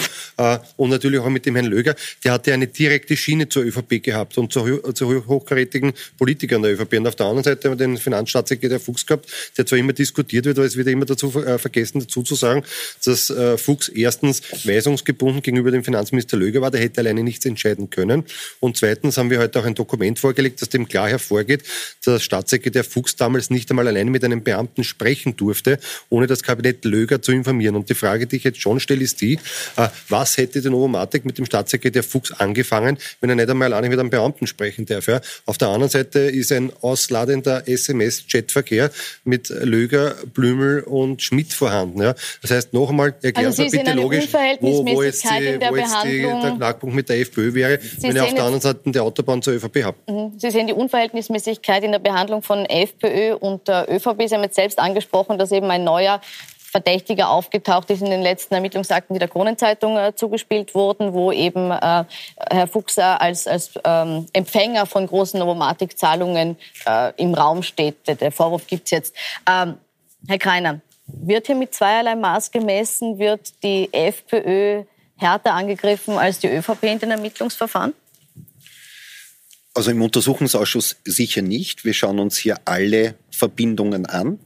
äh, 0.54 0.58
und 0.76 0.90
natürlich 0.90 1.18
auch 1.20 1.28
mit 1.28 1.46
dem 1.46 1.56
Herrn 1.56 1.66
Löger, 1.66 1.96
der 2.22 2.32
hatte 2.32 2.52
eine 2.52 2.68
direkte 2.68 3.16
Schiene 3.16 3.48
zur 3.48 3.64
ÖVP 3.64 4.02
gehabt 4.02 4.38
und 4.38 4.52
zu, 4.52 4.78
zu 4.92 5.26
hochkarätigen 5.26 5.92
Politikern 6.16 6.62
der 6.62 6.74
ÖVP. 6.74 6.94
Und 6.94 7.08
auf 7.08 7.16
der 7.16 7.26
anderen 7.26 7.44
Seite 7.44 7.71
wir 7.72 7.76
den 7.76 7.96
Finanzstaatssekretär 7.96 8.80
Fuchs 8.80 9.06
gehabt, 9.06 9.30
der 9.56 9.66
zwar 9.66 9.78
immer 9.78 9.92
diskutiert 9.92 10.44
wird, 10.44 10.58
aber 10.58 10.66
es 10.66 10.76
wird 10.76 10.88
immer 10.88 11.04
dazu 11.04 11.28
äh, 11.42 11.58
vergessen, 11.58 12.00
dazu 12.00 12.22
zu 12.22 12.34
sagen, 12.34 12.64
dass 13.04 13.30
äh, 13.30 13.58
Fuchs 13.58 13.88
erstens 13.88 14.42
weisungsgebunden 14.64 15.42
gegenüber 15.42 15.70
dem 15.70 15.84
Finanzminister 15.84 16.36
Löger 16.36 16.60
war, 16.60 16.70
der 16.70 16.80
hätte 16.80 17.00
alleine 17.00 17.22
nichts 17.22 17.44
entscheiden 17.46 17.90
können. 17.90 18.24
Und 18.60 18.76
zweitens 18.76 19.16
haben 19.16 19.30
wir 19.30 19.38
heute 19.38 19.58
auch 19.58 19.64
ein 19.64 19.74
Dokument 19.74 20.18
vorgelegt, 20.18 20.62
aus 20.62 20.68
dem 20.68 20.88
klar 20.88 21.08
hervorgeht, 21.08 21.62
dass 22.04 22.22
Staatssekretär 22.22 22.84
Fuchs 22.84 23.16
damals 23.16 23.50
nicht 23.50 23.70
einmal 23.70 23.88
alleine 23.88 24.10
mit 24.10 24.24
einem 24.24 24.42
Beamten 24.42 24.84
sprechen 24.84 25.36
durfte, 25.36 25.78
ohne 26.10 26.26
das 26.26 26.42
Kabinett 26.42 26.84
Löger 26.84 27.22
zu 27.22 27.32
informieren. 27.32 27.76
Und 27.76 27.88
die 27.88 27.94
Frage, 27.94 28.26
die 28.26 28.36
ich 28.36 28.44
jetzt 28.44 28.60
schon 28.60 28.80
stelle, 28.80 29.02
ist 29.02 29.20
die, 29.20 29.34
äh, 29.76 29.88
was 30.08 30.36
hätte 30.36 30.60
der 30.60 30.70
Novomatic 30.70 31.24
mit 31.24 31.38
dem 31.38 31.46
Staatssekretär 31.46 32.02
Fuchs 32.02 32.32
angefangen, 32.32 32.98
wenn 33.20 33.30
er 33.30 33.36
nicht 33.36 33.48
einmal 33.48 33.72
alleine 33.72 33.88
mit 33.88 33.98
einem 33.98 34.10
Beamten 34.10 34.46
sprechen 34.46 34.86
darf? 34.86 35.06
Ja? 35.06 35.20
Auf 35.46 35.58
der 35.58 35.68
anderen 35.68 35.90
Seite 35.90 36.20
ist 36.20 36.52
ein 36.52 36.72
ausladender 36.80 37.61
SMS-Chatverkehr 37.66 38.90
mit 39.24 39.48
Löger, 39.48 40.14
Blümel 40.32 40.82
und 40.82 41.22
Schmidt 41.22 41.52
vorhanden. 41.52 42.02
Ja. 42.02 42.14
Das 42.40 42.50
heißt, 42.50 42.72
noch 42.72 42.90
einmal, 42.90 43.14
erklären 43.22 43.46
also 43.46 43.62
Sie 43.62 43.70
bitte 43.70 43.92
logisch, 43.92 44.28
wo, 44.60 44.84
wo 44.84 45.02
jetzt, 45.02 45.24
die, 45.24 45.58
wo 45.60 45.76
jetzt 45.76 45.96
die, 46.04 46.22
der 46.22 46.52
Knackpunkt 46.56 46.94
mit 46.94 47.08
der 47.08 47.20
FPÖ 47.20 47.54
wäre, 47.54 47.78
Sie 47.80 48.08
wenn 48.08 48.16
ihr 48.16 48.24
auf 48.24 48.34
der 48.34 48.44
anderen 48.44 48.60
Seite 48.60 48.80
die 48.86 48.98
Autobahn 48.98 49.42
zur 49.42 49.54
ÖVP 49.54 49.84
habt. 49.84 50.10
Mhm. 50.10 50.32
Sie 50.38 50.50
sehen 50.50 50.66
die 50.66 50.72
Unverhältnismäßigkeit 50.72 51.84
in 51.84 51.92
der 51.92 51.98
Behandlung 51.98 52.42
von 52.42 52.64
FPÖ 52.66 53.34
und 53.34 53.68
der 53.68 53.86
ÖVP. 53.90 54.28
Sie 54.28 54.34
haben 54.34 54.42
jetzt 54.42 54.56
selbst 54.56 54.78
angesprochen, 54.78 55.38
dass 55.38 55.52
eben 55.52 55.70
ein 55.70 55.84
neuer 55.84 56.20
Verdächtiger 56.72 57.28
aufgetaucht 57.28 57.90
ist 57.90 58.00
in 58.00 58.08
den 58.08 58.22
letzten 58.22 58.54
Ermittlungsakten, 58.54 59.12
die 59.12 59.18
der 59.18 59.28
Kronenzeitung 59.28 59.98
äh, 59.98 60.14
zugespielt 60.16 60.74
wurden, 60.74 61.12
wo 61.12 61.30
eben 61.30 61.70
äh, 61.70 62.04
Herr 62.50 62.66
Fuchser 62.66 63.20
als, 63.20 63.46
als 63.46 63.72
ähm, 63.84 64.26
Empfänger 64.32 64.86
von 64.86 65.06
großen 65.06 65.38
Novomatic-Zahlungen 65.38 66.56
äh, 66.86 67.12
im 67.18 67.34
Raum 67.34 67.62
steht. 67.62 67.96
Der 68.06 68.32
Vorwurf 68.32 68.66
gibt 68.66 68.86
es 68.86 68.90
jetzt. 68.90 69.14
Ähm, 69.46 69.76
Herr 70.26 70.38
Kreiner, 70.38 70.80
wird 71.06 71.46
hier 71.46 71.56
mit 71.56 71.74
zweierlei 71.74 72.16
Maß 72.16 72.50
gemessen? 72.50 73.18
Wird 73.18 73.62
die 73.62 73.92
FPÖ 73.92 74.84
härter 75.16 75.52
angegriffen 75.52 76.16
als 76.16 76.38
die 76.38 76.48
ÖVP 76.48 76.84
in 76.84 76.98
den 77.00 77.10
Ermittlungsverfahren? 77.10 77.92
Also 79.74 79.90
im 79.90 80.00
Untersuchungsausschuss 80.00 80.96
sicher 81.04 81.42
nicht. 81.42 81.84
Wir 81.84 81.92
schauen 81.92 82.18
uns 82.18 82.38
hier 82.38 82.60
alle 82.64 83.14
Verbindungen 83.30 84.06
an. 84.06 84.38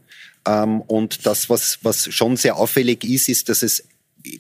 Ähm, 0.47 0.81
und 0.83 1.27
das, 1.27 1.51
was, 1.51 1.79
was 1.83 2.13
schon 2.13 2.37
sehr 2.37 2.57
auffällig 2.57 3.05
ist, 3.05 3.29
ist, 3.29 3.49
dass 3.49 3.63
es 3.63 3.85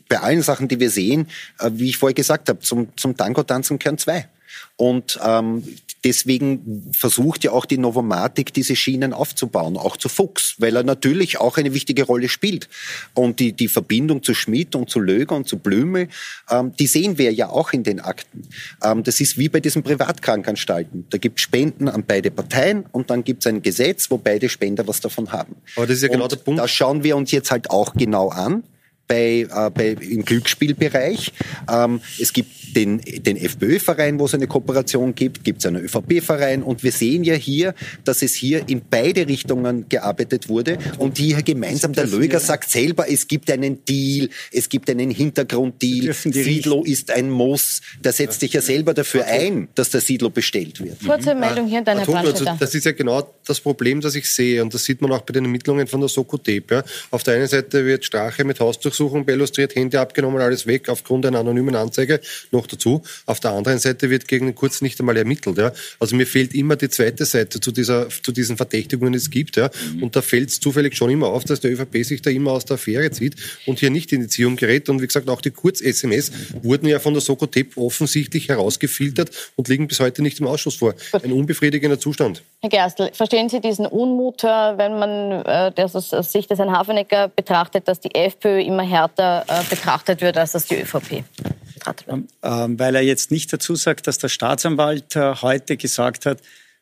bei 0.08 0.20
allen 0.20 0.42
Sachen, 0.42 0.68
die 0.68 0.80
wir 0.80 0.90
sehen, 0.90 1.28
äh, 1.58 1.70
wie 1.74 1.88
ich 1.88 1.96
vorher 1.96 2.14
gesagt 2.14 2.48
habe, 2.48 2.60
zum, 2.60 2.88
zum 2.96 3.16
Tango-Tanzen 3.16 3.78
gehören 3.78 3.98
zwei. 3.98 4.28
Und 4.76 5.18
ähm, 5.24 5.64
deswegen 6.06 6.88
versucht 6.92 7.42
ja 7.42 7.50
auch 7.50 7.66
die 7.66 7.78
Novomatic, 7.78 8.54
diese 8.54 8.76
Schienen 8.76 9.12
aufzubauen, 9.12 9.76
auch 9.76 9.96
zu 9.96 10.08
Fuchs, 10.08 10.54
weil 10.58 10.76
er 10.76 10.84
natürlich 10.84 11.40
auch 11.40 11.56
eine 11.56 11.74
wichtige 11.74 12.04
Rolle 12.04 12.28
spielt. 12.28 12.68
Und 13.12 13.40
die, 13.40 13.52
die 13.52 13.66
Verbindung 13.66 14.22
zu 14.22 14.32
Schmidt 14.32 14.76
und 14.76 14.88
zu 14.88 15.00
Löger 15.00 15.34
und 15.34 15.48
zu 15.48 15.58
Blümel, 15.58 16.08
ähm, 16.48 16.72
die 16.78 16.86
sehen 16.86 17.18
wir 17.18 17.32
ja 17.32 17.48
auch 17.48 17.72
in 17.72 17.82
den 17.82 17.98
Akten. 17.98 18.46
Ähm, 18.84 19.02
das 19.02 19.20
ist 19.20 19.36
wie 19.36 19.48
bei 19.48 19.58
diesen 19.58 19.82
Privatkrankanstalten. 19.82 21.06
Da 21.10 21.18
gibt 21.18 21.40
es 21.40 21.42
Spenden 21.42 21.88
an 21.88 22.04
beide 22.06 22.30
Parteien 22.30 22.86
und 22.92 23.10
dann 23.10 23.24
gibt 23.24 23.44
es 23.44 23.48
ein 23.48 23.62
Gesetz, 23.62 24.08
wo 24.08 24.16
beide 24.16 24.48
Spender 24.48 24.86
was 24.86 25.00
davon 25.00 25.32
haben. 25.32 25.56
Aber 25.74 25.88
das 25.88 25.96
ist 25.96 26.02
ja 26.02 26.08
genau 26.08 26.24
und 26.24 26.32
der 26.32 26.36
Punkt. 26.36 26.60
Das 26.60 26.70
schauen 26.70 27.02
wir 27.02 27.16
uns 27.16 27.32
jetzt 27.32 27.50
halt 27.50 27.70
auch 27.70 27.94
genau 27.94 28.28
an 28.28 28.62
bei, 29.06 29.46
äh, 29.50 29.70
bei, 29.70 29.96
im 30.00 30.24
Glücksspielbereich. 30.24 31.32
Ähm, 31.70 32.00
es 32.18 32.32
gibt 32.32 32.76
den, 32.76 33.00
den 33.00 33.36
FPÖ-Verein, 33.36 34.18
wo 34.18 34.26
es 34.26 34.34
eine 34.34 34.46
Kooperation 34.46 35.14
gibt, 35.14 35.44
gibt 35.44 35.60
es 35.60 35.66
einen 35.66 35.84
ÖVP-Verein 35.84 36.62
und 36.62 36.82
wir 36.82 36.92
sehen 36.92 37.24
ja 37.24 37.34
hier, 37.34 37.74
dass 38.04 38.22
es 38.22 38.34
hier 38.34 38.68
in 38.68 38.82
beide 38.88 39.26
Richtungen 39.26 39.88
gearbeitet 39.88 40.48
wurde 40.48 40.78
und 40.98 41.18
hier 41.18 41.42
gemeinsam, 41.42 41.92
der 41.92 42.06
Löger 42.06 42.40
sagt 42.40 42.70
selber, 42.70 43.10
es 43.10 43.28
gibt 43.28 43.50
einen 43.50 43.84
Deal, 43.84 44.28
es 44.52 44.68
gibt 44.68 44.90
einen 44.90 45.10
Hintergrunddeal, 45.10 46.12
Siedlo 46.12 46.84
ist 46.84 47.10
ein 47.10 47.30
Muss, 47.30 47.80
der 48.02 48.12
setzt 48.12 48.40
sich 48.40 48.52
ja 48.52 48.60
selber 48.60 48.92
dafür 48.92 49.24
ein, 49.26 49.68
dass 49.74 49.90
der 49.90 50.00
Siedlo 50.00 50.30
bestellt 50.30 50.82
wird. 50.82 51.00
Kurze 51.04 51.34
Meldung 51.34 51.66
hier 51.66 51.78
in 51.78 51.84
deiner 51.84 52.06
also, 52.06 52.44
Das 52.58 52.74
ist 52.74 52.84
ja 52.84 52.92
genau 52.92 53.34
das 53.46 53.60
Problem, 53.60 54.00
das 54.00 54.14
ich 54.14 54.30
sehe 54.30 54.62
und 54.62 54.74
das 54.74 54.84
sieht 54.84 55.00
man 55.00 55.12
auch 55.12 55.22
bei 55.22 55.32
den 55.32 55.44
Ermittlungen 55.44 55.86
von 55.86 56.00
der 56.00 56.08
Soko-Tape. 56.08 56.64
Ja. 56.70 56.84
Auf 57.10 57.22
der 57.22 57.34
einen 57.34 57.46
Seite 57.46 57.84
wird 57.84 58.04
Strache 58.04 58.44
mit 58.44 58.60
Hausdurchsuchung 58.96 59.06
Durchsuchung 59.06 59.24
beillustriert, 59.26 59.74
Hände 59.74 60.00
abgenommen, 60.00 60.40
alles 60.40 60.66
weg 60.66 60.88
aufgrund 60.88 61.26
einer 61.26 61.38
anonymen 61.38 61.74
Anzeige 61.76 62.20
noch 62.50 62.66
dazu. 62.66 63.02
Auf 63.26 63.40
der 63.40 63.52
anderen 63.52 63.78
Seite 63.78 64.10
wird 64.10 64.26
gegen 64.26 64.46
den 64.46 64.54
Kurz 64.54 64.80
nicht 64.80 64.98
einmal 65.00 65.16
ermittelt. 65.16 65.58
Ja. 65.58 65.72
Also 66.00 66.16
mir 66.16 66.26
fehlt 66.26 66.54
immer 66.54 66.76
die 66.76 66.88
zweite 66.88 67.24
Seite 67.24 67.60
zu, 67.60 67.72
dieser, 67.72 68.08
zu 68.08 68.32
diesen 68.32 68.56
Verdächtigungen, 68.56 69.12
die 69.12 69.18
es 69.18 69.30
gibt. 69.30 69.56
Ja. 69.56 69.70
Mhm. 69.94 70.04
Und 70.04 70.16
da 70.16 70.22
fällt 70.22 70.48
es 70.48 70.60
zufällig 70.60 70.96
schon 70.96 71.10
immer 71.10 71.28
auf, 71.28 71.44
dass 71.44 71.60
der 71.60 71.72
ÖVP 71.72 72.04
sich 72.04 72.22
da 72.22 72.30
immer 72.30 72.52
aus 72.52 72.64
der 72.64 72.74
Affäre 72.74 73.10
zieht 73.10 73.36
und 73.66 73.78
hier 73.78 73.90
nicht 73.90 74.12
in 74.12 74.22
die 74.22 74.28
Ziehung 74.28 74.56
gerät. 74.56 74.88
Und 74.88 75.02
wie 75.02 75.06
gesagt, 75.06 75.28
auch 75.28 75.40
die 75.40 75.50
Kurz-SMS 75.50 76.32
wurden 76.62 76.86
ja 76.86 76.98
von 76.98 77.12
der 77.12 77.20
Soko-TEP 77.20 77.76
offensichtlich 77.76 78.48
herausgefiltert 78.48 79.30
und 79.56 79.68
liegen 79.68 79.88
bis 79.88 80.00
heute 80.00 80.22
nicht 80.22 80.40
im 80.40 80.46
Ausschuss 80.46 80.76
vor. 80.76 80.94
Ein 81.12 81.32
unbefriedigender 81.32 81.98
Zustand. 81.98 82.42
Herr 82.62 82.70
Gerstl, 82.70 83.10
verstehen 83.12 83.48
Sie 83.48 83.60
diesen 83.60 83.86
Unmut, 83.86 84.42
äh, 84.42 84.46
wenn 84.46 84.98
man 84.98 85.44
äh, 85.44 85.72
das 85.72 85.94
aus 85.94 86.32
Sicht 86.32 86.50
des 86.50 86.58
Herrn 86.58 86.72
Hafenecker 86.72 87.28
betrachtet, 87.28 87.86
dass 87.86 88.00
die 88.00 88.14
FPÖ 88.14 88.60
immer 88.62 88.82
härter 88.86 89.44
äh, 89.48 89.62
betrachtet 89.68 90.20
wird, 90.20 90.38
als 90.38 90.52
das 90.52 90.66
die 90.66 90.80
ÖVP 90.80 91.24
betrachtet. 91.74 92.06
Ähm, 92.42 92.78
weil 92.78 92.94
er 92.94 93.02
jetzt 93.02 93.30
nicht 93.30 93.52
dazu 93.52 93.74
sagt, 93.74 94.06
dass 94.06 94.18
der 94.18 94.28
Staatsanwalt 94.28 95.16
äh, 95.16 95.34
heute 95.34 95.76
gesagt 95.76 96.26
hat, 96.26 96.40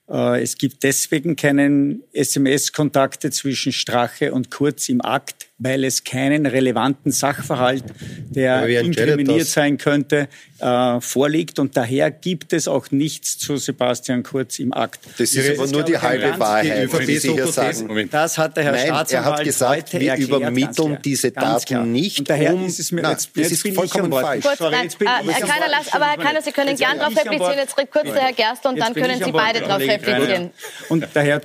äh, 0.09 0.43
es 0.43 0.59
gibt 0.59 0.83
deswegen 0.83 1.37
keinen 1.37 2.03
SMS-Kontakte 2.12 3.31
zwischen 3.31 3.73
Strache 3.73 4.33
und 4.33 4.51
Kurz 4.51 4.88
im 4.88 5.01
Akt, 5.01 5.49
weil 5.64 5.85
es 5.85 6.05
keinen 6.05 6.44
relevanten 6.44 7.11
Sachverhalt, 7.11 7.85
der 8.29 8.68
inkriminiert 8.68 9.46
sein 9.46 9.79
könnte, 9.79 10.29
äh, 10.59 11.00
vorliegt. 11.00 11.59
Und 11.59 11.77
daher 11.77 12.11
gibt 12.11 12.53
es 12.53 12.68
auch 12.68 12.90
nichts 12.90 13.38
zu 13.38 13.57
Sebastian 13.57 14.22
Kurz 14.22 14.59
im 14.59 14.74
Akt. 14.74 15.00
Das 15.18 15.35
ist 15.35 15.59
aber 15.59 15.68
nur 15.68 15.83
die 15.83 15.96
halbe 15.96 16.38
Wahrheit, 16.38 16.92
wie 17.07 17.16
Sie 17.16 17.33
hier 17.33 17.46
sagen. 17.46 18.09
Das 18.11 18.37
hat 18.37 18.57
der 18.57 18.64
Herr 18.64 18.72
Nein, 18.72 18.87
Staatsanwalt 18.87 19.12
er 19.12 19.38
hat 19.38 19.44
gesagt, 19.44 19.92
wir 19.94 20.11
erklärt, 20.11 20.29
übermitteln 20.29 20.98
diese 21.03 21.31
Daten 21.31 21.92
nicht. 21.92 22.18
Und 22.20 22.31
daher 22.31 22.55
um, 22.55 22.66
ist 22.66 22.79
es 22.79 22.92
mir 22.92 23.00
nein, 23.00 23.12
jetzt, 23.12 23.31
das 23.35 23.50
ist 23.50 23.66
vollkommen 23.74 24.12
falsch. 24.12 24.44
Kurz, 24.44 24.59
Sorry, 24.59 24.72
nein, 24.72 24.88
äh, 24.88 25.33
Herr 25.33 25.46
Keiner, 25.46 25.66
lass, 25.70 25.92
aber 25.92 26.07
Herr 26.07 26.18
Keiner, 26.18 26.42
Sie 26.42 26.53
können 26.53 26.77
gern 26.77 26.98
darauf 26.98 27.16
replizieren. 27.16 27.57
Jetzt 27.57 27.74
kurz 27.74 28.05
der 28.05 28.22
Herr 28.22 28.33
Gerst 28.33 28.66
und 28.66 28.79
dann 28.79 28.92
können 28.92 29.22
Sie 29.22 29.33
beide 29.33 29.61
darauf 29.61 29.81
replizieren. 29.81 30.50
Und 30.90 31.07
daher 31.14 31.40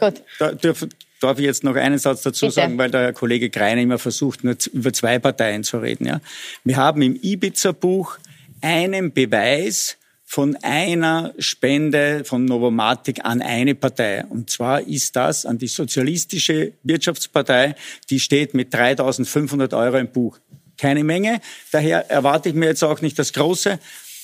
dürfen 0.62 0.89
darf 1.19 1.39
ich 1.39 1.45
jetzt 1.45 1.63
noch 1.63 1.75
einen 1.75 1.99
Satz 1.99 2.21
dazu 2.21 2.47
Bitte. 2.47 2.55
sagen, 2.55 2.77
weil 2.77 2.91
der 2.91 3.13
Kollege 3.13 3.49
Greiner 3.49 3.82
immer 3.82 3.99
versucht, 3.99 4.43
nur 4.43 4.55
über 4.73 4.93
zwei 4.93 5.19
Parteien 5.19 5.63
zu 5.63 5.79
reden. 5.79 6.05
Ja. 6.05 6.21
Wir 6.63 6.77
haben 6.77 7.01
im 7.01 7.15
Ibiza-Buch 7.21 8.17
einen 8.62 9.13
Beweis 9.13 9.97
von 10.25 10.55
einer 10.62 11.34
Spende 11.39 12.23
von 12.23 12.45
Novomatic 12.45 13.25
an 13.25 13.41
eine 13.41 13.73
Partei. 13.73 14.23
Und 14.25 14.51
zwar 14.51 14.82
ist 14.82 15.15
das 15.15 15.45
an 15.45 15.58
die 15.58 15.67
Sozialistische 15.67 16.73
Wirtschaftspartei, 16.84 17.75
die 18.12 18.19
steht 18.19 18.53
mit 18.53 18.71
3.500 18.71 19.75
Euro 19.75 19.97
im 19.97 20.12
Buch. 20.12 20.38
Keine 20.77 21.03
Menge. 21.03 21.41
Daher 21.71 22.12
erwarte 22.12 22.49
ich 22.49 22.55
mir 22.55 22.67
jetzt 22.67 22.84
auch 22.84 23.01
nicht 23.01 23.17
das 23.17 23.34
Große. 23.34 23.79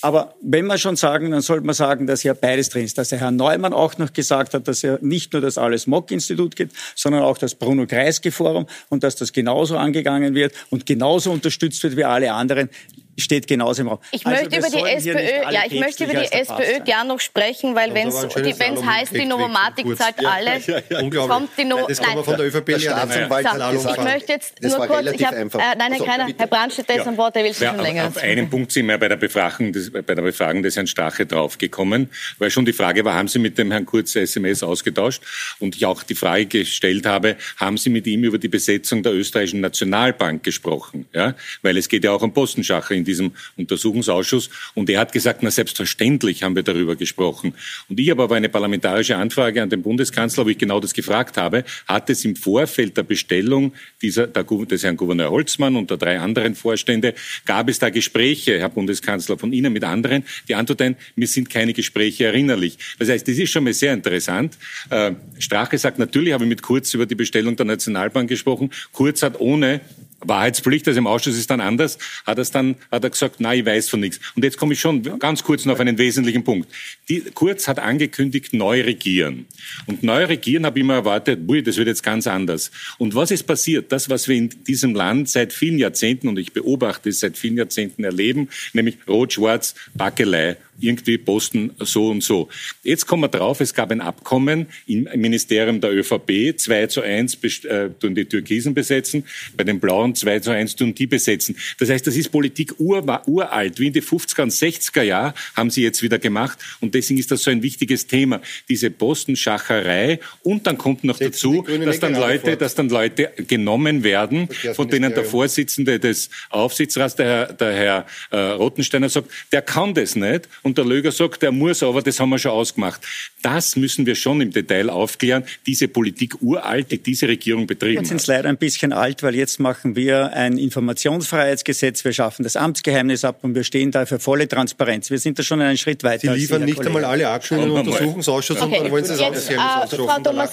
Aber 0.06 0.36
wenn 0.40 0.66
wir 0.66 0.78
schon 0.78 0.94
sagen, 0.94 1.32
dann 1.32 1.40
sollte 1.40 1.66
man 1.66 1.74
sagen, 1.74 2.06
dass 2.06 2.22
ja 2.22 2.32
beides 2.32 2.68
drin 2.68 2.84
ist. 2.84 2.96
Dass 2.96 3.08
der 3.08 3.18
Herr 3.18 3.32
Neumann 3.32 3.72
auch 3.72 3.98
noch 3.98 4.12
gesagt 4.12 4.54
hat, 4.54 4.68
dass 4.68 4.84
er 4.84 5.00
nicht 5.02 5.32
nur 5.32 5.42
das 5.42 5.58
Alles 5.58 5.88
Mock-Institut 5.88 6.54
gibt, 6.54 6.76
sondern 6.94 7.22
auch 7.22 7.38
das 7.38 7.56
Bruno-Kreisky-Forum 7.56 8.66
und 8.88 9.02
dass 9.02 9.16
das 9.16 9.32
genauso 9.32 9.76
angegangen 9.76 10.36
wird 10.36 10.54
und 10.70 10.86
genauso 10.86 11.32
unterstützt 11.32 11.82
wird 11.82 11.96
wie 11.96 12.04
alle 12.04 12.34
anderen 12.34 12.70
steht 13.18 13.46
genauso 13.46 13.82
im 13.82 13.88
Raum. 13.88 13.98
Ich 14.12 14.26
also 14.26 14.42
möchte 14.42 14.58
über 14.58 14.70
die 14.70 14.90
SPÖ, 14.90 15.52
ja, 15.52 15.62
ich 15.66 15.80
möchte 15.80 16.04
über 16.04 16.14
die 16.14 16.32
SPÖ 16.32 16.80
gern 16.84 17.08
noch 17.08 17.20
sprechen, 17.20 17.74
weil 17.74 17.94
wenn 17.94 18.08
es 18.08 18.84
heißt, 18.84 19.14
die 19.14 19.24
Novomatik 19.24 19.96
zahlt 19.96 20.24
alle, 20.24 20.58
ja, 20.58 20.78
ja, 20.88 21.00
ja. 21.00 21.26
kommt 21.26 21.50
die 21.58 21.64
No 21.64 21.86
das 21.88 22.00
Nein, 22.00 22.22
von 22.22 22.36
der 22.36 22.46
ÖVP 22.46 22.66
der 22.66 22.78
Staatsanwalt 22.78 23.46
so, 23.46 23.70
gesagt. 23.70 23.98
Ich 23.98 24.04
möchte 24.04 24.32
jetzt 24.32 24.54
das 24.60 24.76
nur 24.76 24.86
kurz, 24.86 25.10
ich 25.12 25.24
hab, 25.24 25.34
äh, 25.34 25.44
nein, 25.44 25.90
nein, 25.90 26.04
keiner, 26.04 26.28
Herr 26.36 26.46
Brandt 26.46 26.72
steht 26.72 26.88
jetzt 26.88 27.06
am 27.06 27.16
Wort, 27.16 27.34
der 27.34 27.44
will 27.44 27.54
schon 27.54 27.78
länger. 27.78 28.08
Auf 28.08 28.18
einen 28.18 28.50
Punkt 28.50 28.72
sind 28.72 28.86
wir 28.86 28.98
bei 28.98 29.08
der 29.08 29.16
Befragung 29.16 29.72
des, 29.72 29.90
bei 29.90 30.02
der 30.02 30.22
Befragung 30.22 30.62
des 30.62 30.76
Herrn 30.76 30.86
Strache 30.86 31.26
draufgekommen, 31.26 32.10
weil 32.38 32.50
schon 32.50 32.64
die 32.64 32.72
Frage 32.72 33.04
war, 33.04 33.14
haben 33.14 33.28
Sie 33.28 33.38
mit 33.38 33.58
dem 33.58 33.70
Herrn 33.70 33.86
Kurz 33.86 34.14
SMS 34.14 34.62
ausgetauscht? 34.62 35.22
Und 35.58 35.76
ich 35.76 35.86
auch 35.86 36.02
die 36.02 36.14
Frage 36.14 36.46
gestellt 36.46 37.06
habe, 37.06 37.36
haben 37.56 37.76
Sie 37.76 37.90
mit 37.90 38.06
ihm 38.06 38.24
über 38.24 38.38
die 38.38 38.48
Besetzung 38.48 39.02
der 39.02 39.14
österreichischen 39.14 39.60
Nationalbank 39.60 40.42
gesprochen? 40.42 41.06
Ja, 41.12 41.34
weil 41.62 41.76
es 41.76 41.88
geht 41.88 42.04
ja 42.04 42.12
auch 42.12 42.22
um 42.22 42.32
Postenschacher 42.32 42.94
in 42.94 43.05
diesem 43.06 43.32
Untersuchungsausschuss. 43.56 44.50
Und 44.74 44.90
er 44.90 45.00
hat 45.00 45.12
gesagt, 45.12 45.42
na 45.42 45.50
selbstverständlich 45.50 46.42
haben 46.42 46.54
wir 46.54 46.62
darüber 46.62 46.96
gesprochen. 46.96 47.54
Und 47.88 47.98
ich 47.98 48.10
habe 48.10 48.22
aber 48.22 48.36
eine 48.36 48.50
parlamentarische 48.50 49.16
Anfrage 49.16 49.62
an 49.62 49.70
den 49.70 49.82
Bundeskanzler, 49.82 50.44
wo 50.44 50.50
ich 50.50 50.58
genau 50.58 50.80
das 50.80 50.92
gefragt 50.92 51.38
habe, 51.38 51.64
hat 51.86 52.10
es 52.10 52.24
im 52.24 52.36
Vorfeld 52.36 52.96
der 52.96 53.04
Bestellung 53.04 53.72
dieser, 54.02 54.26
der, 54.26 54.44
des 54.44 54.82
Herrn 54.82 54.96
Gouverneur 54.96 55.30
Holzmann 55.30 55.76
und 55.76 55.90
der 55.90 55.96
drei 55.96 56.20
anderen 56.20 56.54
Vorstände, 56.54 57.14
gab 57.44 57.68
es 57.68 57.78
da 57.78 57.90
Gespräche, 57.90 58.58
Herr 58.58 58.68
Bundeskanzler, 58.68 59.38
von 59.38 59.52
Ihnen 59.52 59.72
mit 59.72 59.84
anderen? 59.84 60.24
Die 60.48 60.54
Antwort 60.54 60.82
ein, 60.82 60.96
mir 61.14 61.26
sind 61.26 61.48
keine 61.48 61.72
Gespräche 61.72 62.24
erinnerlich. 62.24 62.78
Das 62.98 63.08
heißt, 63.08 63.26
das 63.26 63.38
ist 63.38 63.50
schon 63.50 63.64
mal 63.64 63.72
sehr 63.72 63.94
interessant. 63.94 64.58
Äh, 64.90 65.12
Strache 65.38 65.78
sagt, 65.78 65.98
natürlich 65.98 66.32
habe 66.32 66.44
ich 66.44 66.48
mit 66.48 66.62
Kurz 66.62 66.92
über 66.94 67.06
die 67.06 67.14
Bestellung 67.14 67.56
der 67.56 67.66
Nationalbank 67.66 68.28
gesprochen. 68.28 68.70
Kurz 68.92 69.22
hat 69.22 69.40
ohne 69.40 69.80
Wahrheitspflicht, 70.20 70.88
also 70.88 70.98
im 70.98 71.06
Ausschuss 71.06 71.36
ist 71.36 71.50
dann 71.50 71.60
anders, 71.60 71.98
hat, 72.24 72.38
er 72.38 72.44
dann, 72.44 72.76
hat 72.90 73.04
er 73.04 73.10
gesagt, 73.10 73.40
nein, 73.40 73.60
ich 73.60 73.66
weiß 73.66 73.88
von 73.88 74.00
nichts. 74.00 74.20
Und 74.34 74.44
jetzt 74.44 74.56
komme 74.56 74.72
ich 74.72 74.80
schon 74.80 75.02
ganz 75.18 75.42
kurz 75.42 75.64
noch 75.64 75.74
auf 75.74 75.80
einen 75.80 75.98
wesentlichen 75.98 76.44
Punkt. 76.44 76.68
Die, 77.08 77.20
Kurz 77.34 77.68
hat 77.68 77.78
angekündigt, 77.78 78.54
neu 78.54 78.82
regieren. 78.82 79.46
Und 79.86 80.02
neu 80.02 80.24
regieren 80.24 80.64
habe 80.64 80.78
ich 80.78 80.84
immer 80.84 80.94
erwartet, 80.94 81.40
ui, 81.48 81.62
das 81.62 81.76
wird 81.76 81.88
jetzt 81.88 82.02
ganz 82.02 82.26
anders. 82.26 82.70
Und 82.98 83.14
was 83.14 83.30
ist 83.30 83.44
passiert? 83.44 83.92
Das, 83.92 84.08
was 84.08 84.26
wir 84.26 84.36
in 84.36 84.48
diesem 84.64 84.94
Land 84.94 85.28
seit 85.28 85.52
vielen 85.52 85.78
Jahrzehnten, 85.78 86.28
und 86.28 86.38
ich 86.38 86.52
beobachte 86.52 87.10
es 87.10 87.20
seit 87.20 87.36
vielen 87.36 87.56
Jahrzehnten 87.56 88.04
erleben, 88.04 88.48
nämlich 88.72 88.96
Rot-Schwarz, 89.06 89.74
Backelei, 89.94 90.56
irgendwie 90.80 91.18
posten 91.18 91.72
so 91.78 92.08
und 92.08 92.22
so. 92.22 92.48
Jetzt 92.82 93.06
kommen 93.06 93.22
wir 93.22 93.28
drauf, 93.28 93.60
es 93.60 93.74
gab 93.74 93.90
ein 93.90 94.00
Abkommen 94.00 94.66
im 94.86 95.08
Ministerium 95.14 95.80
der 95.80 95.92
ÖVP, 95.92 96.58
2 96.58 96.86
zu 96.86 97.02
1 97.02 97.38
äh, 97.64 97.90
tun 97.98 98.14
die 98.14 98.24
Türkisen 98.24 98.74
besetzen, 98.74 99.24
bei 99.56 99.64
den 99.64 99.80
Blauen 99.80 100.14
2 100.14 100.40
zu 100.40 100.50
1 100.50 100.76
tun 100.76 100.94
die 100.94 101.06
besetzen. 101.06 101.56
Das 101.78 101.90
heißt, 101.90 102.06
das 102.06 102.16
ist 102.16 102.30
Politik 102.30 102.78
ur, 102.78 103.04
uralt, 103.26 103.78
wie 103.80 103.88
in 103.88 103.92
den 103.92 104.02
50er 104.02 104.42
und 104.42 104.52
60er 104.52 105.02
Jahren 105.02 105.34
haben 105.54 105.70
sie 105.70 105.82
jetzt 105.82 106.02
wieder 106.02 106.18
gemacht 106.18 106.58
und 106.80 106.94
deswegen 106.94 107.18
ist 107.18 107.30
das 107.30 107.42
so 107.42 107.50
ein 107.50 107.62
wichtiges 107.62 108.06
Thema, 108.06 108.40
diese 108.68 108.90
Postenschacherei 108.90 110.20
und 110.42 110.66
dann 110.66 110.78
kommt 110.78 111.04
noch 111.04 111.18
dazu, 111.18 111.64
dass 111.84 112.00
dann 112.00 112.14
Leute, 112.14 112.56
dass 112.56 112.74
dann 112.74 112.88
Leute 112.88 113.32
genommen 113.46 114.04
werden, 114.04 114.48
von 114.74 114.88
denen 114.88 115.14
der 115.14 115.24
Vorsitzende 115.24 115.98
des 115.98 116.30
Aufsichtsrats, 116.50 117.16
der 117.16 117.26
Herr, 117.26 117.52
der 117.52 117.72
Herr 117.72 118.06
äh, 118.30 118.36
Rottensteiner 118.36 119.08
sagt, 119.08 119.30
der 119.52 119.62
kann 119.62 119.94
das 119.94 120.16
nicht 120.16 120.48
und 120.66 120.76
der 120.76 120.84
Löger 120.84 121.12
sagt, 121.12 121.44
er 121.44 121.52
muss 121.52 121.84
aber, 121.84 122.02
das 122.02 122.18
haben 122.18 122.30
wir 122.30 122.40
schon 122.40 122.50
ausgemacht. 122.50 123.00
Das 123.40 123.76
müssen 123.76 124.04
wir 124.04 124.16
schon 124.16 124.40
im 124.40 124.50
Detail 124.50 124.90
aufklären. 124.90 125.44
Diese 125.64 125.86
Politik 125.86 126.42
uralt, 126.42 126.90
die 126.90 126.98
diese 126.98 127.28
Regierung 127.28 127.68
betrieben 127.68 128.02
jetzt 128.02 128.10
hat. 128.10 128.14
Jetzt 128.14 128.26
sind 128.26 128.34
leider 128.34 128.48
ein 128.48 128.56
bisschen 128.56 128.92
alt, 128.92 129.22
weil 129.22 129.36
jetzt 129.36 129.60
machen 129.60 129.94
wir 129.94 130.32
ein 130.32 130.58
Informationsfreiheitsgesetz, 130.58 132.04
wir 132.04 132.12
schaffen 132.12 132.42
das 132.42 132.56
Amtsgeheimnis 132.56 133.24
ab 133.24 133.38
und 133.42 133.54
wir 133.54 133.62
stehen 133.62 133.92
da 133.92 134.06
für 134.06 134.18
volle 134.18 134.48
Transparenz. 134.48 135.08
Wir 135.08 135.18
sind 135.18 135.38
da 135.38 135.44
schon 135.44 135.60
einen 135.60 135.78
Schritt 135.78 136.02
weiter. 136.02 136.34
Sie 136.34 136.40
liefern 136.40 136.64
nicht 136.64 136.78
Kollege. 136.78 136.96
einmal 136.96 137.04
alle 137.04 137.40
in 137.50 137.60
den 137.60 137.70
Untersuchungsausschuss 137.70 138.60
okay. 138.60 138.78
und 138.78 138.84
dann 138.84 138.90
wollen 138.90 139.04
Sie 139.04 139.12
das 139.12 139.20
Amtsgeheimnis 139.22 139.92
äh, 139.92 139.96
Frau 139.96 140.18
Thomas, 140.20 140.50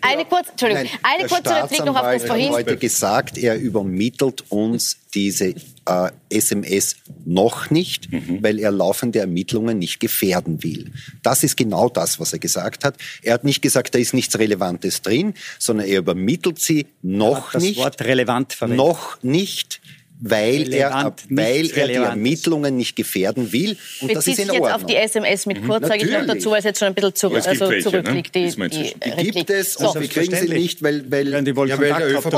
eine, 0.00 0.24
kurz, 0.24 0.48
Entschuldigung, 0.50 0.84
Nein, 0.84 1.00
eine 1.02 1.28
kurze 1.28 1.54
Replik 1.54 1.84
noch 1.84 1.96
auf 1.96 2.02
das 2.02 2.24
vorhin. 2.24 2.48
hat 2.48 2.54
heute 2.54 2.76
gesagt, 2.76 3.38
er 3.38 3.58
übermittelt 3.58 4.44
uns 4.50 4.98
diese 5.14 5.54
äh, 5.90 6.10
SMS 6.28 6.96
noch 7.24 7.70
nicht, 7.70 8.12
mhm. 8.12 8.42
weil 8.42 8.58
er 8.58 8.70
laufende 8.70 9.18
Ermittlungen 9.18 9.78
nicht 9.78 10.00
gefährden 10.00 10.62
will. 10.62 10.92
Das 11.22 11.42
ist 11.42 11.56
genau 11.56 11.88
das, 11.88 12.20
was 12.20 12.32
er 12.32 12.38
gesagt 12.38 12.84
hat. 12.84 12.96
Er 13.22 13.34
hat 13.34 13.44
nicht 13.44 13.62
gesagt, 13.62 13.94
da 13.94 13.98
ist 13.98 14.14
nichts 14.14 14.38
Relevantes 14.38 15.02
drin, 15.02 15.34
sondern 15.58 15.86
er 15.86 15.98
übermittelt 15.98 16.60
sie 16.60 16.86
noch 17.02 17.52
das 17.52 17.62
nicht. 17.62 17.78
Das 17.78 17.84
Wort 17.84 18.02
relevant 18.02 18.52
verwendet. 18.52 18.86
Noch 18.86 19.22
nicht 19.22 19.79
weil 20.20 20.72
er, 20.72 21.14
weil 21.28 21.70
er 21.70 21.86
die 21.88 21.94
Ermittlungen 21.94 22.76
nicht 22.76 22.94
gefährden 22.94 23.52
will. 23.52 23.76
Und 24.00 24.08
Bezieht 24.08 24.16
das 24.16 24.26
ist 24.26 24.38
in 24.38 24.50
Ordnung. 24.50 24.66
jetzt 24.66 24.74
auf 24.74 24.86
die 24.86 24.96
SMS 24.96 25.46
mit 25.46 25.62
mhm. 25.62 25.66
Kurz, 25.66 25.82
mhm. 25.82 25.86
sage 25.88 26.04
ich 26.04 26.10
noch 26.10 26.26
dazu, 26.26 26.50
weil 26.50 26.58
es 26.58 26.64
jetzt 26.64 26.78
schon 26.78 26.88
ein 26.88 26.94
bisschen 26.94 27.14
zu, 27.14 27.34
also 27.34 27.70
welche, 27.70 27.82
zurückliegt. 27.82 28.34
Ne? 28.34 28.68
Die, 28.68 28.94
die, 28.94 29.16
die 29.16 29.30
gibt 29.30 29.50
es 29.50 29.74
so. 29.74 29.90
und 29.90 30.00
wir 30.00 30.08
kriegen 30.08 30.34
sie 30.34 30.48
nicht, 30.48 30.82
weil, 30.82 31.10
weil, 31.10 31.28
ja, 31.28 31.40
die 31.40 31.50
ja, 31.50 31.56
weil 31.56 31.92
der 31.92 32.10
ÖVP, 32.10 32.32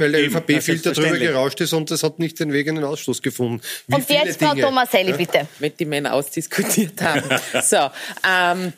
weil 0.00 0.12
der 0.12 0.26
ÖVP 0.26 0.62
Filter 0.62 0.92
drüber 0.92 1.18
gerauscht 1.18 1.60
ist 1.60 1.72
und 1.72 1.90
das 1.90 2.02
hat 2.02 2.18
nicht 2.18 2.38
den 2.38 2.52
Weg 2.52 2.66
in 2.66 2.76
den 2.76 2.84
Ausschuss 2.84 3.22
gefunden. 3.22 3.62
Wie 3.86 3.94
und 3.94 4.10
jetzt 4.10 4.42
Frau 4.42 4.54
Tomaselli, 4.54 5.12
bitte. 5.12 5.48
Wenn 5.58 5.72
die 5.78 5.86
Männer 5.86 6.14
ausdiskutiert 6.14 7.00
haben. 7.00 7.22
so, 7.62 7.90
ähm, 8.28 8.72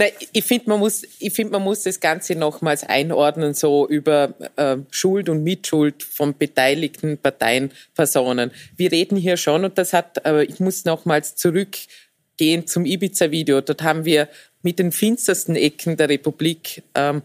Nein, 0.00 0.12
ich 0.32 0.44
finde, 0.44 0.70
man 0.70 0.78
muss, 0.78 1.02
ich 1.18 1.32
finde, 1.32 1.52
man 1.54 1.62
muss 1.62 1.82
das 1.82 1.98
Ganze 1.98 2.36
nochmals 2.36 2.84
einordnen, 2.84 3.52
so 3.52 3.88
über 3.88 4.32
äh, 4.54 4.76
Schuld 4.90 5.28
und 5.28 5.42
Mitschuld 5.42 6.04
von 6.04 6.38
beteiligten 6.38 7.18
Parteien, 7.18 7.72
Personen. 7.96 8.52
Wir 8.76 8.92
reden 8.92 9.16
hier 9.16 9.36
schon, 9.36 9.64
und 9.64 9.76
das 9.76 9.92
hat, 9.92 10.24
äh, 10.24 10.44
ich 10.44 10.60
muss 10.60 10.84
nochmals 10.84 11.34
zurückgehen 11.34 12.68
zum 12.68 12.86
Ibiza-Video. 12.86 13.60
Dort 13.60 13.82
haben 13.82 14.04
wir 14.04 14.28
mit 14.62 14.78
den 14.78 14.92
finstersten 14.92 15.56
Ecken 15.56 15.96
der 15.96 16.08
Republik 16.08 16.84
ähm, 16.94 17.22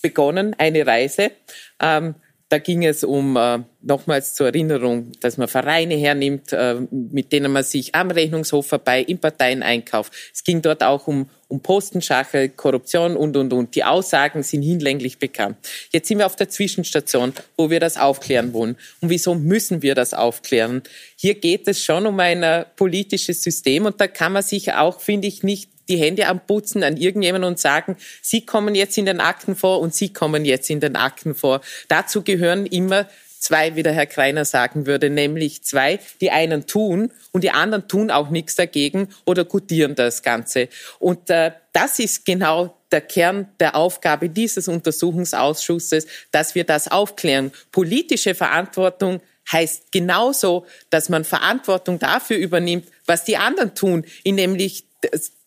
begonnen, 0.00 0.56
eine 0.58 0.86
Reise. 0.86 1.32
Ähm, 1.80 2.14
da 2.48 2.58
ging 2.58 2.84
es 2.84 3.02
um, 3.04 3.36
äh, 3.36 3.58
nochmals 3.82 4.34
zur 4.34 4.46
Erinnerung, 4.46 5.12
dass 5.20 5.36
man 5.36 5.48
Vereine 5.48 5.96
hernimmt, 5.96 6.52
äh, 6.52 6.76
mit 6.90 7.32
denen 7.32 7.52
man 7.52 7.64
sich 7.64 7.94
am 7.94 8.10
Rechnungshof 8.10 8.68
vorbei 8.68 9.02
im 9.02 9.18
Parteieneinkauf. 9.18 10.10
Es 10.32 10.44
ging 10.44 10.62
dort 10.62 10.82
auch 10.82 11.08
um, 11.08 11.28
um 11.48 11.60
Postenschache, 11.60 12.48
Korruption 12.48 13.16
und, 13.16 13.36
und, 13.36 13.52
und. 13.52 13.74
Die 13.74 13.84
Aussagen 13.84 14.42
sind 14.42 14.62
hinlänglich 14.62 15.18
bekannt. 15.18 15.56
Jetzt 15.92 16.08
sind 16.08 16.18
wir 16.18 16.26
auf 16.26 16.36
der 16.36 16.48
Zwischenstation, 16.48 17.32
wo 17.56 17.70
wir 17.70 17.80
das 17.80 17.96
aufklären 17.96 18.52
wollen. 18.52 18.76
Und 19.00 19.10
wieso 19.10 19.34
müssen 19.34 19.82
wir 19.82 19.94
das 19.94 20.12
aufklären? 20.12 20.82
Hier 21.16 21.34
geht 21.34 21.68
es 21.68 21.82
schon 21.82 22.06
um 22.06 22.18
ein 22.18 22.42
äh, 22.42 22.64
politisches 22.76 23.42
System 23.42 23.86
und 23.86 24.00
da 24.00 24.08
kann 24.08 24.32
man 24.32 24.42
sich 24.42 24.72
auch, 24.72 25.00
finde 25.00 25.28
ich, 25.28 25.42
nicht 25.42 25.70
die 25.88 25.98
Hände 25.98 26.26
anputzen 26.26 26.82
an 26.82 26.96
irgendjemanden 26.96 27.48
und 27.48 27.58
sagen, 27.58 27.96
Sie 28.20 28.44
kommen 28.44 28.74
jetzt 28.74 28.98
in 28.98 29.06
den 29.06 29.20
Akten 29.20 29.54
vor 29.54 29.80
und 29.80 29.94
Sie 29.94 30.12
kommen 30.12 30.44
jetzt 30.44 30.68
in 30.68 30.80
den 30.80 30.96
Akten 30.96 31.34
vor. 31.34 31.60
Dazu 31.88 32.22
gehören 32.22 32.66
immer 32.66 33.06
zwei, 33.46 33.76
wie 33.76 33.84
der 33.84 33.92
Herr 33.92 34.06
Kreiner 34.06 34.44
sagen 34.44 34.86
würde, 34.86 35.08
nämlich 35.08 35.62
zwei, 35.62 36.00
die 36.20 36.32
einen 36.32 36.66
tun 36.66 37.12
und 37.30 37.44
die 37.44 37.52
anderen 37.52 37.86
tun 37.86 38.10
auch 38.10 38.28
nichts 38.28 38.56
dagegen 38.56 39.08
oder 39.24 39.44
gutieren 39.44 39.94
das 39.94 40.22
Ganze. 40.22 40.68
Und 40.98 41.30
äh, 41.30 41.52
das 41.72 42.00
ist 42.00 42.24
genau 42.24 42.76
der 42.90 43.02
Kern 43.02 43.48
der 43.60 43.76
Aufgabe 43.76 44.30
dieses 44.30 44.66
Untersuchungsausschusses, 44.66 46.06
dass 46.32 46.56
wir 46.56 46.64
das 46.64 46.88
aufklären. 46.88 47.52
Politische 47.70 48.34
Verantwortung 48.34 49.20
heißt 49.52 49.92
genauso, 49.92 50.66
dass 50.90 51.08
man 51.08 51.24
Verantwortung 51.24 52.00
dafür 52.00 52.38
übernimmt, 52.38 52.88
was 53.06 53.22
die 53.22 53.36
anderen 53.36 53.76
tun, 53.76 54.04
nämlich 54.24 54.86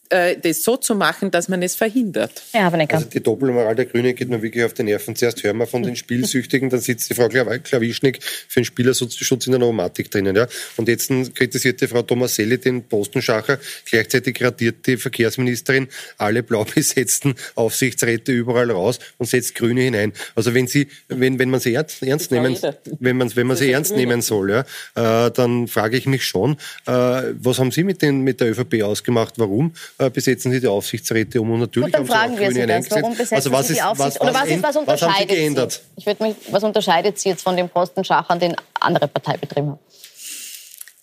äh, 0.09 0.37
das 0.37 0.63
so 0.63 0.77
zu 0.77 0.95
machen, 0.95 1.31
dass 1.31 1.47
man 1.47 1.61
es 1.61 1.75
verhindert. 1.75 2.41
Ja, 2.53 2.69
also 2.69 3.05
die 3.09 3.21
Doppelmoral 3.21 3.75
der 3.75 3.85
Grünen 3.85 4.15
geht 4.15 4.29
mir 4.29 4.41
wirklich 4.41 4.63
auf 4.63 4.73
die 4.73 4.83
Nerven. 4.83 5.15
Zuerst 5.15 5.43
hören 5.43 5.57
wir 5.57 5.67
von 5.67 5.83
den 5.83 5.95
Spielsüchtigen, 5.95 6.69
dann 6.69 6.79
sitzt 6.79 7.09
die 7.09 7.13
Frau 7.13 7.27
Klawischnik 7.27 8.19
für 8.23 8.61
den 8.61 8.65
Spielerschutz 8.65 9.45
in 9.45 9.51
der 9.51 9.59
Nomatik 9.59 10.09
drinnen. 10.11 10.35
Ja. 10.35 10.47
Und 10.77 10.87
jetzt 10.87 11.11
kritisiert 11.35 11.81
die 11.81 11.87
Frau 11.87 12.01
Tomaselli 12.01 12.57
den 12.57 12.83
Postenschacher, 12.83 13.59
gleichzeitig 13.85 14.43
radiert 14.43 14.87
die 14.87 14.97
Verkehrsministerin 14.97 15.87
alle 16.17 16.43
blau 16.43 16.65
besetzten 16.75 17.35
Aufsichtsräte 17.55 18.31
überall 18.31 18.71
raus 18.71 18.99
und 19.17 19.27
setzt 19.27 19.55
Grüne 19.55 19.81
hinein. 19.81 20.13
Also 20.35 20.53
wenn 20.53 20.67
sie, 20.67 20.87
wenn, 21.07 21.39
wenn 21.39 21.49
man 21.49 21.59
sie 21.59 21.73
ernst, 21.73 22.01
ernst 22.03 22.31
nehmen, 22.31 22.57
wenn 22.99 23.17
man, 23.17 23.35
wenn 23.35 23.47
man 23.47 23.57
sie 23.57 23.71
ernst 23.71 23.95
nehmen 23.95 24.21
soll, 24.21 24.49
ja, 24.49 25.25
äh, 25.27 25.31
dann 25.31 25.67
frage 25.67 25.97
ich 25.97 26.05
mich 26.05 26.25
schon, 26.25 26.53
äh, 26.85 26.91
was 26.91 27.59
haben 27.59 27.71
Sie 27.71 27.83
mit, 27.83 28.01
den, 28.01 28.21
mit 28.21 28.41
der 28.41 28.51
ÖVP 28.51 28.81
ausgemacht? 28.83 29.35
Warum? 29.37 29.73
Äh, 29.99 30.09
besetzen 30.09 30.51
Sie 30.51 30.59
die 30.59 30.67
Aufsichtsräte 30.67 31.39
um 31.39 31.51
und 31.51 31.59
natürlich 31.59 31.93
Gut, 31.93 32.09
dann 32.09 32.09
haben 32.09 32.37
Sie 32.37 32.43
auch 32.43 32.49
Grüne 32.49 32.67
das. 32.67 32.91
Warum 32.91 33.11
besetzen 33.11 33.35
also 33.35 33.51
was 33.51 33.67
Sie 33.67 33.73
die 33.75 33.81
Aufsichts 33.81 34.21
Oder 34.21 34.33
was, 34.33 34.47
ist, 34.47 34.63
was 34.63 34.75
unterscheidet 34.75 35.29
was 35.29 35.35
geändert? 35.35 35.71
Sie? 35.71 35.79
Ich 35.97 36.05
würde 36.05 36.23
mich, 36.23 36.35
was 36.49 36.63
unterscheidet 36.63 37.19
Sie 37.19 37.29
jetzt 37.29 37.43
von 37.43 37.55
dem 37.55 37.69
Postenschacher, 37.69 38.35
den 38.37 38.55
andere 38.79 39.07
Partei 39.07 39.37
betrieben 39.37 39.69
haben? 39.69 39.79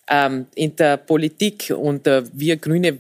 ähm, 0.08 0.46
in 0.54 0.76
der 0.76 0.96
Politik 0.96 1.72
und 1.76 2.06
äh, 2.06 2.22
wir 2.32 2.56
Grüne 2.56 2.98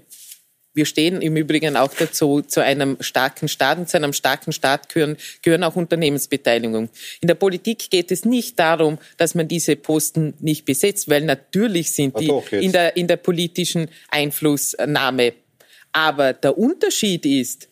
wir 0.74 0.84
stehen 0.84 1.22
im 1.22 1.38
Übrigen 1.38 1.74
auch 1.74 1.94
dazu, 1.98 2.42
zu 2.42 2.62
einem 2.62 2.98
starken 3.00 3.48
Staat 3.48 3.78
und 3.78 3.88
zu 3.88 3.96
einem 3.96 4.12
starken 4.12 4.52
Staat 4.52 4.90
gehören, 4.90 5.16
gehören 5.40 5.64
auch 5.64 5.74
Unternehmensbeteiligungen. 5.74 6.90
In 7.22 7.28
der 7.28 7.34
Politik 7.34 7.88
geht 7.88 8.10
es 8.10 8.26
nicht 8.26 8.58
darum, 8.58 8.98
dass 9.16 9.34
man 9.34 9.48
diese 9.48 9.74
Posten 9.76 10.34
nicht 10.38 10.66
besetzt, 10.66 11.08
weil 11.08 11.22
natürlich 11.22 11.92
sind 11.92 12.20
die 12.20 12.30
in 12.50 12.72
der, 12.72 12.94
in 12.94 13.06
der 13.06 13.16
politischen 13.16 13.88
Einflussnahme. 14.10 15.32
Aber 15.96 16.34
der 16.34 16.58
Unterschied 16.58 17.24
ist, 17.24 17.68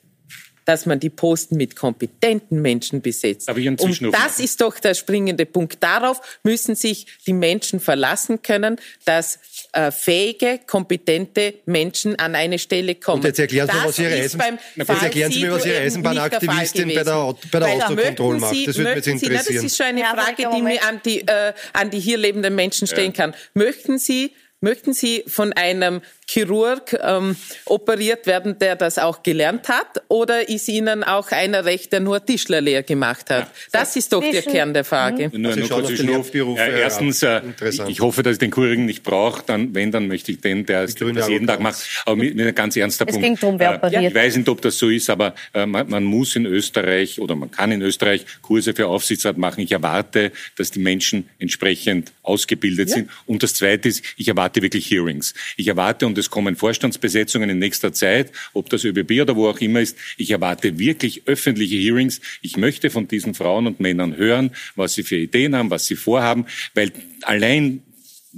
dass 0.64 0.86
man 0.86 0.98
die 0.98 1.10
Posten 1.10 1.58
mit 1.58 1.76
kompetenten 1.76 2.62
Menschen 2.62 3.02
besetzt. 3.02 3.50
Und 3.50 4.14
das 4.14 4.40
ist 4.40 4.62
doch 4.62 4.78
der 4.78 4.94
springende 4.94 5.44
Punkt. 5.44 5.82
Darauf 5.82 6.22
müssen 6.42 6.74
sich 6.74 7.06
die 7.26 7.34
Menschen 7.34 7.80
verlassen 7.80 8.40
können, 8.40 8.80
dass 9.04 9.38
äh, 9.72 9.90
fähige, 9.90 10.58
kompetente 10.66 11.52
Menschen 11.66 12.18
an 12.18 12.34
eine 12.34 12.58
Stelle 12.58 12.94
kommen. 12.94 13.20
Und 13.20 13.26
jetzt 13.26 13.40
erklären 13.40 13.68
Sie, 13.70 13.86
was 13.86 13.98
Ihre, 13.98 14.14
Eisen 14.14 14.40
jetzt 14.74 15.02
erklären 15.02 15.32
Sie 15.32 15.40
mir, 15.42 15.52
was 15.52 15.66
Ihre 15.66 15.80
Eisenbahnaktivistin 15.80 16.94
bei 16.94 17.04
der, 17.04 17.36
bei 17.52 17.58
der 17.58 17.68
Autokontrolle 17.68 18.38
macht. 18.38 18.66
Das 18.66 18.78
würde 18.78 18.94
mich 18.94 18.96
jetzt 18.96 19.08
interessieren. 19.08 19.44
Sie, 19.44 19.52
na, 19.52 19.60
das 19.60 19.64
ist 19.64 19.76
schon 19.76 19.86
eine 19.86 20.04
Frage, 20.04 20.48
die 20.56 20.62
mir 20.62 20.82
an 20.82 21.02
die, 21.04 21.20
äh, 21.20 21.52
an 21.74 21.90
die 21.90 22.00
hier 22.00 22.16
lebenden 22.16 22.54
Menschen 22.54 22.86
stellen 22.86 23.12
ja. 23.12 23.26
kann. 23.26 23.34
Möchten 23.52 23.98
Sie 23.98 24.32
Möchten 24.64 24.94
Sie 24.94 25.24
von 25.26 25.52
einem 25.52 26.00
Chirurg 26.26 26.98
ähm, 27.02 27.36
operiert 27.66 28.26
werden, 28.26 28.58
der 28.58 28.76
das 28.76 28.98
auch 28.98 29.22
gelernt 29.22 29.68
hat? 29.68 30.02
Oder 30.08 30.48
ist 30.48 30.68
Ihnen 30.68 31.04
auch 31.04 31.30
einer 31.30 31.64
recht, 31.64 31.92
der 31.92 32.00
nur 32.00 32.24
Tischlerlehr 32.24 32.82
gemacht 32.82 33.30
hat? 33.30 33.44
Ja. 33.44 33.50
Das 33.72 33.96
ist 33.96 34.12
doch 34.12 34.22
der 34.22 34.42
Kern 34.42 34.74
der 34.74 34.84
Frage. 34.84 35.30
Mhm. 35.32 35.42
Nur, 35.42 35.52
also 35.52 35.60
nur 35.60 35.82
kurz 35.82 35.98
Schnurrberufe. 35.98 36.60
Ja, 36.60 36.68
erstens, 36.68 37.22
äh, 37.22 37.42
ich 37.88 38.00
hoffe, 38.00 38.22
dass 38.22 38.34
ich 38.34 38.38
den 38.38 38.52
Chirurgen 38.52 38.86
nicht 38.86 39.02
brauche. 39.02 39.42
Dann, 39.46 39.74
wenn, 39.74 39.92
dann 39.92 40.08
möchte 40.08 40.32
ich 40.32 40.40
den, 40.40 40.66
der 40.66 40.84
es 40.84 40.94
jeden 40.98 41.46
Tag 41.46 41.60
macht. 41.60 41.84
Aber 42.06 42.16
mit, 42.16 42.34
mit 42.34 42.46
ein 42.46 42.54
ganz 42.54 42.76
ernster 42.76 43.06
es 43.06 43.12
Punkt. 43.12 43.24
Ging 43.24 43.36
drum, 43.36 43.58
wer 43.58 43.82
äh, 43.82 44.08
ich 44.08 44.14
weiß 44.14 44.36
nicht, 44.36 44.48
ob 44.48 44.62
das 44.62 44.78
so 44.78 44.88
ist, 44.88 45.10
aber 45.10 45.34
äh, 45.52 45.66
man, 45.66 45.88
man 45.88 46.04
muss 46.04 46.36
in 46.36 46.46
Österreich 46.46 47.20
oder 47.20 47.36
man 47.36 47.50
kann 47.50 47.72
in 47.72 47.82
Österreich 47.82 48.24
Kurse 48.42 48.74
für 48.74 48.88
Aufsichtsrat 48.88 49.36
machen. 49.36 49.60
Ich 49.60 49.72
erwarte, 49.72 50.32
dass 50.56 50.70
die 50.70 50.80
Menschen 50.80 51.28
entsprechend 51.38 52.12
ausgebildet 52.22 52.88
ja. 52.88 52.96
sind. 52.96 53.10
Und 53.26 53.42
das 53.42 53.54
Zweite 53.54 53.88
ist, 53.88 54.02
ich 54.16 54.28
erwarte 54.28 54.62
wirklich 54.62 54.90
Hearings. 54.90 55.34
Ich 55.56 55.68
erwarte, 55.68 56.06
und 56.06 56.13
es 56.18 56.30
kommen 56.30 56.56
Vorstandsbesetzungen 56.56 57.50
in 57.50 57.58
nächster 57.58 57.92
Zeit, 57.92 58.32
ob 58.52 58.70
das 58.70 58.84
ÖBB 58.84 59.22
oder 59.22 59.36
wo 59.36 59.48
auch 59.48 59.60
immer 59.60 59.80
ist, 59.80 59.96
ich 60.16 60.30
erwarte 60.30 60.78
wirklich 60.78 61.22
öffentliche 61.26 61.76
Hearings. 61.76 62.20
Ich 62.42 62.56
möchte 62.56 62.90
von 62.90 63.08
diesen 63.08 63.34
Frauen 63.34 63.66
und 63.66 63.80
Männern 63.80 64.16
hören, 64.16 64.50
was 64.76 64.94
sie 64.94 65.02
für 65.02 65.16
Ideen 65.16 65.54
haben, 65.54 65.70
was 65.70 65.86
sie 65.86 65.96
vorhaben, 65.96 66.46
weil 66.74 66.92
allein 67.22 67.82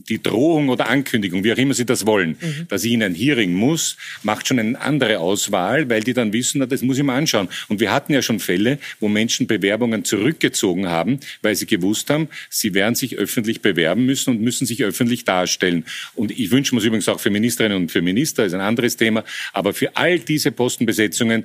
die 0.09 0.23
Drohung 0.23 0.69
oder 0.69 0.89
Ankündigung, 0.89 1.43
wie 1.45 1.53
auch 1.53 1.57
immer 1.57 1.75
Sie 1.75 1.87
das 1.87 2.07
wollen, 2.07 2.37
mhm. 2.41 2.69
dass 2.69 2.85
ich 2.85 2.93
in 2.93 3.03
ein 3.03 3.15
Hearing 3.15 3.55
muss, 3.55 3.97
macht 4.23 4.47
schon 4.47 4.59
eine 4.59 4.81
andere 4.81 5.19
Auswahl, 5.19 5.89
weil 5.89 6.03
die 6.03 6.13
dann 6.13 6.33
wissen, 6.33 6.59
na, 6.59 6.67
das 6.67 6.83
muss 6.83 6.99
ich 6.99 7.05
mir 7.05 7.15
anschauen. 7.15 7.49
Und 7.69 7.81
wir 7.81 7.93
hatten 7.93 8.13
ja 8.13 8.23
schon 8.23 8.39
Fälle, 8.39 8.79
wo 9.01 9.09
Menschen 9.09 9.47
Bewerbungen 9.47 10.05
zurückgezogen 10.05 10.89
haben, 10.89 11.21
weil 11.43 11.55
sie 11.57 11.67
gewusst 11.67 12.11
haben, 12.11 12.29
sie 12.51 12.75
werden 12.75 12.95
sich 12.95 13.17
öffentlich 13.17 13.63
bewerben 13.63 14.07
müssen 14.07 14.31
und 14.31 14.43
müssen 14.43 14.67
sich 14.67 14.85
öffentlich 14.85 15.25
darstellen. 15.25 15.85
Und 16.15 16.31
ich 16.31 16.51
wünsche 16.51 16.75
mir 16.75 16.83
übrigens 16.83 17.09
auch 17.09 17.21
für 17.21 17.31
Ministerinnen 17.31 17.79
und 17.79 17.91
für 17.91 18.03
Minister, 18.03 18.45
ist 18.45 18.55
ein 18.55 18.61
anderes 18.61 18.97
Thema, 18.97 19.25
aber 19.53 19.73
für 19.73 19.97
all 19.97 20.19
diese 20.19 20.53
Postenbesetzungen 20.53 21.45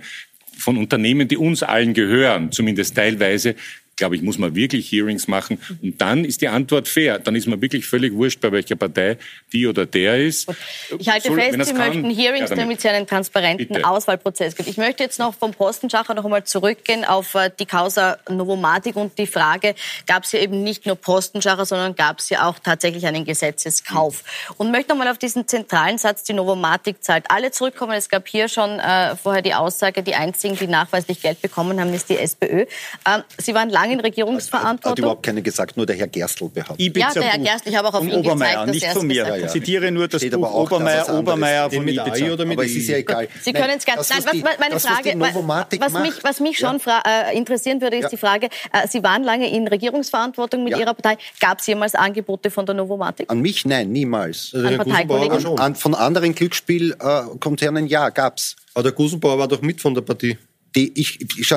von 0.57 0.77
Unternehmen, 0.77 1.27
die 1.27 1.37
uns 1.37 1.63
allen 1.63 1.93
gehören, 1.93 2.51
zumindest 2.51 2.95
teilweise, 2.95 3.55
glaube 4.01 4.15
ich, 4.15 4.23
muss 4.23 4.39
man 4.39 4.55
wirklich 4.55 4.91
Hearings 4.91 5.27
machen. 5.27 5.61
Und 5.83 6.01
dann 6.01 6.25
ist 6.25 6.41
die 6.41 6.47
Antwort 6.47 6.87
fair. 6.87 7.19
Dann 7.19 7.35
ist 7.35 7.45
man 7.45 7.61
wirklich 7.61 7.85
völlig 7.85 8.15
wurscht, 8.15 8.41
bei 8.41 8.51
welcher 8.51 8.75
Partei 8.75 9.19
die 9.53 9.67
oder 9.67 9.85
der 9.85 10.17
ist. 10.17 10.49
Ich 10.97 11.07
halte 11.07 11.27
Soll, 11.27 11.39
fest, 11.39 11.65
Sie 11.65 11.73
kann, 11.75 11.77
möchten 11.77 12.09
Hearings, 12.09 12.49
ja, 12.49 12.55
damit. 12.55 12.79
es 12.79 12.85
einen 12.87 13.05
transparenten 13.05 13.67
Bitte. 13.67 13.87
Auswahlprozess 13.87 14.55
gibt. 14.55 14.67
Ich 14.67 14.77
möchte 14.77 15.03
jetzt 15.03 15.19
noch 15.19 15.35
vom 15.35 15.51
Postenschacher 15.51 16.15
noch 16.15 16.25
einmal 16.25 16.43
zurückgehen 16.45 17.05
auf 17.05 17.35
äh, 17.35 17.51
die 17.59 17.67
Causa 17.67 18.17
Novomatic 18.27 18.95
und 18.95 19.15
die 19.19 19.27
Frage, 19.27 19.75
gab 20.07 20.23
es 20.23 20.31
ja 20.31 20.39
eben 20.39 20.63
nicht 20.63 20.87
nur 20.87 20.95
Postenschacher, 20.95 21.65
sondern 21.65 21.93
gab 21.93 22.17
es 22.17 22.29
ja 22.29 22.49
auch 22.49 22.57
tatsächlich 22.57 23.05
einen 23.05 23.23
Gesetzeskauf. 23.23 24.23
Mhm. 24.23 24.55
Und 24.57 24.71
möchte 24.71 24.93
noch 24.93 24.97
mal 24.97 25.09
auf 25.09 25.19
diesen 25.19 25.47
zentralen 25.47 25.99
Satz, 25.99 26.23
die 26.23 26.33
Novomatic 26.33 27.03
zahlt 27.03 27.25
alle 27.29 27.51
zurückkommen. 27.51 27.93
Es 27.93 28.09
gab 28.09 28.27
hier 28.27 28.47
schon 28.47 28.79
äh, 28.79 29.15
vorher 29.15 29.43
die 29.43 29.53
Aussage, 29.53 30.01
die 30.01 30.15
einzigen, 30.15 30.57
die 30.57 30.65
nachweislich 30.65 31.21
Geld 31.21 31.39
bekommen 31.39 31.79
haben, 31.79 31.93
ist 31.93 32.09
die 32.09 32.17
SPÖ. 32.17 32.65
Ähm, 33.07 33.23
Sie 33.37 33.53
waren 33.53 33.69
lange 33.69 33.90
in 33.91 33.99
Regierungsverantwortung. 33.99 34.91
Hat, 34.91 34.99
überhaupt 34.99 35.23
keine 35.23 35.41
gesagt, 35.41 35.77
nur 35.77 35.85
der 35.85 35.95
Herr 35.95 36.07
Gerstl 36.07 36.49
behauptet. 36.49 36.79
Ibiza 36.79 37.07
ja, 37.07 37.13
der 37.13 37.23
Herr 37.23 37.39
Gerstl, 37.39 37.69
ich 37.69 37.75
habe 37.75 37.87
auch 37.87 37.93
auf 37.93 38.03
ihn 38.03 38.13
Obermeier, 38.13 38.65
gezeigt, 38.65 38.71
nicht 38.71 38.87
von 38.87 39.07
mir. 39.07 39.27
Ja, 39.27 39.35
ja. 39.35 39.45
Ich 39.45 39.51
zitiere 39.51 39.91
nur 39.91 40.07
das 40.07 40.21
Steht 40.21 40.33
Buch 40.33 40.53
Obermeier, 40.53 41.13
Obermeier 41.13 41.69
von 41.69 41.85
mit 41.85 41.95
Ibiza. 41.95 42.33
Oder 42.33 42.45
mit 42.45 42.57
aber 42.57 42.65
es 42.65 42.75
ist 42.75 42.87
ja 42.87 42.97
egal. 42.97 43.27
Sie 43.41 43.53
können 43.53 43.77
es 43.77 43.85
ganz... 43.85 44.09
Nein, 44.09 44.23
was, 44.25 44.59
meine 44.59 44.73
das, 44.73 44.85
Frage, 44.85 45.19
was, 45.19 45.93
mich, 45.93 46.23
was 46.23 46.39
mich 46.39 46.57
schon 46.57 46.79
äh, 47.05 47.37
interessieren 47.37 47.81
würde, 47.81 47.97
ist 47.97 48.09
die 48.09 48.17
Frage, 48.17 48.47
äh, 48.71 48.87
Sie 48.87 49.03
waren 49.03 49.23
lange 49.23 49.49
in 49.49 49.67
Regierungsverantwortung 49.67 50.63
mit 50.63 50.77
Ihrer 50.77 50.93
Partei. 50.93 51.17
Gab 51.39 51.59
es 51.59 51.67
jemals 51.67 51.95
Angebote 51.95 52.51
von 52.51 52.65
der 52.65 52.75
Novomatic? 52.75 53.29
An 53.29 53.41
mich 53.41 53.65
nein, 53.65 53.91
niemals. 53.91 54.51
Also 54.53 54.67
An 54.67 54.77
Parteikollegen? 54.77 55.59
An, 55.59 55.75
von 55.75 55.95
anderen 55.95 56.33
Glücksspielkonzernen 56.35 57.87
ja, 57.87 58.09
gab 58.09 58.37
es. 58.37 58.55
Aber 58.73 58.83
der 58.83 58.91
Gusenbauer 58.93 59.37
war 59.37 59.47
doch 59.47 59.61
mit 59.61 59.81
von 59.81 59.93
der 59.93 60.01
Partie. 60.01 60.37
Die, 60.75 60.91
ich, 60.99 61.19
ich, 61.21 61.51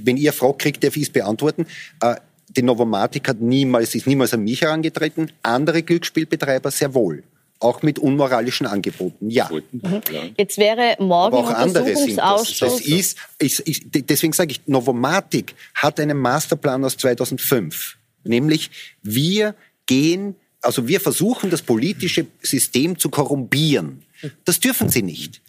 wenn 0.00 0.16
ihr 0.16 0.32
fragt, 0.32 0.60
kriegt, 0.60 0.84
darf 0.84 0.96
ich 0.96 1.04
es 1.04 1.10
beantworten. 1.10 1.66
Äh, 2.00 2.16
die 2.48 2.62
Novomatic 2.62 3.28
hat 3.28 3.40
niemals, 3.40 3.94
ist 3.94 4.06
niemals 4.06 4.34
an 4.34 4.44
mich 4.44 4.62
herangetreten. 4.62 5.32
Andere 5.42 5.82
Glücksspielbetreiber 5.82 6.70
sehr 6.70 6.94
wohl. 6.94 7.22
Auch 7.60 7.82
mit 7.82 7.98
unmoralischen 7.98 8.66
Angeboten, 8.66 9.30
ja. 9.30 9.48
Mhm. 9.70 10.02
Jetzt 10.36 10.58
wäre 10.58 10.96
morgen 10.98 11.36
Aber 11.36 11.48
auch 11.48 11.54
andere 11.54 11.94
sind 11.94 12.18
das. 12.18 12.58
das 12.58 12.80
ist, 12.80 13.16
ist, 13.38 13.60
ist, 13.60 13.82
deswegen 13.92 14.32
sage 14.32 14.50
ich, 14.50 14.66
Novomatic 14.66 15.54
hat 15.74 16.00
einen 16.00 16.18
Masterplan 16.18 16.84
aus 16.84 16.96
2005. 16.96 17.96
Nämlich, 18.24 18.70
wir 19.02 19.54
gehen, 19.86 20.34
also 20.60 20.88
wir 20.88 21.00
versuchen, 21.00 21.50
das 21.50 21.62
politische 21.62 22.26
System 22.42 22.98
zu 22.98 23.10
korrumpieren. 23.10 24.02
Das 24.44 24.58
dürfen 24.58 24.88
sie 24.88 25.02
nicht. 25.02 25.40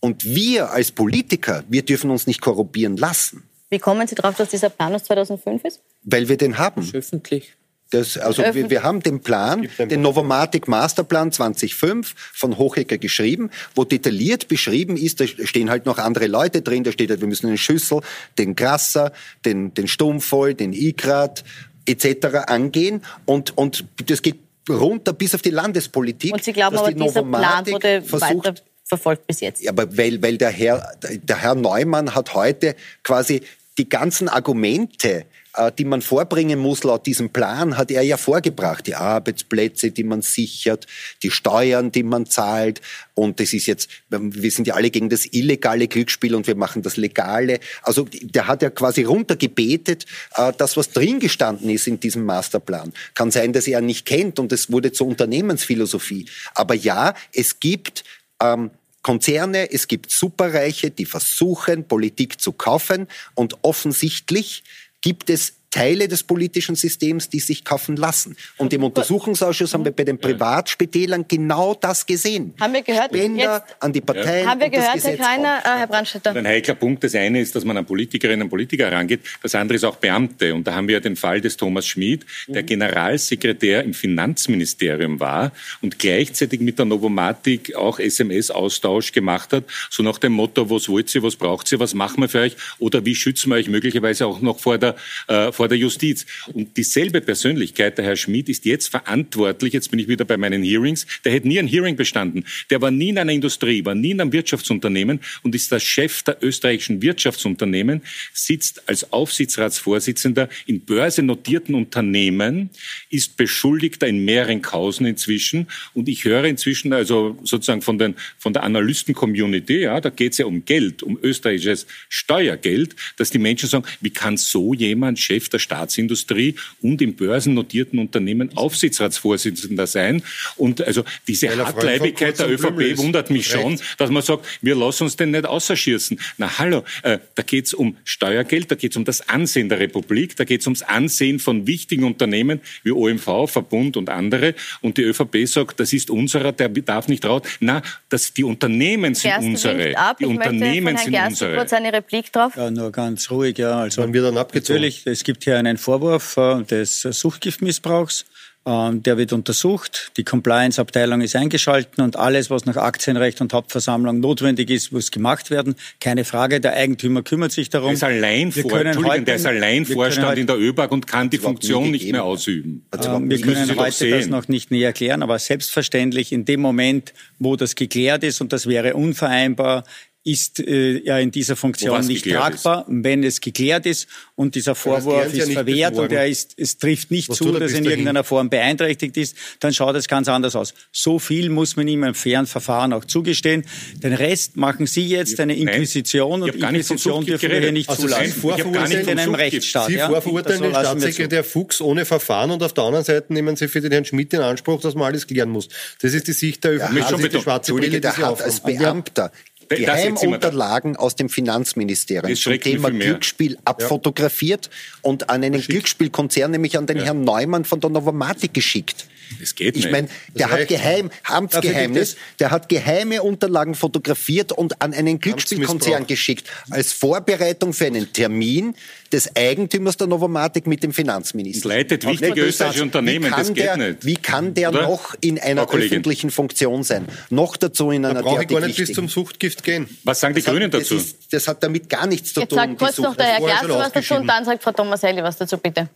Und 0.00 0.24
wir 0.24 0.70
als 0.70 0.92
Politiker, 0.92 1.64
wir 1.68 1.84
dürfen 1.84 2.10
uns 2.10 2.26
nicht 2.26 2.40
korrumpieren 2.40 2.96
lassen. 2.96 3.48
Wie 3.70 3.78
kommen 3.78 4.06
Sie 4.06 4.14
darauf, 4.14 4.36
dass 4.36 4.50
dieser 4.50 4.70
Plan 4.70 4.94
aus 4.94 5.04
2005 5.04 5.64
ist? 5.64 5.80
Weil 6.04 6.28
wir 6.28 6.36
den 6.36 6.58
haben. 6.58 6.88
Öffentlich. 6.92 7.54
Das, 7.90 8.18
also 8.18 8.42
wir, 8.42 8.68
wir, 8.68 8.82
haben 8.82 9.00
den 9.00 9.20
Plan, 9.20 9.66
den 9.78 10.02
Novomatic 10.02 10.68
Masterplan 10.68 11.32
2005 11.32 12.14
von 12.34 12.58
Hochecker 12.58 12.98
geschrieben, 12.98 13.50
wo 13.74 13.84
detailliert 13.84 14.48
beschrieben 14.48 14.98
ist, 14.98 15.20
da 15.20 15.26
stehen 15.26 15.70
halt 15.70 15.86
noch 15.86 15.96
andere 15.96 16.26
Leute 16.26 16.60
drin, 16.60 16.84
da 16.84 16.92
steht 16.92 17.08
halt, 17.08 17.22
wir 17.22 17.28
müssen 17.28 17.46
den 17.46 17.56
Schüssel, 17.56 18.02
den 18.36 18.54
Grasser, 18.56 19.12
den, 19.46 19.72
den 19.72 19.88
Stummvoll, 19.88 20.52
den 20.52 20.74
Igrat 20.74 21.44
etc. 21.86 22.26
angehen 22.46 23.02
und, 23.24 23.56
und 23.56 23.86
das 24.04 24.20
geht 24.20 24.36
runter 24.68 25.14
bis 25.14 25.34
auf 25.34 25.40
die 25.40 25.48
Landespolitik. 25.48 26.34
Und 26.34 26.44
Sie 26.44 26.52
glauben 26.52 26.76
aber, 26.76 26.92
dieser 26.92 27.22
Plan 27.22 27.66
wurde 27.66 28.02
versucht, 28.02 28.44
weiter 28.44 28.54
verfolgt 28.88 29.26
bis 29.26 29.40
jetzt? 29.40 29.62
Ja, 29.62 29.70
aber 29.70 29.96
weil, 29.96 30.22
weil 30.22 30.38
der, 30.38 30.50
Herr, 30.50 30.92
der 31.02 31.42
Herr 31.42 31.54
Neumann 31.54 32.14
hat 32.14 32.34
heute 32.34 32.74
quasi 33.02 33.42
die 33.78 33.88
ganzen 33.88 34.28
Argumente, 34.28 35.24
äh, 35.54 35.70
die 35.78 35.84
man 35.84 36.02
vorbringen 36.02 36.58
muss 36.58 36.82
laut 36.82 37.06
diesem 37.06 37.30
Plan, 37.30 37.76
hat 37.76 37.90
er 37.90 38.02
ja 38.02 38.16
vorgebracht. 38.16 38.86
Die 38.88 38.96
Arbeitsplätze, 38.96 39.92
die 39.92 40.02
man 40.02 40.20
sichert, 40.20 40.86
die 41.22 41.30
Steuern, 41.30 41.92
die 41.92 42.02
man 42.02 42.26
zahlt. 42.26 42.80
Und 43.14 43.38
das 43.38 43.52
ist 43.52 43.66
jetzt, 43.66 43.88
wir 44.08 44.50
sind 44.50 44.66
ja 44.66 44.74
alle 44.74 44.90
gegen 44.90 45.08
das 45.08 45.26
illegale 45.32 45.86
Glücksspiel 45.86 46.34
und 46.34 46.48
wir 46.48 46.56
machen 46.56 46.82
das 46.82 46.96
legale. 46.96 47.60
Also 47.82 48.08
der 48.20 48.48
hat 48.48 48.62
ja 48.62 48.70
quasi 48.70 49.04
runtergebetet, 49.04 50.06
äh, 50.34 50.52
das, 50.58 50.76
was 50.76 50.90
drin 50.90 51.20
gestanden 51.20 51.70
ist 51.70 51.86
in 51.86 52.00
diesem 52.00 52.24
Masterplan. 52.24 52.92
Kann 53.14 53.30
sein, 53.30 53.52
dass 53.52 53.68
er 53.68 53.80
nicht 53.80 54.06
kennt 54.06 54.40
und 54.40 54.52
es 54.52 54.72
wurde 54.72 54.90
zur 54.90 55.06
Unternehmensphilosophie. 55.06 56.26
Aber 56.54 56.74
ja, 56.74 57.14
es 57.32 57.60
gibt 57.60 58.02
ähm, 58.42 58.70
Konzerne, 59.02 59.70
es 59.72 59.88
gibt 59.88 60.10
Superreiche, 60.10 60.90
die 60.90 61.04
versuchen, 61.04 61.86
Politik 61.86 62.40
zu 62.40 62.52
kaufen. 62.52 63.08
Und 63.34 63.56
offensichtlich 63.62 64.64
gibt 65.00 65.30
es 65.30 65.57
Teile 65.70 66.08
des 66.08 66.22
politischen 66.22 66.74
Systems, 66.74 67.28
die 67.28 67.40
sich 67.40 67.64
kaufen 67.64 67.96
lassen. 67.96 68.36
Und 68.56 68.72
im 68.72 68.84
Untersuchungsausschuss 68.84 69.74
haben 69.74 69.84
wir 69.84 69.92
bei 69.92 70.04
den 70.04 70.18
Privatspitälern 70.18 71.26
genau 71.28 71.74
das 71.74 72.06
gesehen. 72.06 72.54
Haben 72.58 72.72
wir 72.72 72.82
gehört? 72.82 73.08
Spender 73.14 73.62
jetzt, 73.66 73.76
an 73.80 73.92
die 73.92 74.00
Parteien. 74.00 74.48
Haben 74.48 74.60
wir 74.60 74.70
gehört, 74.70 75.04
Herr 75.04 75.16
Kreiner, 75.16 75.58
äh, 75.64 75.78
Herr 75.80 75.86
Brandstätter? 75.86 76.34
Ein 76.34 76.46
heikler 76.46 76.74
Punkt. 76.74 77.04
Das 77.04 77.14
eine 77.14 77.40
ist, 77.40 77.54
dass 77.54 77.64
man 77.64 77.76
an 77.76 77.84
Politikerinnen 77.84 78.42
und 78.42 78.48
Politiker 78.48 78.90
herangeht. 78.90 79.20
Das 79.42 79.54
andere 79.54 79.76
ist 79.76 79.84
auch 79.84 79.96
Beamte. 79.96 80.54
Und 80.54 80.66
da 80.66 80.74
haben 80.74 80.88
wir 80.88 80.94
ja 80.94 81.00
den 81.00 81.16
Fall 81.16 81.40
des 81.40 81.56
Thomas 81.56 81.86
Schmid, 81.86 82.24
der 82.46 82.62
mhm. 82.62 82.66
Generalsekretär 82.66 83.84
im 83.84 83.92
Finanzministerium 83.92 85.20
war 85.20 85.52
und 85.82 85.98
gleichzeitig 85.98 86.60
mit 86.60 86.78
der 86.78 86.86
Novomatic 86.86 87.74
auch 87.74 87.98
SMS-Austausch 87.98 89.12
gemacht 89.12 89.52
hat. 89.52 89.64
So 89.90 90.02
nach 90.02 90.18
dem 90.18 90.32
Motto, 90.32 90.70
was 90.70 90.88
wollt 90.88 91.14
ihr, 91.14 91.22
was 91.22 91.36
braucht 91.36 91.70
ihr, 91.72 91.78
was 91.78 91.92
machen 91.92 92.22
wir 92.22 92.28
für 92.28 92.40
euch? 92.40 92.56
Oder 92.78 93.04
wie 93.04 93.14
schützen 93.14 93.50
wir 93.50 93.56
euch 93.56 93.68
möglicherweise 93.68 94.26
auch 94.26 94.40
noch 94.40 94.58
vor 94.58 94.78
der, 94.78 94.96
äh, 95.26 95.52
vor 95.58 95.66
der 95.66 95.76
Justiz. 95.76 96.24
Und 96.52 96.76
dieselbe 96.76 97.20
Persönlichkeit, 97.20 97.98
der 97.98 98.04
Herr 98.04 98.14
Schmidt, 98.14 98.48
ist 98.48 98.64
jetzt 98.64 98.86
verantwortlich, 98.86 99.72
jetzt 99.72 99.90
bin 99.90 99.98
ich 99.98 100.06
wieder 100.06 100.24
bei 100.24 100.36
meinen 100.36 100.62
Hearings, 100.62 101.04
der 101.24 101.32
hätte 101.32 101.48
nie 101.48 101.58
ein 101.58 101.66
Hearing 101.66 101.96
bestanden. 101.96 102.44
Der 102.70 102.80
war 102.80 102.92
nie 102.92 103.08
in 103.08 103.18
einer 103.18 103.32
Industrie, 103.32 103.84
war 103.84 103.96
nie 103.96 104.12
in 104.12 104.20
einem 104.20 104.32
Wirtschaftsunternehmen 104.32 105.18
und 105.42 105.56
ist 105.56 105.72
der 105.72 105.80
Chef 105.80 106.22
der 106.22 106.38
österreichischen 106.42 107.02
Wirtschaftsunternehmen, 107.02 108.02
sitzt 108.32 108.88
als 108.88 109.12
Aufsichtsratsvorsitzender 109.12 110.48
in 110.66 110.82
börsennotierten 110.82 111.74
Unternehmen, 111.74 112.70
ist 113.10 113.36
Beschuldigter 113.36 114.06
in 114.06 114.24
mehreren 114.24 114.62
Kausen 114.62 115.06
inzwischen 115.06 115.66
und 115.92 116.08
ich 116.08 116.22
höre 116.22 116.44
inzwischen 116.44 116.92
also 116.92 117.36
sozusagen 117.42 117.82
von, 117.82 117.98
den, 117.98 118.14
von 118.38 118.52
der 118.52 118.62
Analysten-Community, 118.62 119.80
ja, 119.80 120.00
da 120.00 120.10
geht 120.10 120.32
es 120.32 120.38
ja 120.38 120.46
um 120.46 120.64
Geld, 120.64 121.02
um 121.02 121.18
österreichisches 121.20 121.88
Steuergeld, 122.08 122.94
dass 123.16 123.30
die 123.30 123.40
Menschen 123.40 123.68
sagen, 123.68 123.84
wie 124.00 124.10
kann 124.10 124.36
so 124.36 124.72
jemand 124.72 125.18
Chef 125.18 125.47
der 125.52 125.58
Staatsindustrie 125.58 126.54
und 126.82 127.02
im 127.02 127.14
börsennotierten 127.14 127.98
Unternehmen 127.98 128.56
Aufsichtsratsvorsitzender 128.56 129.86
sein? 129.86 130.22
Und 130.56 130.82
also 130.82 131.04
diese 131.26 131.56
Hartleibigkeit 131.56 132.38
der 132.38 132.50
ÖVP 132.50 132.98
wundert 132.98 133.30
mich 133.30 133.46
schon, 133.46 133.80
dass 133.96 134.10
man 134.10 134.22
sagt, 134.22 134.46
wir 134.62 134.74
lassen 134.74 135.04
uns 135.04 135.16
den 135.16 135.30
nicht 135.30 135.46
ausschießen. 135.46 136.18
Na 136.36 136.58
hallo, 136.58 136.84
äh, 137.02 137.18
da 137.34 137.42
geht 137.42 137.66
es 137.66 137.74
um 137.74 137.96
Steuergeld, 138.04 138.70
da 138.70 138.74
geht 138.74 138.92
es 138.92 138.96
um 138.96 139.04
das 139.04 139.28
Ansehen 139.28 139.68
der 139.68 139.80
Republik, 139.80 140.36
da 140.36 140.44
geht 140.44 140.60
es 140.60 140.66
ums 140.66 140.82
Ansehen 140.82 141.38
von 141.38 141.66
wichtigen 141.66 142.04
Unternehmen 142.04 142.60
wie 142.82 142.92
OMV, 142.92 143.46
Verbund 143.46 143.96
und 143.96 144.08
andere. 144.08 144.54
Und 144.80 144.96
die 144.96 145.02
ÖVP 145.02 145.46
sagt, 145.46 145.80
das 145.80 145.92
ist 145.92 146.10
unserer, 146.10 146.52
der 146.52 146.68
darf 146.68 147.08
nicht 147.08 147.24
raus. 147.24 147.42
Na, 147.60 147.82
das, 148.08 148.32
die 148.32 148.44
Unternehmen 148.44 149.14
sind 149.14 149.30
Gersten 149.30 149.50
unsere. 149.50 149.98
ab. 149.98 150.18
Die 150.18 150.24
ich 150.24 150.30
Unternehmen 150.30 150.84
möchte 150.84 150.98
von 150.98 151.04
sind 151.04 151.14
Herrn 151.14 151.28
unsere. 151.28 151.56
kurz 151.56 151.72
eine 151.72 151.92
Replik 151.92 152.32
drauf. 152.32 152.56
Ja, 152.56 152.70
nur 152.70 152.92
ganz 152.92 153.30
ruhig, 153.30 153.58
ja. 153.58 153.80
Also 153.80 154.02
Wann 154.02 154.12
wird 154.12 154.24
dann 154.26 154.38
abgezogen? 154.38 154.80
natürlich, 154.80 155.06
es 155.06 155.24
gibt 155.24 155.37
hier 155.44 155.56
einen 155.58 155.76
Vorwurf 155.78 156.36
äh, 156.36 156.62
des 156.64 157.00
Suchtgiftmissbrauchs. 157.02 158.24
Ähm, 158.66 159.02
Der 159.02 159.16
wird 159.16 159.32
untersucht. 159.32 160.10
Die 160.18 160.24
Compliance-Abteilung 160.24 161.20
ist 161.22 161.34
eingeschaltet 161.36 161.98
und 162.00 162.16
alles, 162.16 162.50
was 162.50 162.66
nach 162.66 162.76
Aktienrecht 162.76 163.40
und 163.40 163.52
Hauptversammlung 163.54 164.20
notwendig 164.20 164.68
ist, 164.68 164.92
muss 164.92 165.10
gemacht 165.10 165.50
werden. 165.50 165.74
Keine 166.00 166.24
Frage. 166.24 166.60
Der 166.60 166.74
Eigentümer 166.74 167.22
kümmert 167.22 167.52
sich 167.52 167.70
darum. 167.70 167.88
Der 167.88 167.94
ist 167.94 168.02
allein, 168.04 168.54
Wir 168.54 168.62
vor, 168.64 168.72
heute- 168.72 169.22
der 169.22 169.36
ist 169.36 169.46
allein 169.46 169.86
Vorstand 169.86 170.38
in 170.38 170.46
der 170.46 170.58
ÖBAG 170.58 170.90
und 170.92 171.06
kann 171.06 171.30
die 171.30 171.38
Funktion 171.38 171.90
nicht 171.92 172.10
mehr 172.12 172.24
ausüben. 172.24 172.84
Hat's 172.92 173.06
Ähm, 173.06 173.30
Wir 173.30 173.40
können 173.40 173.74
heute 173.76 174.10
das 174.10 174.26
noch 174.26 174.48
nicht 174.48 174.70
näher 174.70 174.88
erklären, 174.88 175.22
aber 175.22 175.38
selbstverständlich 175.38 176.32
in 176.32 176.44
dem 176.44 176.60
Moment, 176.60 177.14
wo 177.38 177.56
das 177.56 177.74
geklärt 177.74 178.22
ist 178.24 178.40
und 178.42 178.52
das 178.52 178.66
wäre 178.66 178.94
unvereinbar, 178.94 179.84
ist 180.28 180.60
äh, 180.60 180.98
ja 181.04 181.18
in 181.18 181.30
dieser 181.30 181.56
Funktion 181.56 182.06
nicht 182.06 182.24
geklärt 182.24 182.54
ist. 182.54 182.62
tragbar. 182.62 182.84
Wenn 182.88 183.24
es 183.24 183.40
geklärt 183.40 183.86
ist 183.86 184.06
und 184.34 184.54
dieser 184.54 184.74
Vorwurf 184.74 185.32
ja 185.32 185.42
ist 185.42 185.46
nicht 185.46 185.54
verwehrt 185.54 185.96
und 185.96 186.12
er 186.12 186.26
ist, 186.26 186.54
es 186.56 186.76
trifft 186.76 187.10
nicht 187.10 187.30
Was 187.30 187.38
zu, 187.38 187.54
er 187.54 187.60
dass 187.60 187.72
er 187.72 187.78
in 187.78 187.84
dahin? 187.84 187.98
irgendeiner 187.98 188.24
Form 188.24 188.50
beeinträchtigt 188.50 189.16
ist, 189.16 189.36
dann 189.60 189.72
schaut 189.72 189.96
es 189.96 190.06
ganz 190.06 190.28
anders 190.28 190.54
aus. 190.54 190.74
So 190.92 191.18
viel 191.18 191.48
muss 191.48 191.76
man 191.76 191.88
ihm 191.88 192.04
im 192.04 192.14
fairen 192.14 192.46
Verfahren 192.46 192.92
auch 192.92 193.04
zugestehen. 193.06 193.64
Den 194.02 194.12
Rest 194.12 194.56
machen 194.56 194.86
Sie 194.86 195.08
jetzt 195.08 195.40
eine 195.40 195.54
Nein, 195.54 195.68
Inquisition 195.68 196.42
ich 196.46 196.52
und 196.54 196.60
gar 196.60 196.72
nicht 196.72 196.90
Inquisition 196.90 197.24
dürfen 197.24 197.50
wir 197.50 197.60
hier 197.60 197.72
nicht 197.72 197.88
Also 197.88 198.02
zulassen. 198.02 198.24
Sie 198.24 198.28
Wir 198.28 198.32
sind 198.32 198.40
vorverurteilen 198.42 199.08
in 199.08 199.18
einem. 199.18 199.34
Rechtsstaat. 199.34 199.86
Sie 199.86 199.94
ja? 199.94 200.08
vorverurteilen 200.08 200.60
Das 200.60 200.72
den. 200.72 200.84
Staatssekretär 200.84 201.44
Fuchs 201.44 201.80
ohne 201.80 202.04
Verfahren 202.04 202.50
und 202.50 202.62
auf 202.62 202.74
der 202.74 202.84
anderen 202.84 203.04
Seite 203.04 203.32
nehmen 203.32 203.56
Sie 203.56 203.68
für 203.68 203.80
den 203.80 203.92
Herrn 203.92 204.04
Schmidt 204.04 204.32
in 204.34 204.40
Anspruch, 204.40 204.80
dass 204.80 204.94
man 204.94 205.04
alles 205.04 205.26
klären 205.26 205.48
muss. 205.48 205.68
Das 206.00 206.12
ist 206.12 206.26
die 206.28 206.32
Sicht 206.32 206.64
der 206.64 206.78
Das 206.78 207.08
schon 207.08 207.20
ist 207.20 207.32
die 207.32 207.40
schwarze 207.40 207.72
Brille, 207.72 207.90
die 207.90 208.00
der 208.00 208.16
hat 208.16 208.42
als 208.42 208.60
Beamter 208.60 209.32
Geheimunterlagen 209.68 210.96
aus 210.96 211.16
dem 211.16 211.28
Finanzministerium 211.28 212.36
zum 212.36 212.60
Thema. 212.60 212.90
Glücksspiel 212.90 213.58
abfotografiert 213.64 214.70
und 215.02 215.30
an 215.30 215.44
einen 215.44 215.60
Glücksspielkonzern, 215.60 216.50
nämlich 216.50 216.76
an 216.78 216.86
den 216.86 217.02
Herrn 217.02 217.22
Neumann 217.22 217.64
von 217.64 217.80
der 217.80 217.90
Novomatic 217.90 218.54
geschickt. 218.54 219.06
Das 219.40 219.54
geht 219.54 219.76
Ich 219.76 219.84
nicht. 219.84 219.92
meine, 219.92 220.08
der 220.34 220.50
hat 220.50 220.68
geheim, 220.68 221.10
Amtsgeheimnis, 221.24 222.16
der 222.38 222.50
hat 222.50 222.68
geheime 222.68 223.22
Unterlagen 223.22 223.74
fotografiert 223.74 224.52
und 224.52 224.80
an 224.82 224.92
einen 224.94 225.20
Glücksspielkonzern 225.20 226.06
geschickt, 226.06 226.48
als 226.70 226.92
Vorbereitung 226.92 227.72
für 227.72 227.86
einen 227.86 228.12
Termin 228.12 228.74
des 229.12 229.34
Eigentümers 229.36 229.96
der 229.96 230.06
Novomatic 230.06 230.66
mit 230.66 230.82
dem 230.82 230.92
Finanzminister. 230.92 231.66
Und 231.66 231.74
leitet 231.74 232.06
wichtige 232.06 232.42
österreichische 232.42 232.80
das, 232.80 232.82
Unternehmen, 232.82 233.30
das 233.34 233.48
geht 233.48 233.58
der, 233.64 233.76
nicht. 233.76 234.04
Wie 234.04 234.16
kann 234.16 234.52
der 234.54 234.68
Oder? 234.70 234.82
noch 234.82 235.14
in 235.20 235.38
einer 235.38 235.68
öffentlichen 235.72 236.30
Funktion 236.30 236.82
sein? 236.82 237.06
Noch 237.30 237.56
dazu 237.56 237.90
in 237.90 238.02
Da 238.02 238.10
einer 238.10 238.22
brauche 238.22 238.42
ich 238.42 238.48
gar 238.48 238.60
nicht 238.60 238.76
bis 238.76 238.92
zum 238.92 239.08
Suchtgift 239.08 239.62
gehen. 239.64 239.88
Was 240.04 240.20
sagen 240.20 240.34
die 240.34 240.40
Das 240.42 240.48
hat- 240.48 240.54
Grünen 240.54 240.70
das 240.70 240.82
dazu? 240.82 240.96
Ist, 240.96 241.16
das 241.30 241.48
hat 241.48 241.62
damit 241.62 241.88
gar 241.88 242.06
nichts 242.06 242.34
zu 242.34 242.40
Jetzt 242.40 242.50
tun. 242.50 242.58
sagt 242.58 242.78
kurz 242.78 242.98
noch 242.98 243.16
der 243.16 243.26
Herr 243.26 243.40
Gerster 243.40 243.68
was 243.78 243.92
dazu 243.92 244.14
und 244.14 244.26
dann 244.26 244.44
sagt 244.44 244.62
Frau 244.62 244.72
Thomaselli 244.72 245.22
was 245.22 245.36
dazu, 245.38 245.56
bitte. 245.56 245.88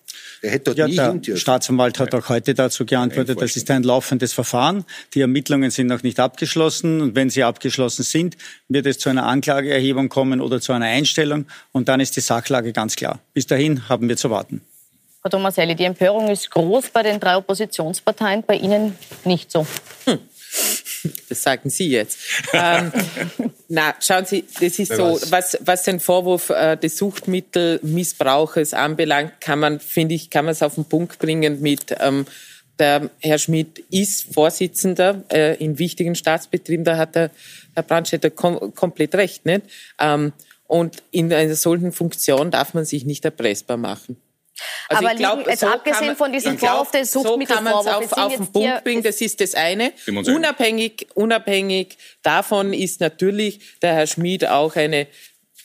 Der 0.43 0.51
hätte 0.51 0.75
dort 0.75 0.79
Ja, 0.91 1.13
nie 1.13 1.21
der. 1.21 1.37
Staatsanwalt 1.37 1.99
hat 1.99 2.15
auch 2.15 2.29
heute 2.31 2.55
dazu 2.55 2.85
geantwortet, 2.87 3.22
das 3.25 3.57
ist 3.57 3.71
ein 3.71 3.83
laufendes 3.83 4.33
Verfahren. 4.33 4.85
Die 5.15 5.21
Ermittlungen 5.21 5.71
sind 5.71 5.89
noch 5.89 6.03
nicht 6.03 6.21
abgeschlossen. 6.21 7.01
Und 7.01 7.15
wenn 7.15 7.31
sie 7.31 7.45
abgeschlossen 7.45 8.03
sind, 8.03 8.37
wird 8.69 8.87
es 8.87 8.99
zu 8.99 9.09
einer 9.09 9.27
Anklageerhebung 9.27 10.09
kommen 10.09 10.41
oder 10.41 10.61
zu 10.61 10.73
einer 10.73 10.87
Einstellung. 10.87 11.47
Und 11.73 11.89
dann 11.89 12.01
ist 12.01 12.17
die 12.17 12.21
Sachlage 12.21 12.73
ganz 12.73 12.97
klar. 12.97 13.19
Bis 13.35 13.47
dahin 13.47 13.89
haben 13.89 14.09
wir 14.09 14.17
zu 14.17 14.31
warten. 14.31 14.63
Frau 15.23 15.31
Thomaselli, 15.31 15.77
die 15.77 15.85
Empörung 15.85 16.29
ist 16.29 16.51
groß 16.51 16.91
bei 16.91 17.05
den 17.05 17.21
drei 17.21 17.37
Oppositionsparteien, 17.37 18.43
bei 18.45 18.57
Ihnen 18.57 18.97
nicht 19.25 19.53
so. 19.53 19.65
Das 21.29 21.43
sagen 21.43 21.71
Sie 21.71 21.89
jetzt. 21.89 22.19
ähm, 22.53 22.93
na, 23.69 23.95
schauen 24.01 24.25
Sie, 24.25 24.45
das 24.61 24.79
ist 24.79 24.95
so, 24.95 25.19
was, 25.31 25.59
was 25.61 25.85
den 25.85 26.01
Vorwurf 26.01 26.51
äh, 26.51 26.77
des 26.77 26.97
Suchtmittelmissbrauches 26.99 28.75
anbelangt, 28.75 29.41
kann 29.41 29.59
man, 29.61 29.81
finde 29.81 30.15
ich, 30.15 30.31
kann 30.31 30.45
man 30.45 30.53
es 30.53 30.63
auf 30.63 30.75
den 30.75 30.85
Punkt 30.85 31.19
bringen 31.19 31.61
mit, 31.61 31.97
ähm, 32.01 32.27
der 32.83 33.11
Herr 33.21 33.39
Schmidt 33.39 33.79
ist 33.91 34.35
Vorsitzender 34.35 35.23
äh, 35.33 35.55
in 35.65 35.79
wichtigen 35.79 36.15
Staatsbetrieben, 36.17 36.85
da 36.85 36.97
hat 36.97 37.15
der 37.15 37.31
Herr 37.75 37.85
Brandstätter 37.85 38.29
kom 38.31 38.75
komplett 38.75 39.15
recht, 39.15 39.47
nicht? 39.47 39.63
Ähm, 40.01 40.33
und 40.67 41.03
in 41.13 41.33
einer 41.33 41.55
solchen 41.55 41.93
Funktion 41.93 42.51
darf 42.51 42.75
man 42.75 42.85
sich 42.85 43.05
nicht 43.05 43.25
erpressbar 43.25 43.77
machen. 43.77 44.17
Also 44.89 45.03
Aber 45.05 45.13
ich 45.13 45.19
glaub, 45.19 45.39
liegen- 45.39 45.51
jetzt 45.51 45.61
so 45.61 45.67
abgesehen 45.69 46.07
man- 46.09 46.17
von 46.17 46.33
diesem 46.33 46.59
Vorwurf 46.59 46.91
des 46.91 47.11
So 47.13 47.23
kann 47.23 47.31
man 47.31 47.39
es 47.39 47.85
Suchtmittelvorwurfs, 47.85 48.13
auf, 48.13 48.19
auf 48.19 48.37
den 48.37 48.47
Punkt 48.53 48.85
bringen, 48.85 49.03
das 49.03 49.21
ist 49.21 49.41
das 49.41 49.55
eine. 49.55 49.93
Unabhängig, 50.07 51.07
unabhängig 51.15 51.97
davon 52.23 52.73
ist 52.73 53.01
natürlich 53.01 53.61
der 53.81 53.95
Herr 53.95 54.07
Schmid 54.07 54.47
auch 54.49 54.77
eine 54.77 55.07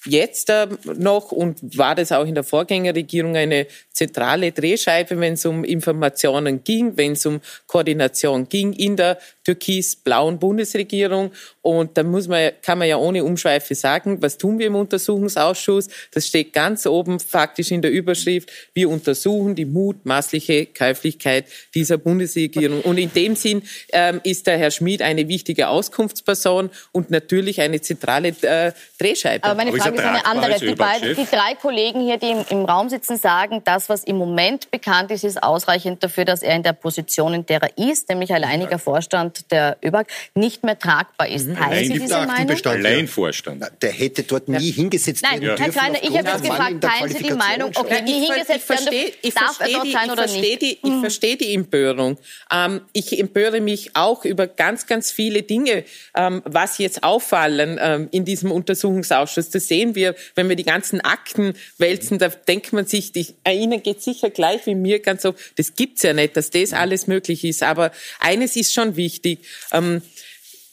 jetzt 0.08 0.50
äh, 0.50 0.68
noch 0.96 1.32
und 1.32 1.78
war 1.78 1.96
das 1.96 2.12
auch 2.12 2.26
in 2.26 2.36
der 2.36 2.44
Vorgängerregierung 2.44 3.36
eine 3.36 3.68
zentrale 3.92 4.52
Drehscheibe, 4.52 5.20
wenn 5.20 5.34
es 5.34 5.46
um 5.46 5.64
Informationen 5.64 6.64
ging, 6.64 6.98
wenn 6.98 7.14
es 7.14 7.26
um 7.26 7.42
Koordination 7.66 8.48
ging 8.48 8.74
in 8.74 8.96
der 8.96 9.18
türkis-blauen 9.44 10.40
Bundesregierung. 10.40 11.32
Und 11.62 11.98
da 11.98 12.04
muss 12.04 12.28
man, 12.28 12.52
kann 12.62 12.78
man 12.78 12.88
ja 12.88 12.98
ohne 12.98 13.24
Umschweife 13.24 13.76
sagen, 13.76 14.22
was 14.22 14.38
tun 14.38 14.60
wir 14.60 14.68
im 14.68 14.76
Untersuchungsausschuss? 14.76 15.90
Das 16.12 16.28
steht 16.28 16.54
ganz 16.54 16.86
oben 16.86 17.20
faktisch 17.20 17.72
in 17.72 17.82
der 17.82 17.92
Überschrift. 17.92 18.50
Wir 18.74 18.90
untersuchen 18.90 19.56
die 19.56 19.66
mutmaßliche 19.66 20.68
Käuflichkeit 20.68 21.46
dieser 21.74 21.98
Bundesregierung. 21.98 22.82
Und 22.82 22.98
in 22.98 23.12
dem 23.14 23.36
Sinn 23.36 23.64
ähm, 23.92 24.22
ist 24.24 24.48
der 24.48 24.58
Herr 24.58 24.72
Schmid 24.72 25.02
eine 25.02 25.28
wichtige 25.28 25.70
Auskunftsperson 25.70 26.70
und 26.92 27.10
natürlich 27.10 27.60
eine 27.62 27.82
zentrale 27.82 28.30
äh, 28.42 28.72
Drehscheibe. 29.00 29.44
Aber 29.44 29.56
meine 29.56 29.74
Frage 29.74 29.97
ist 29.98 30.06
eine 30.06 30.26
andere. 30.26 30.60
Die, 30.60 30.76
beiden, 30.76 31.16
die 31.16 31.26
drei 31.26 31.56
Kollegen 31.56 32.02
hier, 32.02 32.18
die 32.18 32.32
im, 32.32 32.46
im 32.50 32.66
Raum 32.66 32.90
sitzen, 32.90 33.18
sagen, 33.18 33.62
das, 33.64 33.90
was 33.90 34.04
im 34.04 34.18
Moment 34.18 34.72
bekannt 34.72 35.12
ist, 35.12 35.24
ist 35.24 35.42
ausreichend 35.42 36.04
dafür, 36.04 36.26
dass 36.26 36.42
er 36.42 36.56
in 36.56 36.64
der 36.64 36.74
Position, 36.74 37.34
in 37.34 37.46
der 37.46 37.62
er 37.62 37.78
ist, 37.78 38.10
nämlich 38.10 38.34
alleiniger 38.34 38.80
Vorstand 38.80 39.52
der 39.52 39.78
ÖBAG, 39.84 40.08
nicht 40.36 40.64
mehr 40.64 40.78
tragbar 40.78 41.28
ist. 41.28 41.46
Teilen 41.46 41.58
Allein 41.58 41.84
Sie 41.86 41.94
diese 41.94 42.08
der 42.08 42.26
Meinung? 42.26 42.66
Allein 42.66 43.08
Vorstand. 43.08 43.66
Der 43.82 43.92
hätte 43.92 44.24
dort 44.24 44.48
nie 44.48 44.72
hingesetzt 44.72 45.24
Nein, 45.24 45.42
werden 45.42 45.58
Herr 45.58 45.66
dürfen. 45.66 45.80
Kleiner, 45.80 46.04
ich 46.04 46.18
habe 46.18 46.30
jetzt 46.30 46.44
gefragt, 46.44 46.82
teilen 46.82 47.12
Sie 47.12 47.24
die 47.24 47.34
Meinung, 47.34 47.72
okay, 47.76 48.02
nie 48.02 48.24
ich, 48.24 48.30
hingesetzt 48.30 48.58
ich 48.58 48.64
verstehe, 48.64 48.92
werden, 48.92 49.14
ich 49.22 49.34
darf 49.34 49.60
er 49.60 49.68
dort 49.70 49.86
die, 49.86 49.92
sein 49.92 50.06
ich 50.06 50.12
oder 50.12 50.28
verstehe 50.28 50.58
nicht? 50.58 50.62
die, 50.62 50.80
ich 50.84 51.00
verstehe 51.00 51.38
die 51.38 51.54
Empörung. 51.54 52.18
Ähm, 52.52 52.82
ich 52.94 53.20
empöre 53.20 53.62
mich 53.62 53.96
auch 53.96 54.26
über 54.26 54.48
ganz, 54.48 54.86
ganz 54.88 55.12
viele 55.12 55.44
Dinge, 55.44 55.84
ähm, 56.16 56.42
was 56.46 56.78
jetzt 56.78 57.04
auffallen 57.04 57.80
ähm, 57.82 58.08
in 58.12 58.26
diesem 58.26 58.52
Untersuchungsausschuss. 58.52 59.50
Das 59.50 59.68
sehen 59.68 59.87
wir, 59.96 60.16
wenn 60.36 60.50
wir 60.50 60.56
die 60.56 60.64
ganzen 60.64 61.02
Akten 61.02 61.54
wälzen, 61.78 62.20
da 62.20 62.30
denkt 62.30 62.74
man 62.74 62.86
sich, 62.86 63.12
die, 63.12 63.28
äh, 63.44 63.54
Ihnen 63.54 63.84
geht 63.84 64.02
sicher 64.02 64.30
gleich 64.30 64.66
wie 64.66 64.76
mir 64.76 65.00
ganz 65.00 65.22
so, 65.22 65.36
das 65.56 65.76
gibt's 65.76 66.04
ja 66.04 66.14
nicht, 66.14 66.38
dass 66.38 66.50
das 66.50 66.74
alles 66.74 67.08
möglich 67.08 67.44
ist. 67.44 67.64
Aber 67.64 67.92
eines 68.20 68.56
ist 68.56 68.74
schon 68.74 68.96
wichtig. 68.96 69.40
Ähm, 69.72 70.02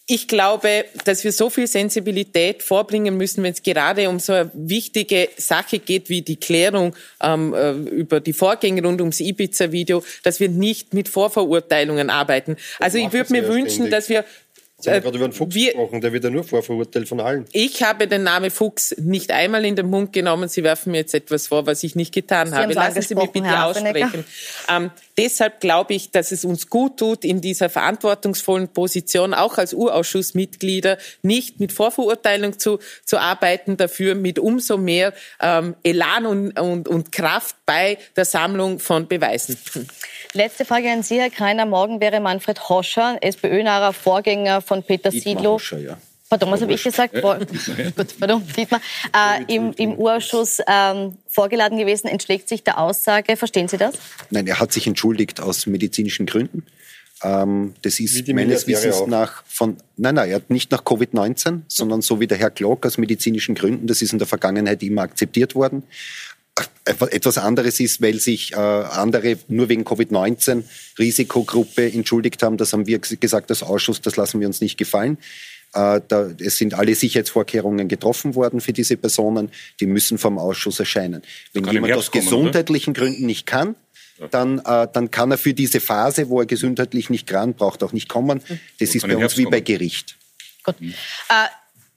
ich 0.06 0.28
glaube, 0.28 0.84
dass 1.06 1.24
wir 1.24 1.32
so 1.32 1.48
viel 1.48 1.66
Sensibilität 1.66 2.62
vorbringen 2.62 3.16
müssen, 3.16 3.42
wenn 3.42 3.54
es 3.54 3.62
gerade 3.62 4.10
um 4.10 4.18
so 4.18 4.34
eine 4.34 4.50
wichtige 4.52 5.30
Sache 5.38 5.78
geht 5.78 6.10
wie 6.10 6.20
die 6.20 6.36
Klärung 6.36 6.94
ähm, 7.22 7.54
äh, 7.54 7.72
über 7.72 8.20
die 8.20 8.34
Vorgänge 8.34 8.82
rund 8.82 9.00
ums 9.00 9.20
Ibiza-Video, 9.20 10.04
dass 10.22 10.40
wir 10.40 10.50
nicht 10.50 10.92
mit 10.92 11.08
Vorverurteilungen 11.08 12.10
arbeiten. 12.10 12.56
Also 12.80 12.98
ich 12.98 13.14
würde 13.14 13.32
mir 13.32 13.48
wünschen, 13.48 13.70
ständig. 13.70 13.92
dass 13.92 14.08
wir 14.10 14.26
Jetzt 14.84 14.94
haben 14.94 14.94
wir 14.94 15.00
gerade 15.02 15.16
über 15.16 15.24
einen 15.24 15.32
Fuchs 15.32 15.54
wir, 15.54 15.72
gesprochen, 15.72 16.00
der 16.00 16.12
wird 16.12 16.24
ja 16.24 16.30
nur 16.30 16.44
vorverurteilt 16.44 17.08
von 17.08 17.20
allen. 17.20 17.46
Ich 17.52 17.82
habe 17.82 18.06
den 18.06 18.22
Namen 18.22 18.50
Fuchs 18.50 18.94
nicht 18.98 19.30
einmal 19.30 19.64
in 19.64 19.76
den 19.76 19.88
Mund 19.88 20.12
genommen. 20.12 20.48
Sie 20.48 20.62
werfen 20.62 20.92
mir 20.92 20.98
jetzt 20.98 21.14
etwas 21.14 21.48
vor, 21.48 21.66
was 21.66 21.82
ich 21.82 21.96
nicht 21.96 22.12
getan 22.12 22.48
Sie 22.48 22.54
habe. 22.54 22.72
Lassen 22.72 23.02
Sie 23.02 23.14
mich 23.14 23.30
bitte 23.30 23.46
Herr 23.46 23.66
aussprechen. 23.66 24.24
Ähm, 24.68 24.90
deshalb 25.16 25.60
glaube 25.60 25.94
ich, 25.94 26.10
dass 26.10 26.32
es 26.32 26.44
uns 26.44 26.68
gut 26.68 26.98
tut, 26.98 27.24
in 27.24 27.40
dieser 27.40 27.68
verantwortungsvollen 27.68 28.68
Position, 28.68 29.34
auch 29.34 29.58
als 29.58 29.74
Urausschussmitglieder, 29.74 30.98
nicht 31.22 31.60
mit 31.60 31.72
Vorverurteilung 31.72 32.58
zu, 32.58 32.78
zu 33.04 33.18
arbeiten, 33.18 33.76
dafür 33.76 34.14
mit 34.14 34.38
umso 34.38 34.76
mehr 34.76 35.12
ähm, 35.40 35.74
Elan 35.82 36.26
und, 36.26 36.58
und, 36.58 36.88
und 36.88 37.12
Kraft 37.12 37.56
bei 37.66 37.98
der 38.16 38.24
Sammlung 38.24 38.78
von 38.78 39.06
Beweisen. 39.08 39.56
Letzte 40.32 40.64
Frage 40.64 40.90
an 40.90 41.02
Sie, 41.02 41.20
Herr 41.20 41.30
Kreiner. 41.30 41.64
Morgen 41.64 42.00
wäre 42.00 42.20
Manfred 42.20 42.68
Hoscher, 42.68 43.18
SPÖ-naher 43.20 43.92
Vorgänger 43.92 44.60
von 44.60 44.73
Peter 44.82 45.10
Dietmar 45.10 45.58
Siedlow. 45.60 45.78
Ja. 45.78 45.98
Pardon, 46.28 46.50
was 46.50 46.62
habe 46.62 46.72
ich 46.72 46.82
gesagt? 46.82 47.18
Vor, 47.18 47.38
gut, 47.96 48.18
pardon, 48.18 48.42
Dietmar. 48.56 48.80
Äh, 49.14 49.54
im, 49.54 49.72
Im 49.74 49.94
Urausschuss 49.94 50.58
ähm, 50.66 51.18
vorgeladen 51.28 51.78
gewesen, 51.78 52.08
entschlägt 52.08 52.48
sich 52.48 52.64
der 52.64 52.78
Aussage. 52.78 53.36
Verstehen 53.36 53.68
Sie 53.68 53.76
das? 53.76 53.94
Nein, 54.30 54.46
er 54.46 54.58
hat 54.58 54.72
sich 54.72 54.86
entschuldigt 54.86 55.40
aus 55.40 55.66
medizinischen 55.66 56.26
Gründen. 56.26 56.64
Ähm, 57.22 57.74
das 57.82 58.00
ist 58.00 58.26
meines 58.28 58.66
Wissens 58.66 59.06
nach 59.06 59.44
von, 59.46 59.76
nein, 59.96 60.16
nein, 60.16 60.30
er 60.30 60.36
hat 60.36 60.50
nicht 60.50 60.72
nach 60.72 60.82
Covid-19, 60.82 61.60
sondern 61.68 62.02
so 62.02 62.20
wie 62.20 62.26
der 62.26 62.38
Herr 62.38 62.50
Glock 62.50 62.84
aus 62.86 62.98
medizinischen 62.98 63.54
Gründen. 63.54 63.86
Das 63.86 64.02
ist 64.02 64.12
in 64.12 64.18
der 64.18 64.26
Vergangenheit 64.26 64.82
immer 64.82 65.02
akzeptiert 65.02 65.54
worden 65.54 65.84
etwas 66.84 67.38
anderes 67.38 67.80
ist, 67.80 68.02
weil 68.02 68.20
sich 68.20 68.52
äh, 68.52 68.56
andere 68.56 69.38
nur 69.48 69.68
wegen 69.68 69.84
Covid-19 69.84 70.64
Risikogruppe 70.98 71.90
entschuldigt 71.90 72.42
haben. 72.42 72.56
Das 72.56 72.72
haben 72.72 72.86
wir 72.86 72.98
gesagt 72.98 73.50
als 73.50 73.62
Ausschuss, 73.62 74.00
das 74.00 74.16
lassen 74.16 74.40
wir 74.40 74.46
uns 74.46 74.60
nicht 74.60 74.76
gefallen. 74.76 75.18
Äh, 75.72 76.00
da, 76.06 76.30
es 76.38 76.58
sind 76.58 76.74
alle 76.74 76.94
Sicherheitsvorkehrungen 76.94 77.88
getroffen 77.88 78.34
worden 78.34 78.60
für 78.60 78.72
diese 78.72 78.96
Personen. 78.96 79.50
Die 79.80 79.86
müssen 79.86 80.18
vom 80.18 80.38
Ausschuss 80.38 80.78
erscheinen. 80.78 81.22
Wenn 81.52 81.64
jemand 81.66 81.94
aus 81.94 82.10
gesundheitlichen 82.10 82.90
oder? 82.90 83.00
Gründen 83.00 83.26
nicht 83.26 83.46
kann, 83.46 83.74
dann, 84.30 84.60
äh, 84.60 84.86
dann 84.92 85.10
kann 85.10 85.30
er 85.32 85.38
für 85.38 85.54
diese 85.54 85.80
Phase, 85.80 86.28
wo 86.28 86.40
er 86.40 86.46
gesundheitlich 86.46 87.10
nicht 87.10 87.26
kann, 87.26 87.54
braucht 87.54 87.82
auch 87.82 87.92
nicht 87.92 88.08
kommen. 88.08 88.40
Das 88.78 88.94
ist 88.94 89.06
bei 89.06 89.16
uns 89.16 89.36
wie 89.36 89.46
bei 89.46 89.60
Gericht. 89.60 90.16
Gut. 90.62 90.76
Äh, 90.80 91.48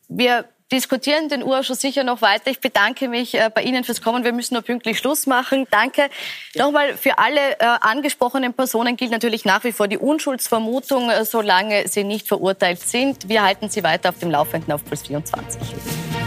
wir 0.07 0.45
diskutieren 0.71 1.29
den 1.29 1.43
Urausschuss 1.43 1.81
sicher 1.81 2.03
noch 2.03 2.21
weiter. 2.21 2.51
Ich 2.51 2.59
bedanke 2.59 3.07
mich 3.07 3.35
äh, 3.35 3.49
bei 3.53 3.63
Ihnen 3.63 3.83
fürs 3.83 4.01
Kommen. 4.01 4.23
Wir 4.23 4.33
müssen 4.33 4.53
nur 4.53 4.63
pünktlich 4.63 4.97
Schluss 4.97 5.25
machen. 5.25 5.65
Danke. 5.71 6.09
Nochmal 6.55 6.95
für 6.97 7.17
alle 7.17 7.59
äh, 7.59 7.65
angesprochenen 7.81 8.53
Personen 8.53 8.97
gilt 8.97 9.11
natürlich 9.11 9.45
nach 9.45 9.63
wie 9.63 9.71
vor 9.71 9.87
die 9.87 9.97
Unschuldsvermutung, 9.97 11.09
äh, 11.09 11.25
solange 11.25 11.87
sie 11.87 12.03
nicht 12.03 12.27
verurteilt 12.27 12.81
sind. 12.81 13.29
Wir 13.29 13.43
halten 13.43 13.69
Sie 13.69 13.83
weiter 13.83 14.09
auf 14.09 14.19
dem 14.19 14.31
Laufenden 14.31 14.73
auf 14.73 14.83
Plus 14.83 15.03
24. 15.03 16.26